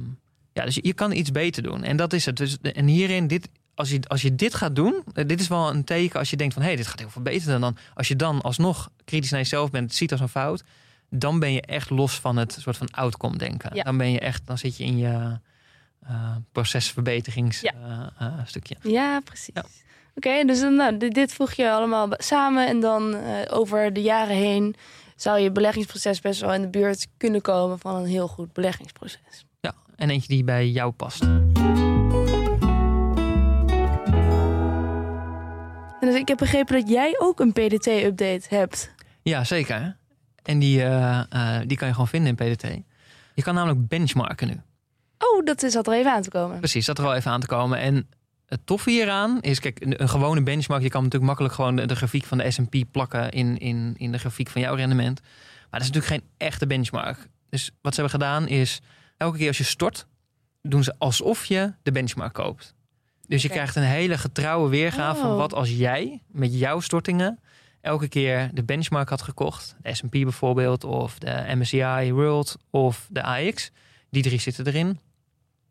ja, 0.52 0.64
dus 0.64 0.74
je, 0.74 0.80
je 0.84 0.92
kan 0.92 1.12
iets 1.12 1.30
beter 1.30 1.62
doen. 1.62 1.82
En 1.82 1.96
dat 1.96 2.12
is 2.12 2.26
het. 2.26 2.36
Dus, 2.36 2.56
en 2.60 2.86
hierin, 2.86 3.26
dit, 3.26 3.48
als, 3.74 3.90
je, 3.90 4.00
als 4.08 4.22
je 4.22 4.34
dit 4.34 4.54
gaat 4.54 4.74
doen, 4.76 5.02
eh, 5.14 5.26
dit 5.26 5.40
is 5.40 5.48
wel 5.48 5.70
een 5.70 5.84
teken 5.84 6.18
als 6.18 6.30
je 6.30 6.36
denkt 6.36 6.52
van 6.54 6.62
hé, 6.62 6.68
hey, 6.68 6.76
dit 6.76 6.86
gaat 6.86 6.98
heel 6.98 7.10
veel 7.10 7.22
beter 7.22 7.46
dan 7.50 7.60
dan. 7.60 7.76
Als 7.94 8.08
je 8.08 8.16
dan 8.16 8.40
alsnog 8.40 8.90
kritisch 9.04 9.30
naar 9.30 9.40
jezelf 9.40 9.70
bent, 9.70 9.84
het 9.88 9.94
ziet 9.96 10.12
als 10.12 10.20
een 10.20 10.28
fout, 10.28 10.62
dan 11.10 11.38
ben 11.38 11.52
je 11.52 11.60
echt 11.60 11.90
los 11.90 12.20
van 12.20 12.36
het 12.36 12.56
soort 12.60 12.76
van 12.76 12.90
outcome 12.90 13.36
denken. 13.36 13.70
Ja. 13.74 13.82
Dan 13.82 13.96
ben 13.96 14.10
je 14.12 14.20
echt, 14.20 14.42
dan 14.46 14.58
zit 14.58 14.76
je 14.76 14.84
in 14.84 14.96
je 14.98 15.38
eh 16.06 16.36
procesverbeterings 16.52 17.60
Ja. 17.60 17.72
eh, 18.18 18.26
eh, 18.26 18.32
stukje. 18.44 18.76
Ja, 18.82 19.20
precies. 19.24 19.50
Ja. 19.54 19.64
Oké, 20.14 20.44
dus 20.44 20.60
dan, 20.60 20.74
nou, 20.74 20.96
dit, 20.96 21.14
dit 21.14 21.32
voeg 21.32 21.52
je 21.52 21.70
allemaal 21.70 22.08
samen. 22.16 22.66
En 22.68 22.80
dan 22.80 23.16
over 23.50 23.92
de 23.92 24.02
jaren 24.02 24.36
heen 24.36 24.74
zou 25.16 25.38
je 25.38 25.50
beleggingsproces 25.52 26.20
best 26.20 26.40
wel 26.40 26.54
in 26.54 26.60
de 26.62 26.68
buurt 26.68 27.06
kunnen 27.16 27.40
komen 27.40 27.78
van 27.78 27.94
een 27.94 28.06
heel 28.06 28.28
goed 28.28 28.52
beleggingsproces. 28.52 29.44
Ja, 29.60 29.74
en 29.96 30.10
eentje 30.10 30.28
die 30.28 30.44
bij 30.44 30.68
jou 30.68 30.90
past. 30.92 31.22
En 36.00 36.06
dus 36.06 36.14
ik 36.14 36.28
heb 36.28 36.38
begrepen 36.38 36.80
dat 36.80 36.88
jij 36.88 37.16
ook 37.18 37.40
een 37.40 37.52
PDT-update 37.52 38.42
hebt. 38.48 38.90
Ja, 39.22 39.44
zeker. 39.44 39.96
En 40.42 40.58
die, 40.58 40.76
die 41.66 41.76
kan 41.76 41.88
je 41.88 41.92
gewoon 41.92 42.08
vinden 42.08 42.36
in 42.36 42.54
PDT. 42.54 42.66
Je 43.34 43.42
kan 43.42 43.54
namelijk 43.54 43.88
benchmarken 43.88 44.48
nu. 44.48 44.60
Oh, 45.40 45.46
dat 45.46 45.62
is 45.62 45.72
zat 45.72 45.86
er 45.86 45.92
even 45.92 46.12
aan 46.12 46.22
te 46.22 46.30
komen. 46.30 46.58
Precies, 46.58 46.86
dat 46.86 46.98
er 46.98 47.04
al 47.04 47.14
even 47.14 47.30
aan 47.30 47.40
te 47.40 47.46
komen. 47.46 47.78
En 47.78 48.08
het 48.46 48.60
toffe 48.64 48.90
hieraan 48.90 49.40
is, 49.40 49.60
kijk, 49.60 49.80
een, 49.80 50.02
een 50.02 50.08
gewone 50.08 50.42
benchmark, 50.42 50.82
je 50.82 50.88
kan 50.88 51.02
natuurlijk 51.02 51.28
makkelijk 51.28 51.54
gewoon 51.54 51.76
de, 51.76 51.86
de 51.86 51.96
grafiek 51.96 52.24
van 52.24 52.38
de 52.38 52.50
S&P 52.50 52.76
plakken 52.90 53.30
in, 53.30 53.58
in, 53.58 53.94
in 53.96 54.12
de 54.12 54.18
grafiek 54.18 54.48
van 54.48 54.60
jouw 54.60 54.74
rendement. 54.74 55.20
Maar 55.70 55.80
dat 55.80 55.88
is 55.88 55.94
natuurlijk 55.94 56.22
geen 56.22 56.30
echte 56.48 56.66
benchmark. 56.66 57.28
Dus 57.48 57.70
wat 57.82 57.94
ze 57.94 58.00
hebben 58.00 58.20
gedaan 58.20 58.48
is, 58.48 58.80
elke 59.16 59.38
keer 59.38 59.48
als 59.48 59.58
je 59.58 59.64
stort, 59.64 60.06
doen 60.62 60.84
ze 60.84 60.94
alsof 60.98 61.44
je 61.44 61.72
de 61.82 61.92
benchmark 61.92 62.32
koopt. 62.32 62.74
Dus 63.26 63.42
je 63.42 63.48
krijgt 63.48 63.76
een 63.76 63.82
hele 63.82 64.18
getrouwe 64.18 64.68
weergave 64.68 65.20
van 65.20 65.30
Oh. 65.30 65.36
wat 65.36 65.54
als 65.54 65.70
jij 65.70 66.22
met 66.26 66.58
jouw 66.58 66.80
stortingen 66.80 67.38
elke 67.80 68.08
keer 68.08 68.50
de 68.54 68.64
benchmark 68.64 69.08
had 69.08 69.22
gekocht. 69.22 69.76
De 69.82 69.94
S&P 69.94 70.10
bijvoorbeeld, 70.10 70.84
of 70.84 71.18
de 71.18 71.44
MSCI 71.54 72.12
World, 72.12 72.56
of 72.70 73.06
de 73.10 73.22
AX. 73.22 73.70
Die 74.10 74.22
drie 74.22 74.40
zitten 74.40 74.66
erin. 74.66 74.98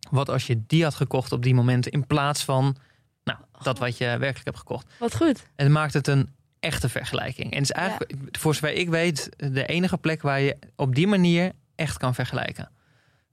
Wat 0.10 0.30
als 0.30 0.48
je 0.48 0.62
die 0.68 0.84
had 0.84 0.96
gekocht 0.96 1.32
op 1.32 1.44
die 1.44 1.54
momenten 1.54 1.92
in 1.92 2.08
plaats 2.08 2.44
van 2.44 2.76
nou, 3.24 3.40
dat 3.62 3.80
wat 3.80 3.98
je 3.98 4.06
werkelijk 4.06 4.46
hebt 4.46 4.58
gekocht. 4.58 4.88
Wat 5.00 5.16
goed. 5.16 5.46
En 5.56 5.66
het 5.66 5.74
maakt 5.74 5.94
het 5.94 6.08
een 6.08 6.30
echte 6.60 6.90
vergelijking. 6.90 7.52
En 7.52 7.58
het 7.60 7.70
is 7.70 7.76
eigenlijk, 7.76 8.14
voor 8.32 8.56
zover 8.56 8.74
ik 8.74 8.90
weet, 8.90 9.30
de 9.38 9.66
enige 9.66 9.98
plek 9.98 10.22
waar 10.22 10.40
je 10.40 10.58
op 10.76 10.96
die 10.96 11.08
manier 11.08 11.52
echt 11.76 11.98
kan 11.98 12.16
vergelijken. 12.16 12.70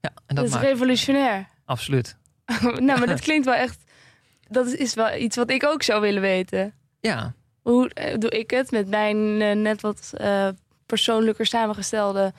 Ja, 0.01 0.09
en 0.09 0.35
Dat, 0.35 0.35
dat 0.35 0.45
is 0.45 0.51
maakt 0.51 0.65
revolutionair. 0.65 1.47
absoluut. 1.65 2.15
nou, 2.61 2.81
maar 2.81 3.07
dat 3.07 3.21
klinkt 3.27 3.45
wel 3.45 3.55
echt... 3.55 3.83
Dat 4.49 4.67
is 4.67 4.93
wel 4.93 5.15
iets 5.15 5.35
wat 5.35 5.49
ik 5.49 5.63
ook 5.65 5.83
zou 5.83 6.01
willen 6.01 6.21
weten. 6.21 6.73
Ja, 6.99 7.33
Hoe 7.61 7.89
eh, 7.89 8.17
doe 8.17 8.29
ik 8.29 8.51
het 8.51 8.71
met 8.71 8.87
mijn 8.87 9.41
eh, 9.41 9.55
net 9.55 9.81
wat 9.81 10.11
eh, 10.13 10.47
persoonlijker 10.85 11.45
samengestelde 11.45 12.33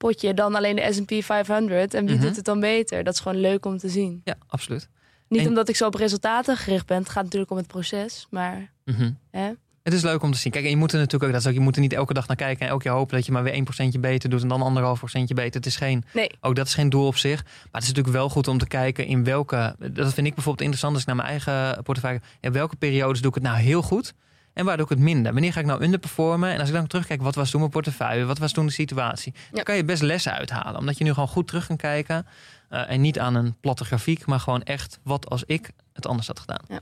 potje 0.00 0.34
dan 0.34 0.54
alleen 0.54 0.76
de 0.76 0.92
S&P 0.92 1.24
500? 1.24 1.94
En 1.94 2.06
wie 2.06 2.14
Mhm. 2.16 2.24
doet 2.26 2.36
het 2.36 2.44
dan 2.44 2.60
beter? 2.60 3.04
Dat 3.04 3.14
is 3.14 3.20
gewoon 3.20 3.40
leuk 3.40 3.64
om 3.66 3.78
te 3.78 3.88
zien. 3.88 4.20
ja, 4.24 4.34
absoluut. 4.46 4.88
Niet 5.28 5.40
En- 5.40 5.48
omdat 5.48 5.68
ik 5.68 5.76
zo 5.76 5.86
op 5.86 5.94
resultaten 5.94 6.56
gericht 6.56 6.86
ben. 6.86 6.98
Het 6.98 7.08
gaat 7.08 7.24
natuurlijk 7.24 7.50
om 7.50 7.56
het 7.56 7.66
proces. 7.66 8.26
Maar 8.30 8.70
Mhm. 8.84 9.10
hè? 9.30 9.50
Het 9.82 9.92
is 9.92 10.02
leuk 10.02 10.22
om 10.22 10.32
te 10.32 10.38
zien. 10.38 10.52
Kijk, 10.52 10.64
en 10.64 10.70
je 10.70 10.76
moet 10.76 10.92
er 10.92 10.98
natuurlijk 10.98 11.24
ook, 11.24 11.32
dat 11.32 11.40
is 11.40 11.46
ook, 11.46 11.52
je 11.54 11.60
moet 11.60 11.74
er 11.74 11.80
niet 11.80 11.92
elke 11.92 12.12
dag 12.14 12.26
naar 12.26 12.36
kijken 12.36 12.62
en 12.64 12.68
elke 12.68 12.82
keer 12.82 12.92
hopen 12.92 13.16
dat 13.16 13.26
je 13.26 13.32
maar 13.32 13.42
weer 13.42 13.54
1% 13.54 14.00
beter 14.00 14.30
doet 14.30 14.42
en 14.42 14.48
dan 14.48 14.62
anderhalf 14.62 14.98
procentje 14.98 15.34
beter. 15.34 15.54
Het 15.54 15.66
is 15.66 15.76
geen, 15.76 16.04
nee. 16.12 16.30
ook 16.40 16.56
dat 16.56 16.66
is 16.66 16.74
geen 16.74 16.88
doel 16.88 17.06
op 17.06 17.16
zich. 17.16 17.42
Maar 17.44 17.52
het 17.72 17.82
is 17.82 17.88
natuurlijk 17.88 18.16
wel 18.16 18.28
goed 18.28 18.48
om 18.48 18.58
te 18.58 18.66
kijken 18.66 19.06
in 19.06 19.24
welke, 19.24 19.76
dat 19.78 20.14
vind 20.14 20.26
ik 20.26 20.34
bijvoorbeeld 20.34 20.60
interessant 20.60 20.92
als 20.92 21.00
ik 21.02 21.06
naar 21.06 21.16
mijn 21.16 21.28
eigen 21.28 21.82
portefeuille, 21.82 22.20
in 22.40 22.52
welke 22.52 22.76
periodes 22.76 23.20
doe 23.20 23.28
ik 23.28 23.34
het 23.34 23.44
nou 23.44 23.56
heel 23.58 23.82
goed 23.82 24.14
en 24.52 24.64
waar 24.64 24.76
doe 24.76 24.84
ik 24.84 24.90
het 24.90 24.98
minder? 25.00 25.32
Wanneer 25.32 25.52
ga 25.52 25.60
ik 25.60 25.66
nou 25.66 25.82
underperformen? 25.82 26.50
En 26.52 26.60
als 26.60 26.68
ik 26.68 26.74
dan 26.74 26.86
terugkijk, 26.86 27.22
wat 27.22 27.34
was 27.34 27.50
toen 27.50 27.60
mijn 27.60 27.72
portefeuille? 27.72 28.24
Wat 28.24 28.38
was 28.38 28.52
toen 28.52 28.66
de 28.66 28.72
situatie? 28.72 29.34
Dan 29.52 29.62
kan 29.64 29.76
je 29.76 29.84
best 29.84 30.02
lessen 30.02 30.32
uithalen, 30.32 30.80
omdat 30.80 30.98
je 30.98 31.04
nu 31.04 31.12
gewoon 31.12 31.28
goed 31.28 31.46
terug 31.46 31.66
kan 31.66 31.76
kijken 31.76 32.26
eh, 32.68 32.90
en 32.90 33.00
niet 33.00 33.18
aan 33.18 33.34
een 33.34 33.56
platte 33.60 33.84
grafiek, 33.84 34.26
maar 34.26 34.40
gewoon 34.40 34.62
echt 34.62 34.98
wat 35.02 35.28
als 35.30 35.44
ik 35.44 35.70
het 35.92 36.06
anders 36.06 36.26
had 36.26 36.38
gedaan. 36.40 36.64
Ja. 36.68 36.80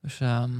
Dus 0.00 0.20
ehm, 0.20 0.50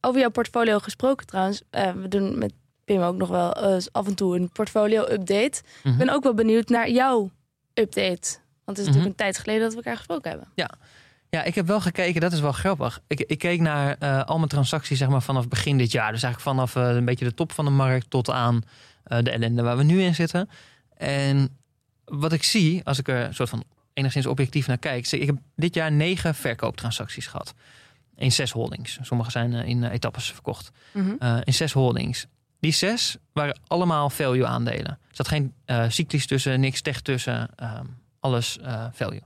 Over 0.00 0.20
jouw 0.20 0.30
portfolio 0.30 0.78
gesproken 0.78 1.26
trouwens. 1.26 1.62
eh, 1.70 1.90
we 1.92 2.08
doen 2.08 2.38
met 2.38 2.52
Pim 2.84 3.00
ook 3.00 3.16
nog 3.16 3.28
wel 3.28 3.54
af 3.92 4.06
en 4.06 4.14
toe 4.14 4.36
een 4.36 4.50
portfolio-update. 4.52 5.62
mhm. 5.82 5.88
Ik 5.92 5.98
ben 5.98 6.08
ook 6.10 6.22
wel 6.22 6.34
benieuwd 6.34 6.68
naar 6.68 6.90
jouw 6.90 7.30
update. 7.74 8.38
Want 8.64 8.76
het 8.76 8.78
is 8.78 8.84
Mhm. 8.84 8.86
natuurlijk 8.86 9.06
een 9.06 9.14
tijd 9.14 9.38
geleden 9.38 9.62
dat 9.62 9.70
we 9.70 9.76
elkaar 9.76 9.96
gesproken 9.96 10.30
hebben. 10.30 10.48
Ja, 10.54 10.70
ik 11.42 11.54
heb 11.54 11.66
wel 11.66 11.80
gekeken, 11.80 12.20
dat 12.20 12.32
is 12.32 12.40
wel 12.40 12.52
grappig. 12.52 13.00
Ik, 13.06 13.20
ik 13.20 13.38
keek 13.38 13.60
naar 13.60 13.96
eh, 13.98 14.24
al 14.24 14.36
mijn 14.36 14.48
transacties 14.48 14.98
zeg 14.98 15.08
maar, 15.08 15.22
vanaf 15.22 15.48
begin 15.48 15.78
dit 15.78 15.92
jaar. 15.92 16.12
Dus 16.12 16.22
eigenlijk 16.22 16.56
vanaf 16.56 16.76
eh, 16.76 16.94
een 16.94 17.04
beetje 17.04 17.24
de 17.24 17.34
top 17.34 17.52
van 17.52 17.64
de 17.64 17.70
markt 17.70 18.10
tot 18.10 18.30
aan 18.30 18.62
eh, 19.04 19.18
de 19.22 19.30
ellende 19.30 19.62
waar 19.62 19.76
we 19.76 19.82
nu 19.82 20.02
in 20.02 20.14
zitten. 20.14 20.48
En 20.96 21.58
wat 22.04 22.32
ik 22.32 22.42
zie, 22.42 22.84
als 22.84 22.98
ik 22.98 23.08
er 23.08 23.34
soort 23.34 23.48
van 23.48 23.64
enigszins 23.92 24.26
objectief 24.26 24.66
naar 24.66 24.78
kijk... 24.78 25.12
ik 25.12 25.26
heb 25.26 25.36
dit 25.56 25.74
jaar 25.74 25.92
negen 25.92 26.34
verkooptransacties 26.34 27.26
gehad. 27.26 27.54
In 28.16 28.32
zes 28.32 28.50
holdings. 28.50 28.98
Sommige 29.02 29.30
zijn 29.30 29.52
in 29.52 29.84
etappes 29.84 30.32
verkocht. 30.32 30.70
Mhm. 30.92 31.40
In 31.44 31.54
zes 31.54 31.72
holdings. 31.72 32.26
Die 32.60 32.72
zes 32.72 33.16
waren 33.32 33.58
allemaal 33.66 34.10
value 34.10 34.46
aandelen. 34.46 34.86
Er 34.88 34.98
zat 35.10 35.28
geen 35.28 35.54
cyclisch 35.88 36.26
tussen, 36.26 36.60
niks 36.60 36.80
tech 36.80 37.00
tussen. 37.00 37.48
ehm, 37.56 37.84
alles 38.20 38.58
value. 38.92 39.22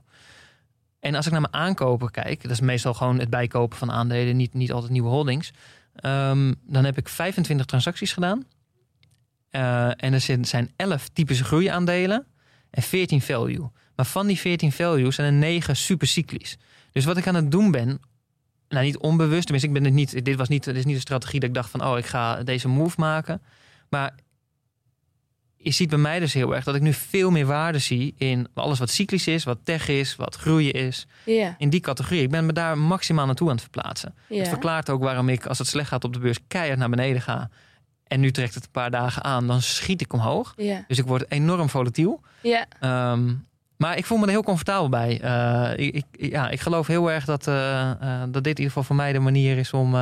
En 0.99 1.15
als 1.15 1.25
ik 1.25 1.31
naar 1.31 1.41
mijn 1.41 1.53
aankopen 1.53 2.11
kijk, 2.11 2.41
dat 2.41 2.51
is 2.51 2.59
meestal 2.59 2.93
gewoon 2.93 3.19
het 3.19 3.29
bijkopen 3.29 3.77
van 3.77 3.91
aandelen, 3.91 4.37
niet, 4.37 4.53
niet 4.53 4.71
altijd 4.71 4.91
nieuwe 4.91 5.09
holdings. 5.09 5.51
ehm, 5.95 6.53
dan 6.61 6.85
heb 6.85 6.97
ik 6.97 7.09
25 7.09 7.65
transacties 7.65 8.13
gedaan. 8.13 8.45
Eh, 9.49 9.85
en 9.85 10.13
er 10.13 10.19
zijn, 10.19 10.45
zijn 10.45 10.71
11 10.75 11.07
typische 11.07 11.43
groeiaandelen 11.43 12.25
en 12.69 12.81
14 12.81 13.21
value. 13.21 13.71
Maar 13.95 14.05
van 14.05 14.27
die 14.27 14.39
14 14.39 14.71
value 14.71 15.11
zijn 15.11 15.33
er 15.33 15.39
9 15.39 15.75
supercyclisch. 15.75 16.57
Dus 16.91 17.05
wat 17.05 17.17
ik 17.17 17.27
aan 17.27 17.35
het 17.35 17.51
doen 17.51 17.71
ben, 17.71 17.99
nou 18.69 18.85
niet 18.85 18.97
onbewust, 18.97 19.41
tenminste 19.41 19.67
ik 19.67 19.73
ben 19.73 19.83
het 19.83 19.93
niet, 19.93 20.25
dit 20.25 20.35
was 20.35 20.47
niet, 20.47 20.63
dit 20.63 20.75
is 20.75 20.85
niet 20.85 20.95
een 20.95 21.01
strategie 21.01 21.39
dat 21.39 21.49
ik 21.49 21.55
dacht 21.55 21.69
van, 21.69 21.85
oh 21.85 21.97
ik 21.97 22.05
ga 22.05 22.43
deze 22.43 22.67
move 22.67 22.95
maken. 22.99 23.41
Maar 23.89 24.15
je 25.61 25.71
ziet 25.71 25.89
bij 25.89 25.97
mij 25.97 26.19
dus 26.19 26.33
heel 26.33 26.55
erg 26.55 26.63
dat 26.63 26.75
ik 26.75 26.81
nu 26.81 26.93
veel 26.93 27.31
meer 27.31 27.45
waarde 27.45 27.77
zie 27.79 28.13
in 28.17 28.47
alles 28.53 28.79
wat 28.79 28.89
cyclisch 28.89 29.27
is, 29.27 29.43
wat 29.43 29.57
tech 29.63 29.87
is, 29.87 30.15
wat 30.15 30.35
groeien 30.35 30.73
is. 30.73 31.07
In 31.57 31.69
die 31.69 31.79
categorie. 31.79 32.21
Ik 32.21 32.29
ben 32.29 32.45
me 32.45 32.53
daar 32.53 32.77
maximaal 32.77 33.25
naartoe 33.25 33.47
aan 33.47 33.53
het 33.53 33.61
verplaatsen. 33.63 34.13
Het 34.37 34.47
verklaart 34.49 34.89
ook 34.89 35.03
waarom 35.03 35.29
ik, 35.29 35.45
als 35.45 35.57
het 35.57 35.67
slecht 35.67 35.87
gaat 35.87 36.03
op 36.03 36.13
de 36.13 36.19
beurs, 36.19 36.37
keihard 36.47 36.79
naar 36.79 36.89
beneden 36.89 37.21
ga. 37.21 37.49
En 38.07 38.19
nu 38.19 38.31
trekt 38.31 38.53
het 38.53 38.63
een 38.63 38.71
paar 38.71 38.91
dagen 38.91 39.23
aan, 39.23 39.47
dan 39.47 39.61
schiet 39.61 40.01
ik 40.01 40.13
omhoog. 40.13 40.53
Dus 40.87 40.97
ik 40.97 41.05
word 41.05 41.31
enorm 41.31 41.69
volatiel. 41.69 42.21
Ehm, 42.79 43.33
maar 43.77 43.97
ik 43.97 44.05
voel 44.05 44.17
me 44.17 44.23
er 44.25 44.29
heel 44.31 44.43
comfortabel 44.43 44.89
bij. 44.89 45.21
Eh, 45.21 45.85
ik, 45.85 45.95
ik- 45.95 46.05
ja, 46.31 46.49
ik 46.49 46.59
geloof 46.59 46.87
heel 46.87 47.11
erg 47.11 47.25
dat, 47.25 47.47
eh, 47.47 47.89
eh, 47.91 47.97
dat 48.21 48.33
dit 48.33 48.43
in 48.43 48.47
ieder 48.49 48.65
geval 48.65 48.83
voor 48.83 48.95
mij 48.95 49.13
de 49.13 49.19
manier 49.19 49.57
is 49.57 49.73
om 49.73 49.93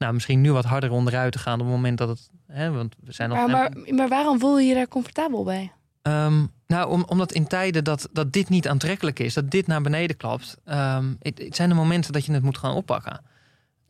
nou, 0.00 0.12
misschien 0.12 0.40
nu 0.40 0.52
wat 0.52 0.64
harder 0.64 0.90
onderuit 0.90 1.32
te 1.32 1.38
gaan 1.38 1.60
op 1.60 1.66
het 1.66 1.74
moment 1.74 1.98
dat 1.98 2.08
het. 2.08 2.30
Hè, 2.46 2.70
want 2.70 2.96
we 3.04 3.12
zijn. 3.12 3.30
Maar, 3.30 3.50
maar, 3.50 3.72
maar 3.88 4.08
waarom 4.08 4.40
voel 4.40 4.58
je 4.58 4.68
je 4.68 4.74
daar 4.74 4.88
comfortabel 4.88 5.44
bij? 5.44 5.72
Ehm, 6.02 6.44
nou, 6.66 6.90
om, 6.90 7.04
omdat 7.06 7.32
in 7.32 7.46
tijden 7.46 7.84
dat, 7.84 8.08
dat 8.12 8.32
dit 8.32 8.48
niet 8.48 8.68
aantrekkelijk 8.68 9.18
is, 9.18 9.34
dat 9.34 9.50
dit 9.50 9.66
naar 9.66 9.82
beneden 9.82 10.16
klapt, 10.16 10.56
ehm, 10.64 11.14
het, 11.18 11.38
het 11.38 11.56
zijn 11.56 11.68
de 11.68 11.74
momenten 11.74 12.12
dat 12.12 12.24
je 12.24 12.32
het 12.32 12.42
moet 12.42 12.58
gaan 12.58 12.74
oppakken. 12.74 13.20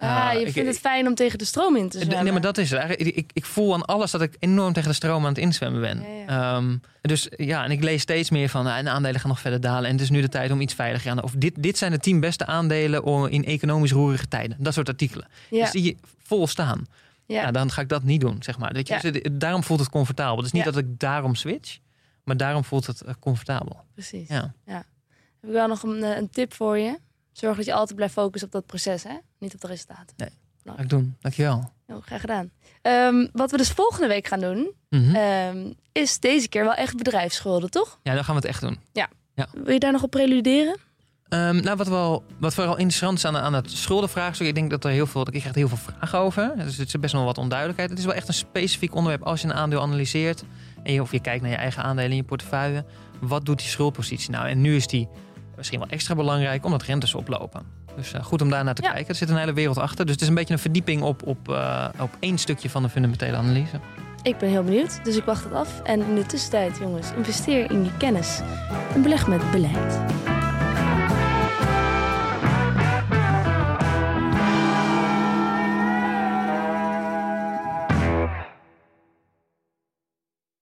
Ah, 0.00 0.28
Eh, 0.32 0.40
je 0.40 0.46
ik- 0.46 0.52
vindt 0.52 0.68
het 0.68 0.78
fijn 0.78 1.06
om 1.06 1.14
tegen 1.14 1.38
de 1.38 1.44
stroom 1.44 1.76
in 1.76 1.88
te 1.88 1.98
zwemmen. 1.98 2.22
Nee, 2.24 2.32
maar 2.32 2.40
dat 2.42 2.58
is 2.58 2.70
het. 2.70 2.78
Eigenlijk, 2.80 3.16
ik, 3.16 3.30
ik 3.32 3.44
voel 3.44 3.74
aan 3.74 3.84
alles 3.84 4.10
dat 4.10 4.22
ik 4.22 4.36
enorm 4.38 4.72
tegen 4.72 4.88
de 4.88 4.94
stroom 4.94 5.22
aan 5.22 5.28
het 5.28 5.38
inzwemmen 5.38 5.80
ben. 5.80 6.02
Ja, 6.26 6.54
Ehm, 6.56 6.76
dus 7.00 7.28
ja, 7.36 7.64
en 7.64 7.70
ik 7.70 7.82
lees 7.82 8.02
steeds 8.02 8.30
meer 8.30 8.48
van, 8.48 8.64
nou, 8.64 8.82
de 8.82 8.90
aandelen 8.90 9.20
gaan 9.20 9.28
nog 9.30 9.40
verder 9.40 9.60
dalen. 9.60 9.84
En 9.84 9.92
het 9.92 10.00
is 10.00 10.10
nu 10.10 10.20
de 10.20 10.28
tijd 10.28 10.50
om 10.50 10.60
iets 10.60 10.74
veiliger 10.74 11.10
aan. 11.10 11.22
Of 11.22 11.32
dit, 11.36 11.62
dit 11.62 11.78
zijn 11.78 11.90
de 11.92 11.98
tien 11.98 12.20
beste 12.20 12.46
aandelen 12.46 13.30
in 13.30 13.44
economisch 13.44 13.92
roerige 13.92 14.28
tijden. 14.28 14.56
Dat 14.60 14.74
soort 14.74 14.88
artikelen. 14.88 15.26
Ja. 15.50 15.62
Dus 15.62 15.70
die 15.70 15.98
vol 16.22 16.46
staan. 16.46 16.86
ja. 17.26 17.50
Dan 17.50 17.70
ga 17.70 17.80
ik 17.80 17.88
dat 17.88 18.02
niet 18.02 18.20
doen, 18.20 18.36
zeg 18.42 18.58
maar. 18.58 18.72
Weet 18.72 18.88
je? 18.88 18.94
Dus 19.00 19.02
het- 19.22 19.40
daarom 19.40 19.62
voelt 19.64 19.80
het 19.80 19.88
comfortabel. 19.90 20.36
Het 20.36 20.46
is 20.46 20.52
niet 20.52 20.64
Ja. 20.64 20.70
dat 20.70 20.80
ik 20.80 20.98
daarom 20.98 21.34
switch, 21.34 21.78
maar 22.24 22.36
daarom 22.36 22.64
voelt 22.64 22.86
het 22.86 23.00
eh, 23.00 23.14
comfortabel. 23.20 23.80
precies. 23.94 24.28
Ja. 24.28 24.54
Heb 24.64 24.84
ik 25.42 25.50
wel 25.50 25.68
nog 25.68 25.82
een, 25.82 26.02
eh, 26.02 26.16
een 26.16 26.30
tip 26.30 26.54
voor 26.54 26.78
je. 26.78 26.98
Zorg 27.40 27.56
dat 27.56 27.64
je 27.64 27.72
altijd 27.74 27.96
blijft 27.96 28.14
focussen 28.14 28.48
op 28.48 28.52
dat 28.54 28.66
proces, 28.66 29.02
hè? 29.02 29.14
niet 29.38 29.54
op 29.54 29.60
de 29.60 29.66
resultaten. 29.66 30.16
Ga 30.64 30.82
ik 30.82 30.88
doen. 30.88 31.16
Dankjewel. 31.20 31.72
Heel 31.86 32.00
graag 32.00 32.20
gedaan. 32.20 32.50
Ehm, 32.82 33.26
wat 33.32 33.50
we 33.50 33.56
dus 33.56 33.68
volgende 33.70 34.06
week 34.08 34.26
gaan 34.26 34.40
doen, 34.40 34.72
Mhm. 34.88 35.14
ehm, 35.14 35.72
is 35.92 36.18
deze 36.20 36.48
keer 36.48 36.64
wel 36.64 36.74
echt 36.74 36.96
bedrijfsschulden, 36.96 37.70
toch? 37.70 37.98
ja, 38.02 38.14
dan 38.14 38.24
gaan 38.24 38.34
we 38.34 38.40
het 38.40 38.50
echt 38.50 38.60
doen. 38.60 38.78
Wil 39.54 39.72
je 39.72 39.78
daar 39.78 39.92
nog 39.92 40.02
op 40.02 40.10
preluderen? 40.10 40.76
Ehm, 41.28 41.56
nou, 41.62 41.76
wat, 41.76 41.88
wel, 41.88 42.24
wat 42.40 42.54
vooral 42.54 42.76
interessant 42.76 43.18
is 43.18 43.24
aan, 43.24 43.36
aan 43.36 43.52
het 43.54 43.70
schuldenvraagstuk. 43.70 44.46
Ik 44.46 44.54
denk 44.54 44.70
dat 44.70 44.84
er 44.84 44.90
heel 44.90 45.06
veel, 45.06 45.20
ik 45.30 45.40
krijg 45.40 45.54
heel 45.54 45.68
veel 45.68 45.76
vragen 45.76 46.18
over. 46.18 46.52
Dus 46.56 46.76
het 46.76 46.86
is 46.88 46.98
best 47.00 47.12
wel 47.12 47.24
wat 47.24 47.38
onduidelijkheid. 47.38 47.90
Het 47.90 47.98
is 47.98 48.04
wel 48.04 48.14
echt 48.14 48.28
een 48.28 48.34
specifiek 48.34 48.94
onderwerp 48.94 49.22
als 49.22 49.40
je 49.40 49.46
een 49.48 49.54
aandeel 49.54 49.80
analyseert. 49.82 50.44
En 50.82 50.92
je, 50.92 51.00
of 51.02 51.12
je 51.12 51.20
kijkt 51.20 51.42
naar 51.42 51.50
je 51.50 51.56
eigen 51.56 51.82
aandelen 51.82 52.10
in 52.10 52.16
je 52.16 52.22
portefeuille. 52.22 52.84
Wat 53.20 53.44
doet 53.44 53.58
die 53.58 53.68
schuldpositie 53.68 54.30
nou? 54.30 54.48
En 54.48 54.60
nu 54.60 54.76
is 54.76 54.86
die 54.86 55.08
misschien 55.60 55.78
wel 55.78 55.88
extra 55.88 56.14
belangrijk 56.14 56.64
omdat 56.64 56.82
rentes 56.82 57.14
oplopen. 57.14 57.62
Dus 57.96 58.12
eh, 58.12 58.22
goed 58.24 58.42
om 58.42 58.50
daar 58.50 58.64
naar 58.64 58.74
te 58.74 58.82
Ja. 58.82 58.90
kijken. 58.90 59.08
Er 59.08 59.14
zit 59.14 59.30
een 59.30 59.36
hele 59.36 59.52
wereld 59.52 59.78
achter. 59.78 60.04
Dus 60.04 60.14
het 60.14 60.22
is 60.22 60.28
een 60.28 60.34
beetje 60.34 60.52
een 60.54 60.60
verdieping 60.60 61.02
op, 61.02 61.26
op, 61.26 61.48
eh, 61.48 61.86
op 61.98 62.10
één 62.20 62.38
stukje 62.38 62.70
van 62.70 62.82
de 62.82 62.88
fundamentele 62.88 63.36
analyse. 63.36 63.80
Ik 64.22 64.38
ben 64.38 64.48
heel 64.48 64.62
benieuwd, 64.64 65.04
dus 65.04 65.16
ik 65.16 65.24
wacht 65.24 65.44
het 65.44 65.52
af. 65.52 65.80
En 65.82 66.00
in 66.02 66.14
de 66.14 66.26
tussentijd, 66.26 66.78
jongens, 66.78 67.12
investeer 67.16 67.70
in 67.70 67.84
je 67.84 67.90
kennis 67.98 68.40
en 68.94 69.02
beleg 69.02 69.26
met 69.26 69.50
beleid. 69.50 69.98